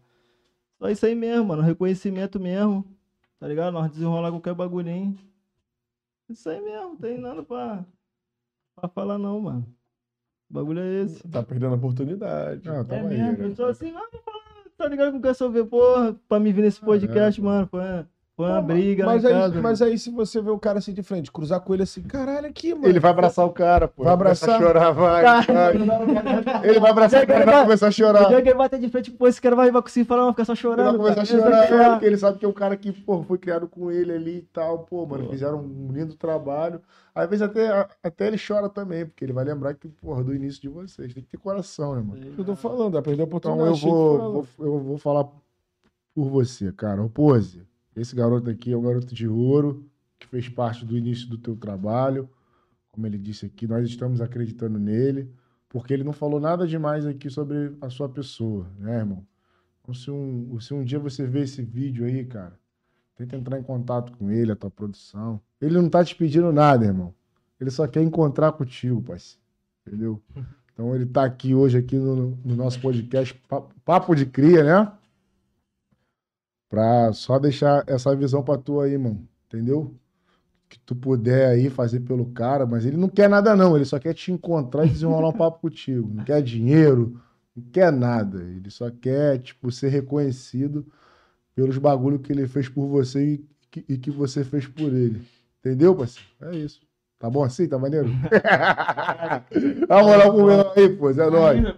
[0.78, 1.60] Só isso aí mesmo, mano.
[1.60, 2.82] Reconhecimento mesmo.
[3.42, 3.72] Tá ligado?
[3.72, 5.18] Nós desenrolar qualquer bagulhinho.
[6.30, 7.84] Isso aí mesmo, não tem nada pra,
[8.76, 9.66] pra falar não, mano.
[10.48, 11.28] O bagulho é esse.
[11.28, 12.64] Tá perdendo a oportunidade.
[12.68, 13.46] Não, É tava aí, mesmo, né?
[13.46, 14.08] eu sou assim, ah,
[14.76, 17.66] tá ligado com o que eu sou ver, porra, pra me vir nesse podcast, mano,
[17.66, 18.06] foi, foi
[18.48, 19.60] Pô, briga mas aí, casa.
[19.60, 22.46] mas aí, se você vê o cara assim de frente, cruzar com ele assim, caralho,
[22.48, 22.86] aqui, mano.
[22.88, 24.04] Ele vai abraçar o cara, pô.
[24.04, 24.56] Vai abraçar?
[24.56, 25.22] a chorar, vai.
[25.44, 25.74] vai.
[26.64, 28.28] Ele vai abraçar o cara e vai começar a O chorar.
[28.28, 30.44] dia que ele bater de frente, pô, esse cara vai, vai conseguir falar, vai ficar
[30.44, 30.98] só Ele chorando.
[30.98, 31.40] vai começar a cara.
[31.42, 33.66] chorar, Ele vai é, porque ele sabe que é um cara que, pô, foi criado
[33.68, 36.80] com ele ali e tal, pô, mano, fizeram um lindo trabalho.
[37.14, 40.60] Às vezes até, até ele chora também, porque ele vai lembrar que, porra, do início
[40.62, 41.12] de vocês.
[41.12, 42.20] Tem que ter coração, né, mano?
[42.38, 43.68] Eu tô falando, vai perder a Então oportunidade.
[43.68, 45.24] eu achei que vou, vou- eu vou falar
[46.14, 47.02] por você, cara.
[47.02, 47.62] Ô, Pose,
[47.96, 49.84] esse garoto aqui é um garoto de ouro,
[50.18, 52.28] que fez parte do início do teu trabalho.
[52.90, 55.30] Como ele disse aqui, nós estamos acreditando nele,
[55.68, 59.26] porque ele não falou nada demais aqui sobre a sua pessoa, né, irmão?
[59.82, 62.58] Então, se um, se um dia você ver esse vídeo aí, cara,
[63.16, 65.40] tenta entrar em contato com ele, a tua produção.
[65.60, 67.14] Ele não tá te pedindo nada, irmão.
[67.60, 69.40] Ele só quer encontrar contigo, parceiro.
[69.86, 70.22] Entendeu?
[70.74, 74.90] Então ele tá aqui hoje aqui no, no nosso podcast Pa- Papo de Cria, né?
[76.72, 79.28] Pra só deixar essa visão pra tu aí, mano.
[79.46, 79.94] Entendeu?
[80.70, 83.98] Que tu puder aí fazer pelo cara, mas ele não quer nada não, ele só
[83.98, 86.10] quer te encontrar e desenrolar um papo contigo.
[86.14, 87.20] Não quer dinheiro,
[87.54, 88.42] não quer nada.
[88.42, 90.86] Ele só quer, tipo, ser reconhecido
[91.54, 95.20] pelos bagulho que ele fez por você e que, e que você fez por ele.
[95.60, 96.26] Entendeu, parceiro?
[96.40, 96.80] É isso.
[97.18, 97.68] Tá bom assim?
[97.68, 98.08] Tá maneiro?
[99.86, 101.10] Dá moral pro meu aí, pô.
[101.10, 101.74] É nóis.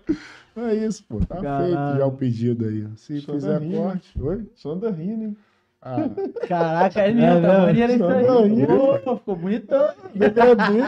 [0.56, 1.18] É isso, pô.
[1.20, 1.64] Tá Caralho.
[1.66, 2.86] feito já o pedido aí.
[2.96, 4.20] Se Só fizer corte.
[4.22, 4.46] Oi?
[4.54, 5.36] Só anda rindo, hein?
[5.86, 6.08] Ah,
[6.48, 7.66] Caraca, é É mesmo, tá mesmo?
[7.66, 8.66] maneiro isso aí.
[9.04, 9.88] Pô, ficou bonitão.
[10.14, 10.80] Degradê.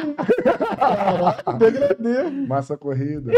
[0.78, 2.30] Caraca, degradê.
[2.48, 3.30] massa corrida.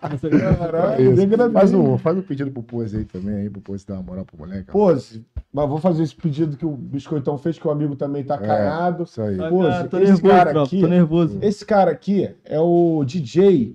[0.00, 1.16] Caralho, É isso.
[1.16, 1.52] degradê.
[1.52, 4.24] Faz um, faz um pedido pro Pose aí também, aí, pro Pose dar uma moral
[4.24, 4.70] pro moleque.
[4.70, 8.22] Pô, se- mas vou fazer esse pedido que o Biscoitão fez, que o amigo também
[8.24, 8.38] tá É.
[8.46, 9.04] caiado.
[9.04, 9.40] Isso aí.
[9.40, 11.38] Ah, Pô, cara, tô esse nervoso, cara aqui- tô nervoso.
[11.42, 13.74] Esse cara aqui é o DJ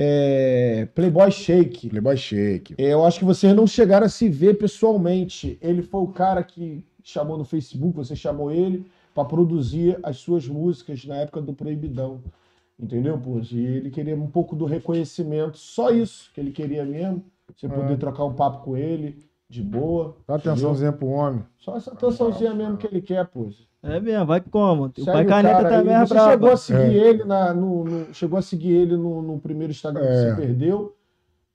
[0.00, 1.88] é, Playboy Shake.
[1.88, 2.74] Playboy Shake.
[2.78, 5.58] É, Eu acho que vocês não chegaram a se ver pessoalmente.
[5.60, 10.46] Ele foi o cara que chamou no Facebook, você chamou ele para produzir as suas
[10.46, 12.20] músicas na época do Proibidão.
[12.78, 13.40] Entendeu, pô?
[13.50, 17.24] E ele queria um pouco do reconhecimento, só isso que ele queria mesmo.
[17.56, 17.96] Você poder É.
[17.96, 19.16] trocar um papo com ele,
[19.48, 20.16] de boa.
[20.26, 21.42] Dá atençãozinha pro homem.
[21.58, 23.48] Só essa atençãozinha mesmo que ele quer, pô.
[23.82, 24.86] É mesmo, vai como?
[24.86, 27.08] O Segue pai o caneta cara também é Você chegou a seguir É.
[27.08, 30.30] ele na, no, no- chegou a seguir ele no, no primeiro Instagram que É.
[30.30, 30.94] você perdeu.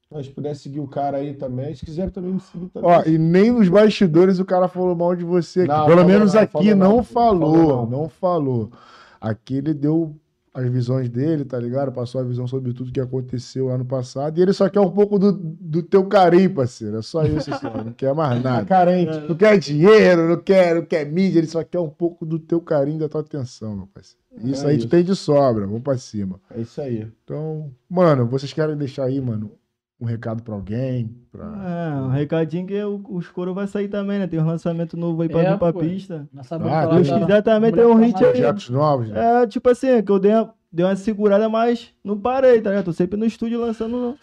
[0.09, 1.73] Mas puder seguir o cara aí também.
[1.75, 2.89] Se quiser também me seguir também.
[2.89, 5.69] Ó, e nem nos bastidores o cara falou mal de você aqui.
[5.69, 8.09] Não, Pelo menos não, aqui falou não, não, falou, falou não.
[8.09, 8.71] falou.
[9.19, 10.15] Aqui ele deu
[10.53, 11.91] as visões dele, tá ligado?
[11.91, 14.37] Passou a visão sobre tudo que aconteceu ano passado.
[14.37, 16.97] E ele só quer um pouco do, do teu carinho, parceiro.
[16.97, 17.83] É só isso, só.
[17.83, 18.63] Não quer mais nada.
[18.65, 19.17] carente.
[19.27, 22.61] Não quer dinheiro, não quer, não quer mídia, ele só quer um pouco do teu
[22.61, 24.21] carinho, da tua atenção, meu parceiro.
[24.43, 24.87] Isso É aí isso.
[24.87, 26.39] tu tem de sobra, vamos pra cima.
[26.55, 27.07] É isso aí.
[27.23, 29.51] Então, mano, vocês querem deixar aí, mano,
[29.99, 31.15] um recado pra alguém?
[31.31, 31.45] Pra...
[31.45, 34.27] É, um recadinho que o- os coro vai sair também, né?
[34.27, 35.79] Tem um lançamento novo aí pra É, vir pra pô.
[35.79, 36.27] pista.
[36.69, 38.31] Ah, Deus quiser também tem um hit aí.
[38.31, 39.43] Projetos novos, né?
[39.43, 42.85] É, tipo assim, que eu dei uma, dei uma segurada, mas não parei, tá ligado?
[42.85, 44.17] Tô sempre no estúdio lançando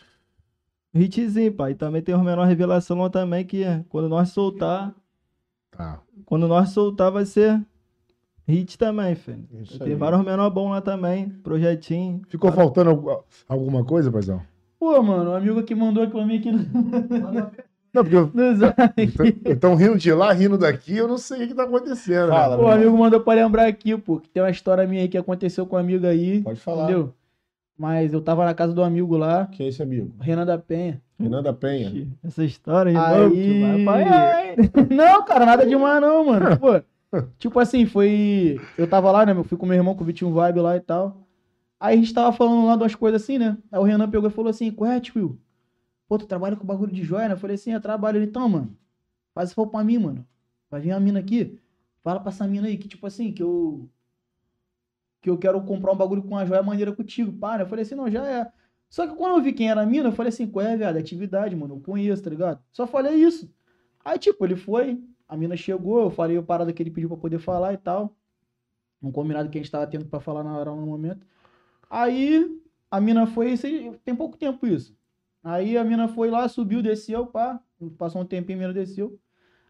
[0.94, 1.72] hitzinho, pai.
[1.72, 4.92] E também tem uma menor revelação lá também, que é quando nós soltar,
[5.70, 6.00] Tá.
[6.26, 7.60] quando nós soltar vai ser
[8.46, 9.46] hit também, filho.
[9.62, 9.94] Isso Tem aí.
[9.94, 12.20] vários menor bom lá também, projetinho.
[12.28, 14.42] Ficou faltando algu- alguma coisa, paizão?
[14.80, 16.58] Pô, mano, o amigo que mandou aqui pra mim aqui no,
[17.92, 18.76] Não, porque eu- zap.
[19.44, 22.28] estão rindo de lá, rindo daqui, eu não sei o que tá acontecendo.
[22.28, 22.34] né?
[22.34, 25.08] Fala, Pô, o amigo mandou pra lembrar aqui, pô, que tem uma história minha aí
[25.08, 26.40] que aconteceu com um amigo aí.
[26.42, 26.84] Pode falar.
[26.84, 27.12] Entendeu?
[27.78, 30.12] Mas eu tava na casa do amigo lá, Quem é esse amigo?
[30.20, 31.00] Renan da Penha.
[31.18, 32.06] Renan da Penha.
[32.24, 34.56] Essa história aí, Aí- vai hein?
[34.90, 36.56] Não, cara, nada demais não, mano.
[36.60, 36.80] Pô,
[37.38, 38.58] tipo assim, foi.
[38.78, 39.32] Eu tava lá, né?
[39.32, 41.16] Eu fui com meu irmão, com o Vitinho Vibe lá e tal.
[41.80, 43.56] Aí a gente tava falando lá de umas coisas assim, né?
[43.72, 45.40] Aí o Renan pegou e falou assim: Qual é, tio?
[46.06, 47.34] Pô, tu trabalha com bagulho de joia, né?
[47.34, 48.18] Eu falei assim: Eu trabalho.
[48.18, 48.76] Ele, então, mano,
[49.34, 50.26] faz isso pra mim, mano.
[50.70, 51.58] Vai vir uma mina aqui.
[52.02, 53.88] Fala pra essa mina aí que, tipo assim, que eu.
[55.22, 57.62] Que eu quero comprar um bagulho com uma joia maneira contigo, né?
[57.62, 58.52] Eu falei assim: Não, já é.
[58.90, 60.96] Só que quando eu vi quem era a mina, eu falei assim: Qual é, viado?
[60.96, 61.76] É Atividade, mano.
[61.76, 62.62] Eu conheço, tá ligado?
[62.72, 63.50] Só falei isso.
[64.04, 67.18] Aí, tipo, ele foi, a mina chegou, eu falei a parada que ele pediu pra
[67.18, 68.14] poder falar e tal.
[69.02, 71.26] Um combinado que a gente tava tendo pra falar na hora, no momento.
[71.90, 72.48] Aí,
[72.90, 73.56] a mina foi,
[74.04, 74.96] tem pouco tempo isso.
[75.42, 77.60] Aí a mina foi lá, subiu, desceu, pá.
[77.98, 79.18] Passou um tempinho, a mina desceu.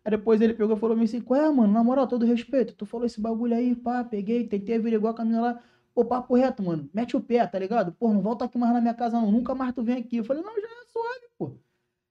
[0.04, 1.72] Aí depois ele pegou e falou assim, qual é, mano?
[1.72, 5.24] Na moral, todo respeito, tu falou esse bagulho aí, pá, peguei, tentei averiguar com a
[5.24, 5.62] mina lá.
[5.94, 6.88] Pô, papo reto, mano.
[6.94, 7.92] Mete o pé, tá ligado?
[7.92, 9.30] Pô, não volta aqui mais na minha casa, não.
[9.30, 10.18] Nunca mais tu vem aqui.
[10.18, 11.56] Eu falei, não, já é suave, pô.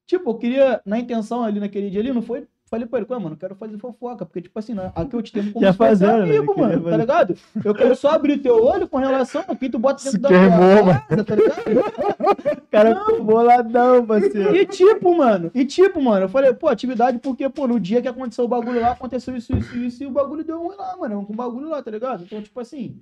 [0.06, 3.32] Tipo, eu queria, na intenção ali naquele dia ali, não foi Falei pra ele, mano,
[3.32, 6.24] eu quero fazer fofoca, porque, tipo assim, né, aqui eu te tenho como fazendo, né?
[6.38, 6.98] amigo, Queria mano, tá fazer.
[6.98, 7.38] ligado?
[7.66, 10.30] Eu quero só abrir teu olho com relação a quem tu bota dentro Se da
[10.30, 11.64] queimou, tua casa, tá ligado?
[12.70, 14.56] Cara, boladão, parceiro.
[14.56, 18.08] E tipo, mano, e tipo, mano, eu falei, pô, atividade, porque, pô, no dia que
[18.08, 21.26] aconteceu o bagulho lá, aconteceu isso, isso, isso, e o bagulho deu ruim lá, mano,
[21.26, 22.24] com o bagulho lá, tá ligado?
[22.24, 23.02] Então, tipo assim,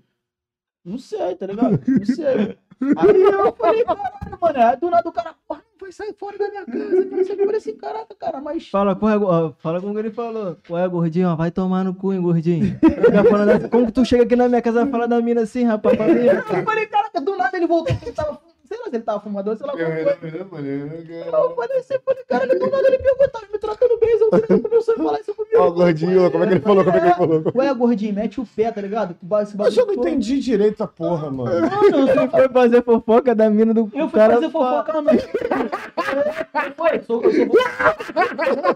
[0.85, 1.77] não sei, tá ligado?
[1.85, 2.57] Não sei.
[2.95, 6.49] Aí eu falei, caralho, mano, aí do nada o cara, porra, vai sair fora da
[6.49, 8.67] minha casa, não sei falei assim, caraca, cara, mas...
[8.67, 9.11] Fala, qual
[9.49, 10.57] é, fala como ele falou.
[10.67, 11.35] Qual é, gordinho?
[11.35, 12.77] Vai tomar no cu, hein, gordinho.
[13.29, 15.63] Falando assim, como que tu chega aqui na minha casa e fala da mina assim,
[15.63, 15.97] rapaz?
[15.97, 19.55] Eu falei, caraca, do nada ele voltou, ele tava, sei lá se ele tava fumador,
[19.57, 20.39] sei lá como foi.
[20.39, 24.61] Eu falei assim, falei, caralho, do nada ele pegou, tava me tratando bem, eu falei,
[24.61, 25.57] começou a falar isso comigo.
[25.57, 26.83] Ó, gordinho, como é que ele falou?
[26.83, 27.43] Como é que ele falou?
[27.55, 29.15] Ué, gordinho, mete o pé, tá ligado?
[29.41, 30.07] Esse Mas eu não bagulho todo.
[30.07, 31.61] entendi direito a porra, mano.
[31.61, 34.33] Mano, Tu foi fazer fofoca da mina do eu fui cara.
[34.35, 35.13] fazer fofoca não.
[36.75, 37.31] Foi, sou, eu,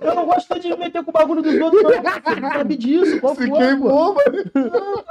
[0.02, 1.92] eu não gosto de me meter com o bagulho dos outros, não.
[1.92, 5.04] Você sabe disso, qual Se foi, queimou, mano.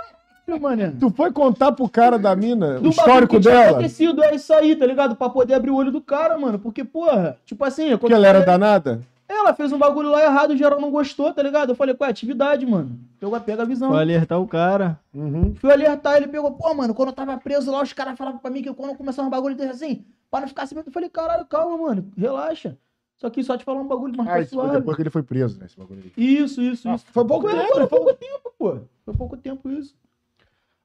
[0.58, 0.96] Mano?
[0.98, 3.70] Tu foi contar pro cara da mina o Do bagulho histórico que tinha dela?
[3.72, 5.14] acontecido, é isso aí, tá ligado?
[5.14, 6.58] Pra poder abrir o olho do cara, mano.
[6.58, 7.96] Porque, porra, tipo assim...
[7.96, 9.00] Porque ela era danada?
[9.28, 11.68] Ela fez um bagulho lá errado, o geral não gostou, tá ligado?
[11.70, 12.98] Eu falei, qual é atividade, mano?
[13.20, 13.90] Pega, pega a visão.
[13.90, 14.98] Foi alertar o cara.
[15.14, 15.54] Uhum.
[15.54, 18.50] Fui alertar, ele pegou, pô, mano, quando eu tava preso lá, os caras falavam pra
[18.50, 21.44] mim que quando começava um bagulho desse assim, pra não ficar assim, eu falei, caralho,
[21.46, 22.76] calma, mano, relaxa.
[23.18, 24.78] Só que só te falar um bagulho mais Ah, isso foi suave.
[24.78, 25.66] depois que ele foi preso, né?
[25.66, 26.12] Esse bagulho aí.
[26.16, 27.04] Isso, isso, Ah, isso.
[27.12, 28.76] foi pouco Foi, tempo, foi pouco tempo, pô.
[29.04, 29.94] Foi pouco tempo isso.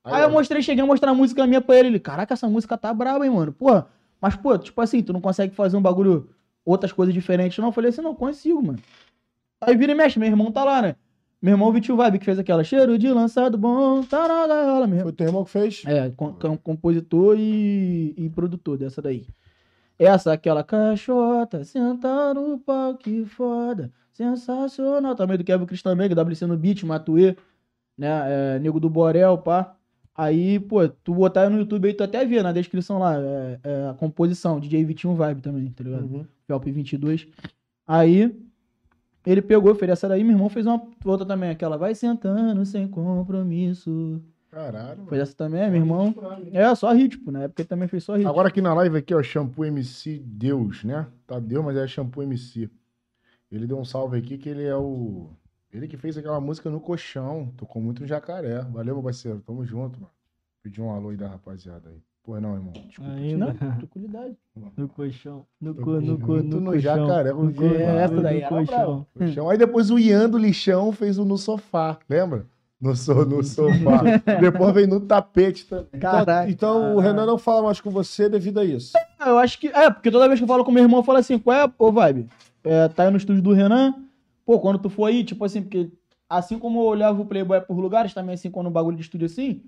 [0.05, 1.87] Aí, Aí, eu mostrei, cheguei a mostrar a música minha pra ele.
[1.89, 3.51] Ele, caraca, essa música tá braba, hein, mano.
[3.51, 3.87] Porra,
[4.21, 6.29] mas, pô, tipo assim, tu não consegue fazer um bagulho,
[6.63, 7.67] outras coisas diferentes, não?
[7.69, 8.79] Eu falei assim, não, consigo, mano.
[9.61, 10.95] Aí vira e mexe, meu irmão tá lá, né?
[11.41, 15.03] Meu irmão Vitinho Vibe, que fez aquela cheiro de lançado bom, tá na gaiola mesmo.
[15.03, 15.83] Foi teu irmão que fez?
[15.85, 19.27] É, com, com- compositor e, e produtor dessa daí.
[19.97, 25.15] Essa, aquela caixota, senta no pau, que foda, sensacional.
[25.15, 27.35] Também do Kevin Cris também, que WC no beat, Matuê,
[27.97, 29.74] né, é, Nego do Borel, pá.
[30.17, 33.89] Aí, pô, tu botar no YouTube aí, tu até vê na descrição lá, é, é
[33.89, 36.05] a composição, DJ Vitinho Vibe também, tá ligado?
[36.05, 36.25] Uhum.
[36.47, 37.27] Felp 22.
[37.85, 38.33] Aí,
[39.25, 42.87] ele pegou, fez essa daí, meu irmão fez uma outra também, aquela vai sentando sem
[42.87, 44.21] compromisso.
[44.49, 45.05] Caralho.
[45.07, 46.15] Foi essa também, meu irmão.
[46.53, 48.29] É, só ritmo, na época ele também fez só ritmo.
[48.29, 51.07] Agora aqui na live aqui, ó, Shampoo MC Deus, né?
[51.27, 52.69] Tá Deus, mas é Shampoo MC.
[53.51, 55.29] Ele deu um salve aqui que ele é o...
[55.75, 57.51] Ele que fez aquela música no colchão.
[57.57, 58.61] Tocou muito no Jacaré.
[58.71, 59.41] Valeu, meu parceiro.
[59.45, 60.11] Tamo junto, mano.
[60.63, 61.97] Pedi um alô aí da rapaziada aí.
[62.23, 62.71] Pô, não, irmão.
[62.71, 63.11] Desculpa.
[63.11, 63.45] Ainda.
[63.45, 64.35] Não, tranquilidade.
[64.77, 65.45] No colchão.
[65.59, 66.79] No Tamo no junto no no colchão.
[67.07, 69.05] jacaré, No É, essa daí no colchão.
[69.17, 69.49] Colchão.
[69.49, 72.45] Aí depois o Ian do Lixão fez o no sofá, lembra?
[72.81, 74.01] No, so, no sofá.
[74.39, 75.99] depois veio no tapete também.
[75.99, 76.49] Caralho.
[76.49, 78.93] Então o Renan não fala mais com você devido a isso.
[79.19, 79.67] Ah, eu acho que.
[79.67, 81.71] É, porque toda vez que eu falo com meu irmão, eu falo assim, qual é,
[81.77, 82.27] ô vibe?
[82.63, 83.93] É, tá aí no estúdio do Renan.
[84.45, 85.91] Pô, quando tu for aí, tipo assim, porque
[86.29, 89.25] assim como eu olhava o Playboy por lugares, também assim, quando o bagulho de estúdio
[89.25, 89.63] assim,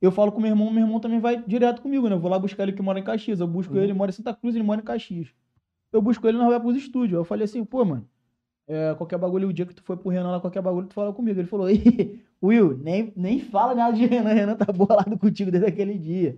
[0.00, 2.14] eu falo com meu irmão, meu irmão também vai direto comigo, né?
[2.14, 3.40] Eu vou lá buscar ele que mora em Caxias.
[3.40, 5.28] Eu busco ele, ele mora em Santa Cruz, ele mora em Caxias.
[5.92, 7.16] Eu busco ele, nós vai pros estúdios.
[7.18, 8.08] Eu falei assim, pô, mano,
[8.66, 11.12] é, qualquer bagulho, o dia que tu for pro Renan lá, qualquer bagulho, tu fala
[11.12, 11.38] comigo.
[11.40, 15.68] Ele falou, "Ih, Will, nem, nem fala nada de Renan, Renan tá bolado contigo desde
[15.68, 16.36] aquele dia.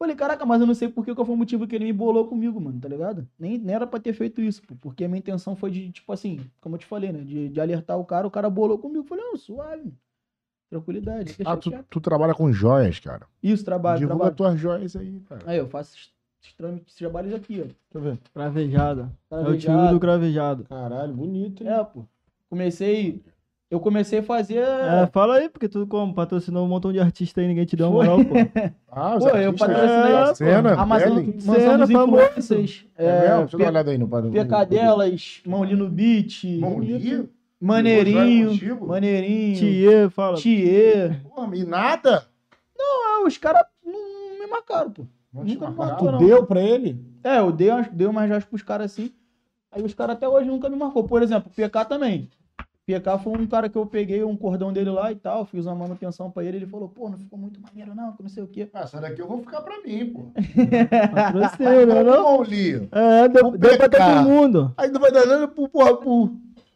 [0.00, 1.92] Falei, caraca, mas eu não sei por que qual foi o motivo que ele me
[1.92, 3.28] bolou comigo, mano, tá ligado?
[3.38, 6.10] Nem, nem era pra ter feito isso, pô, porque a minha intenção foi de, tipo
[6.10, 7.20] assim, como eu te falei, né?
[7.20, 9.04] De, de alertar o cara, o cara bolou comigo.
[9.04, 9.92] Falei, não, suave,
[10.70, 11.36] tranquilidade.
[11.44, 13.26] Ah, tu, tu trabalha com joias, cara.
[13.42, 14.36] Isso, trabalho, Divulga trabalho.
[14.36, 15.42] tuas joias aí, cara.
[15.44, 17.64] Aí, eu faço esses, trâmites, esses trabalhos aqui, ó.
[17.64, 18.18] Deixa eu ver.
[18.32, 19.12] Cravejada.
[19.30, 20.64] É o tio do cravejado.
[20.64, 21.68] Caralho, bonito, hein?
[21.68, 22.06] É, pô.
[22.48, 23.22] Comecei.
[23.70, 24.58] Eu comecei a fazer.
[24.58, 27.86] É, fala aí, porque tu como patrocinou um montão de artista aí, ninguém te deu
[27.86, 28.34] uma moral, pô.
[28.92, 31.10] Ah, os Pô, eu artistas patrocinei a- cena, a maçã,
[31.44, 32.84] maçã Cena dos influencers.
[32.98, 33.38] É, É?
[33.38, 34.32] Deixa eu dar uma olhada aí no padrão.
[34.32, 36.42] Pecadelas, Mãolinho no beat.
[36.58, 37.30] Mãolinho?
[37.60, 38.86] Maneirinho.
[38.86, 39.58] Maneirinho.
[39.58, 40.36] Thier, fala.
[40.36, 41.20] Thier.
[41.22, 42.24] Porra, e nada?
[42.80, 45.06] Ah, os caras não me marcaram, pô.
[45.32, 45.98] Não Nunca marcaram?
[45.98, 46.18] Tu não.
[46.18, 47.00] deu pra ele?
[47.22, 49.12] É, eu dei, dei umas joias pros caras assim.
[49.70, 51.04] Aí os caras até hoje nunca me marcou.
[51.04, 52.28] Por exemplo, o PK também.
[52.98, 55.74] PK foi um cara que eu peguei um cordão dele lá e tal, fiz uma
[55.74, 56.58] manutenção pra ele.
[56.58, 58.68] Ele falou, pô, não ficou muito maneiro, não, que não sei o quê.
[58.74, 60.32] Ah, essa daqui eu vou ficar pra mim, pô.
[61.14, 62.04] Patrocínio, não?
[62.04, 62.88] Não, Lia.
[62.90, 64.74] É, deu, deu pra todo mundo.
[64.76, 66.30] Aí não vai dar nada pro, porra, pro,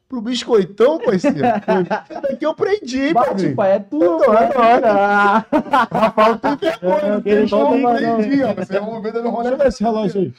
[0.09, 1.39] pro biscoitão, parceiro.
[1.45, 3.57] Essa daqui eu prendi, Bate, padrinho.
[3.57, 3.99] pai, é tu.
[3.99, 5.47] Não, agora.
[5.93, 8.55] Rafael tem vergonha, não tem como tão não prendi, ó.
[8.55, 10.35] Você é uma venda no Deixa eu ver esse relógio aí.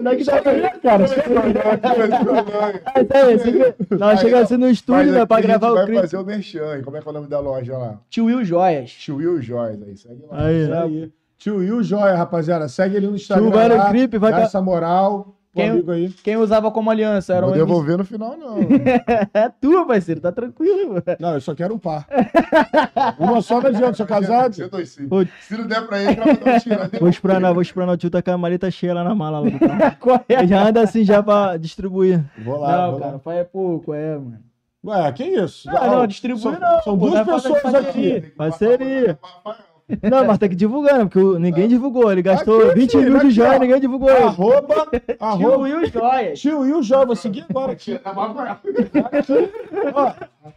[0.00, 0.24] Não é que
[0.82, 1.04] cara.
[3.10, 6.00] É, chega- Não, chega assim no estúdio, né, pra gravar o vai clipe.
[6.00, 6.82] fazer o merchan.
[6.82, 8.00] Como é que é o nome da loja lá?
[8.10, 8.90] Tio Will Joias.
[8.90, 9.82] Tio Will Joyce.
[9.86, 10.44] Aí, segue lá.
[10.44, 11.12] Aí, aí.
[11.38, 12.68] Tio Will Joia, rapaziada.
[12.68, 13.44] Segue ele no Instagram.
[13.44, 15.34] Tio vai no clipe, vai dá tá- essa moral.
[15.54, 16.08] Quem- amigo aí.
[16.22, 17.66] Quem usava como aliança era vou MC.
[17.66, 18.58] devolver no final, não.
[19.34, 21.02] É tua, parceiro, tá tranquilo, mano.
[21.18, 22.06] Não, eu só quero um par.
[23.18, 24.54] Uma só não adianta, sou casado.
[24.54, 25.08] Você dois sim.
[25.40, 27.00] Se não der pra ele, vai dar um tiro.
[27.00, 29.48] Vou esperar, vou esperar o tio tá com a maleta cheia lá na mala lá
[29.50, 29.96] do carro.
[30.00, 30.46] Qual é?
[30.46, 32.22] Já anda assim já pra distribuir.
[32.44, 33.18] Vou lá, Não, vou cara, lá.
[33.18, 34.38] faz é pouco, é, mano.
[34.84, 35.68] Ué, que isso?
[35.70, 38.18] Ah, não, distribui são, não, São pô, duas pessoas parceria.
[38.18, 38.20] aqui.
[38.30, 39.18] Parceria.
[40.02, 41.04] Não, mas tem que divulgar, né?
[41.06, 42.10] Porque ninguém divulgou.
[42.12, 44.22] Ele gastou Aqui, 20 filho, mil de joia ninguém divulgou ele.
[44.24, 45.56] Arroba, Tio arroba.
[45.58, 46.40] Will Joias.
[46.40, 47.98] Tio Will Jó, vou seguir agora aqui.
[49.94, 50.12] Ó,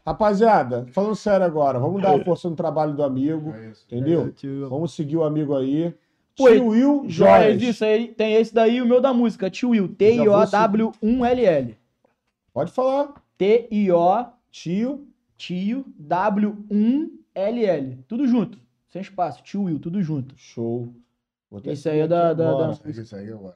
[0.06, 3.54] rapaziada, falando sério agora, vamos dar uma força no trabalho do amigo,
[3.90, 4.32] entendeu?
[4.32, 5.94] Tio- Vamos seguir o amigo aí.
[6.36, 7.62] Pô, Tio Will Joias, Joias.
[7.62, 8.08] isso aí.
[8.10, 9.88] Tem esse daí o meu da música, Tio Will.
[9.90, 11.78] T-I-O-W-1-L-L.
[12.54, 13.14] Pode falar.
[13.38, 15.08] T-I-O, Tio.
[15.38, 17.98] tio, W-1-L-L.
[18.08, 18.58] Tudo junto.
[18.92, 19.42] Sem espaço.
[19.44, 20.36] Tio Will, tudo junto.
[20.38, 20.94] Show.
[21.66, 23.56] Esse aí é da- da- da- isso aí agora.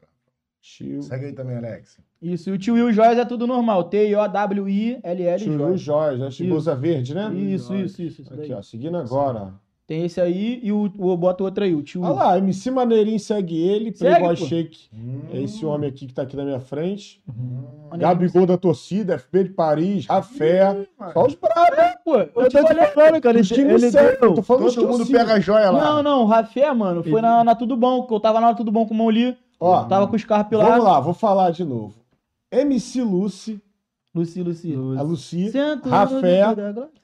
[0.62, 2.00] Tio, Segue aí também, Alex.
[2.22, 3.84] Isso, e o tio Will Joias é tudo normal.
[3.84, 5.78] T-I-O-W-I-L-L tio Will.
[5.78, 6.28] Joias, né?
[6.30, 6.44] Isso.
[6.46, 7.32] Blusa verde, né?
[7.36, 8.22] Isso, isso, isso.
[8.24, 9.54] isso Aqui, ó, seguindo agora.
[9.88, 12.72] Tem esse aí e o, o bota o outro aí, o tio Olha lá, MC
[12.72, 14.46] Maneirinho segue ele, Segue, Playboy pô.
[14.48, 14.90] Shake.
[15.32, 17.22] É esse homem aqui que tá aqui na minha frente.
[17.28, 18.00] Maneirinho.
[18.00, 20.88] Gabigol da torcida, FB de Paris, Rafé.
[21.14, 21.78] Só os bravos.
[21.78, 22.86] É, pô, eu Eu tô te falei.
[22.88, 23.40] falando, cara.
[23.40, 24.34] Os Ele, times ele deu.
[24.34, 25.22] tô falando Todo mundo torcidas.
[25.22, 25.80] pega a joia lá.
[25.84, 28.72] Não, não, o Rafé, mano, foi na, na Tudo Bom, que eu tava na Tudo
[28.72, 29.38] Bom com o Mauli.
[29.60, 30.66] Ó, Tava com o Scarpe lá.
[30.66, 31.94] vamos lá, vou falar de novo.
[32.52, 33.62] MC Lucy,
[34.16, 34.74] Luci, Luci.
[34.98, 36.42] a Lucy, Sento Rafé.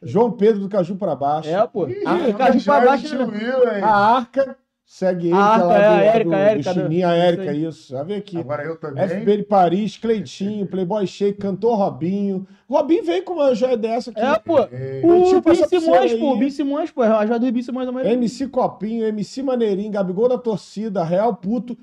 [0.03, 1.49] João Pedro do Caju pra baixo.
[1.49, 1.85] É, pô.
[2.05, 3.25] Ah, Ah, caju pra baixo, né?
[3.25, 3.83] Will?
[3.83, 4.55] A Arca
[4.85, 7.17] segue ele, A Arca, lá é a Érica, do, a Érica do do- Chininha, a
[7.17, 7.91] isso Érica, isso.
[7.91, 8.37] Já vem aqui.
[8.37, 9.03] Agora eu também.
[9.07, 12.47] FB de Paris, Cleitinho, Playboy Shake, cantor Robinho.
[12.69, 14.19] Robinho veio com uma joia dessa aqui.
[14.19, 14.59] É, pô.
[14.59, 16.35] Eu O Bin essa Simões, pô.
[16.37, 17.01] Bin Simões, pô.
[17.01, 18.13] A joia do Bin Simões da maioria.
[18.13, 21.77] MC Copinho, MC Maneirinho, Gabigol da torcida, Real Puto.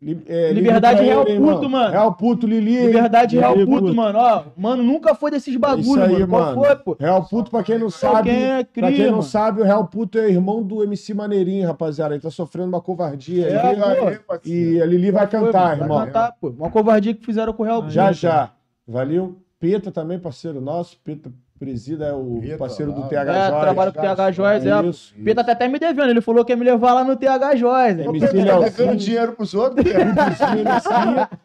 [0.00, 1.90] Li- é, Liberdade Lili Real ele, Puto, mano.
[1.90, 2.86] Real Puto, Lili.
[2.86, 3.94] Liberdade Real Lili, Puto, puto.
[3.94, 4.18] mano.
[4.18, 6.28] Ó, mano, nunca foi desses bagulho, Isso aí, mano.
[6.28, 6.64] Qual mano.
[6.64, 6.96] foi, pô?
[7.00, 8.28] Real Puto, pra quem não Pra sabe.
[8.28, 9.22] quem é Pra quem cria, não mano.
[9.22, 12.14] sabe, o Real Puto é irmão do MC Maneirinho, rapaziada.
[12.14, 13.76] Ele tá sofrendo uma covardia É, aí.
[13.76, 14.06] pô.
[14.08, 14.70] aí, parceiro.
[14.74, 15.96] E a Lili vai Foi, cantar, mano, irmão.
[15.98, 16.48] Vai cantar, pô.
[16.50, 17.94] Uma covardia que fizeram com o Real Puto.
[17.94, 18.50] Já, já.
[18.86, 19.36] Valeu.
[19.58, 20.98] Peta também, parceiro nosso.
[21.02, 23.60] Peta presida é o parceiro do lá, TH É, Joias.
[23.62, 24.86] trabalha com o TH Joias, é.
[24.86, 25.14] Isso.
[25.24, 26.10] Peta tá até me devendo.
[26.10, 27.96] Ele falou que ia me levar lá no TH Joias.
[27.96, 28.04] né?
[28.04, 28.86] MC tá Leozinho.
[28.88, 29.84] dando dinheiro pros outros?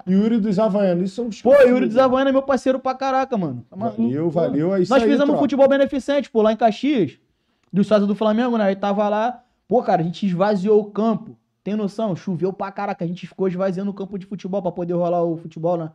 [0.05, 1.05] e Yuri dos Havaianos.
[1.05, 3.65] Isso são os Pô, Yuri dos Havaiana é meu parceiro pra caraca, mano.
[3.69, 4.01] Tá maluco?
[4.01, 4.75] Valeu, valeu.
[4.75, 7.17] É isso Nós aí, fizemos um futebol beneficente, pô, lá em Caxias,
[7.71, 8.65] do sócio do Flamengo, né?
[8.65, 11.37] Aí tava lá, pô, cara, a gente esvaziou o campo.
[11.63, 12.15] Tem noção?
[12.15, 15.37] Choveu pra caraca, a gente ficou esvaziando o campo de futebol pra poder rolar o
[15.37, 15.91] futebol, né?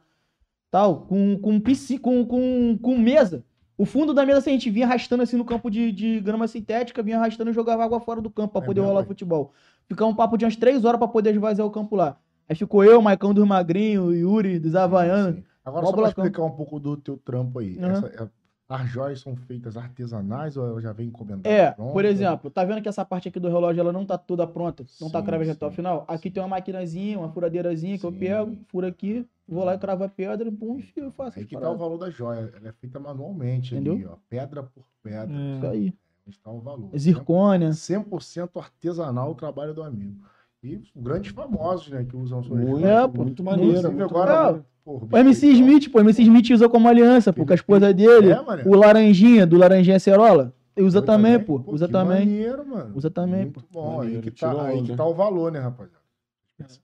[0.70, 3.44] Tal, com, com, pisci- com, com, com mesa.
[3.78, 6.48] O fundo da mesa, assim, a gente vinha arrastando assim no campo de, de grama
[6.48, 9.52] sintética, vinha arrastando e jogava água fora do campo pra É poder mesmo, rolar futebol.
[9.88, 12.16] Ficava um papo de umas três horas pra poder esvaziar o campo lá.
[12.48, 15.36] Aí ficou eu, Maicão dos Magrinhos, Yuri dos Havaianos.
[15.36, 15.44] Sim.
[15.64, 17.76] Agora, só pra explicar um pouco do teu trampo aí.
[17.76, 17.84] Uhum.
[17.90, 18.28] Essa- é-
[18.68, 21.48] as joias são feitas artesanais ou já vem encomendado?
[21.48, 24.44] É, por exemplo, tá vendo que essa parte aqui do relógio ela não tá toda
[24.46, 25.76] pronta, não tá Sim, cravejada até o sim.
[25.76, 26.04] final?
[26.08, 28.18] Aqui tem uma maquinazinha, uma furadeirazinha que eu Sim.
[28.18, 31.38] pego, furo aqui, vou lá e cravo a pedra, pum, e fio, eu faço.
[31.38, 32.52] Aí que tá o valor da joia.
[32.56, 34.10] Ela é feita manualmente ali, Entendeu?
[34.12, 34.16] ó.
[34.28, 35.34] Pedra por pedra.
[35.36, 35.56] É.
[35.56, 35.94] Isso aí.
[36.26, 36.90] Onde tá o valor.
[36.98, 37.70] Zircônia.
[37.70, 40.16] 100% artesanal o trabalho do amigo.
[40.62, 43.04] E grandes famosos, né, que usam suas Muito, joias.
[43.04, 43.22] É, pô.
[43.22, 43.92] muito maneiro.
[43.92, 47.52] Muito agora, pô, O MC Smith, pô, o MC Smith usou como aliança, pô, com
[47.52, 48.32] a esposa dele.
[48.32, 48.38] É.
[48.66, 51.62] O Laranjinha, do Laranjinha Cerola, usa Foi também, pô.
[51.68, 52.26] Usa que também.
[52.26, 52.92] Maneiro, mano.
[52.96, 53.98] Usa também, Muito bom.
[53.98, 55.95] Maneiro, aí, que tá, aí que tá o valor, né, rapaziada?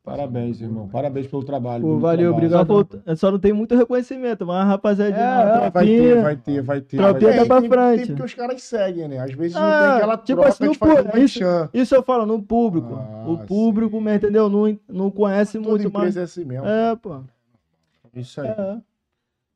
[0.04, 0.86] Parabéns, irmão.
[0.86, 1.82] Parabéns pelo trabalho.
[1.82, 2.32] Pô, valeu, trabalho.
[2.34, 2.66] Obrigado.
[2.66, 6.36] falta- só não tem muito reconhecimento, mas a rapaziadinha, É, é, Vai tropinha, ter, vai
[6.36, 6.96] ter, vai ter.
[6.98, 7.38] vai Tropinha ter.
[7.38, 7.96] tá pra tem, frente.
[7.98, 9.18] Tem porque os caras seguem, né?
[9.18, 10.68] Às vezes Ah, não tem aquela tipo troca assim, de
[11.16, 11.40] o um isso-.
[11.72, 12.94] Isso eu falo no público.
[12.94, 14.02] Ah, o público, sim.
[14.04, 14.50] mesmo, entendeu?
[14.50, 15.94] Não, não conhece Toda muito, mas.
[16.02, 16.66] empresa é assim mesmo.
[16.66, 17.20] É, pô.
[18.14, 18.48] Isso aí.
[18.48, 18.76] É,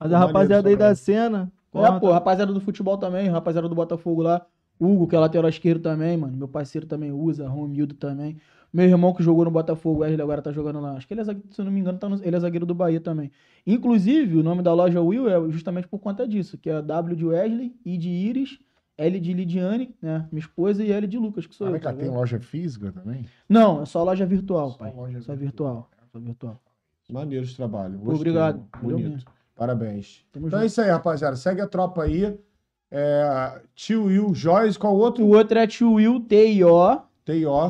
[0.00, 1.52] Mas a rapaziada aí da cena.
[1.74, 4.46] É, pô, rapaziada do futebol também, rapaziada do Botafogo lá.
[4.80, 6.36] Hugo, que é lateral esquerdo também, mano.
[6.36, 8.36] Meu parceiro também usa, Romildo também.
[8.76, 10.92] Meu irmão que jogou no Botafogo, Wesley, agora tá jogando lá.
[10.96, 12.66] Acho que ele é zagueiro, se eu não me engano, tá no- ele é zagueiro
[12.66, 13.30] do Bahia também.
[13.66, 17.24] Inclusive, o nome da loja Will é justamente por conta disso, que é W de
[17.24, 18.58] Wesley, I de Iris,
[18.98, 20.26] L de Lidiane, né?
[20.30, 21.80] Minha esposa, e L de Lucas, que sou Ah, eu.
[21.80, 22.14] tá tem vendo?
[22.16, 23.24] loja física também?
[23.48, 24.92] Não, é só loja virtual, Só pai.
[24.94, 25.88] loja Só virtual.
[25.90, 25.90] virtual.
[26.12, 26.60] Só virtual.
[27.10, 27.98] Maneiro esse trabalho.
[27.98, 28.62] Gostei, obrigado.
[28.82, 29.24] Bonito.
[29.54, 30.22] Parabéns.
[30.32, 30.70] Tamo Então é junto.
[30.70, 31.36] isso aí, rapaziada.
[31.36, 32.38] Segue a tropa aí.
[32.90, 35.24] É, tio Will Joyce, qual outro?
[35.24, 37.68] O outro é Tio Will, T-I-O, T.I.O.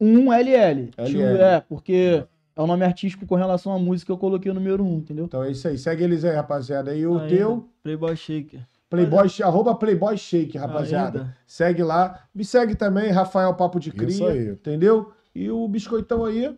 [0.00, 0.92] W1LL.
[0.96, 1.06] LL.
[1.06, 2.24] Tio, é, porque
[2.54, 5.24] é o nome artístico com relação à música que eu coloquei o número 1, entendeu?
[5.26, 5.78] Então é isso aí.
[5.78, 6.94] Segue eles aí, rapaziada.
[6.94, 7.28] E o Ainda.
[7.28, 8.60] teu, Playboy Shaker.
[8.88, 11.18] Playboy, arroba Playboy Shake, rapaziada.
[11.20, 11.36] Ainda.
[11.46, 12.22] Segue lá.
[12.34, 14.28] Me segue também, Rafael Papo de Isso Cria.
[14.28, 14.48] aí.
[14.50, 15.12] Entendeu?
[15.34, 16.56] E o biscoitão aí.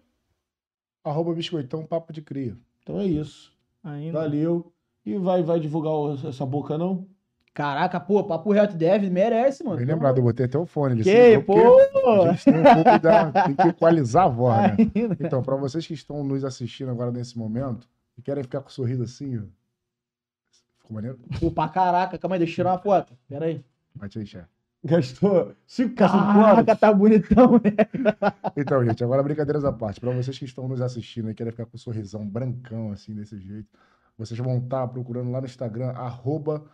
[1.03, 2.57] arroba biscoitão papo de cria.
[2.83, 3.53] Então é isso.
[3.83, 4.21] Ainda.
[4.21, 4.73] Valeu.
[5.05, 5.93] E vai, vai divulgar
[6.27, 7.07] essa boca, não?
[7.59, 9.79] Caraca, pô, papo reto deve, merece, mano.
[9.79, 10.95] Bem lembrado, eu botei até o fone.
[10.95, 11.59] Ele Que, pô!
[12.23, 13.33] A gente tem um pouco da.
[13.33, 14.77] Tem que equalizar a voz, né?
[14.95, 15.17] Ainda.
[15.19, 18.71] Então, para vocês que estão nos assistindo agora nesse momento e querem ficar com o
[18.71, 19.43] sorriso assim, ó.
[20.79, 21.19] Ficou maneiro?
[21.41, 23.13] Pô, pra caraca, calma aí, deixa eu tirar uma foto.
[23.29, 23.65] Pera aí.
[23.93, 24.47] Bate aí, chefe.
[24.85, 27.73] Gastou 5 Caraca, tá bonitão, né?
[28.57, 29.99] Então, gente, agora brincadeiras à parte.
[29.99, 33.37] Para vocês que estão nos assistindo e querem ficar com o sorrisão brancão, assim, desse
[33.37, 33.67] jeito,
[34.17, 36.65] vocês vão estar procurando lá no Instagram, arroba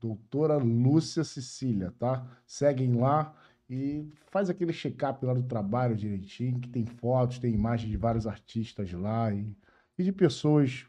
[0.00, 2.26] doutora Lúcia Cecília, tá?
[2.46, 3.34] Seguem lá
[3.68, 8.26] e faz aquele check-up lá do trabalho direitinho, que tem fotos, tem imagens de vários
[8.26, 9.54] artistas lá e,
[9.98, 10.86] e de pessoas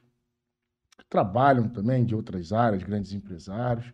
[0.98, 3.94] que trabalham também de outras áreas, grandes empresários.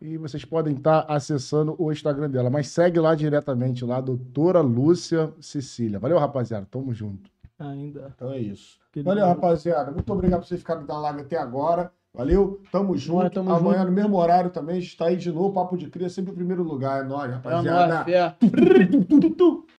[0.00, 5.32] E vocês podem estar acessando o Instagram dela, mas segue lá diretamente lá, doutora Lúcia
[5.40, 5.98] Cecília.
[5.98, 6.66] Valeu, rapaziada.
[6.70, 7.30] Tamo junto.
[7.58, 8.12] Ainda.
[8.14, 8.78] Então é isso.
[8.88, 9.90] Aquele Valeu, rapaziada.
[9.90, 11.92] Muito obrigado por vocês ficarem na live até agora.
[12.14, 13.30] Valeu, tamo junto.
[13.30, 15.52] tamo Amanhã, no mesmo horário também, está aí de novo.
[15.52, 17.04] Papo de Cria, sempre em primeiro lugar.
[17.04, 17.94] É nóis, É rapaziada.
[17.94, 18.36] nóis, fé.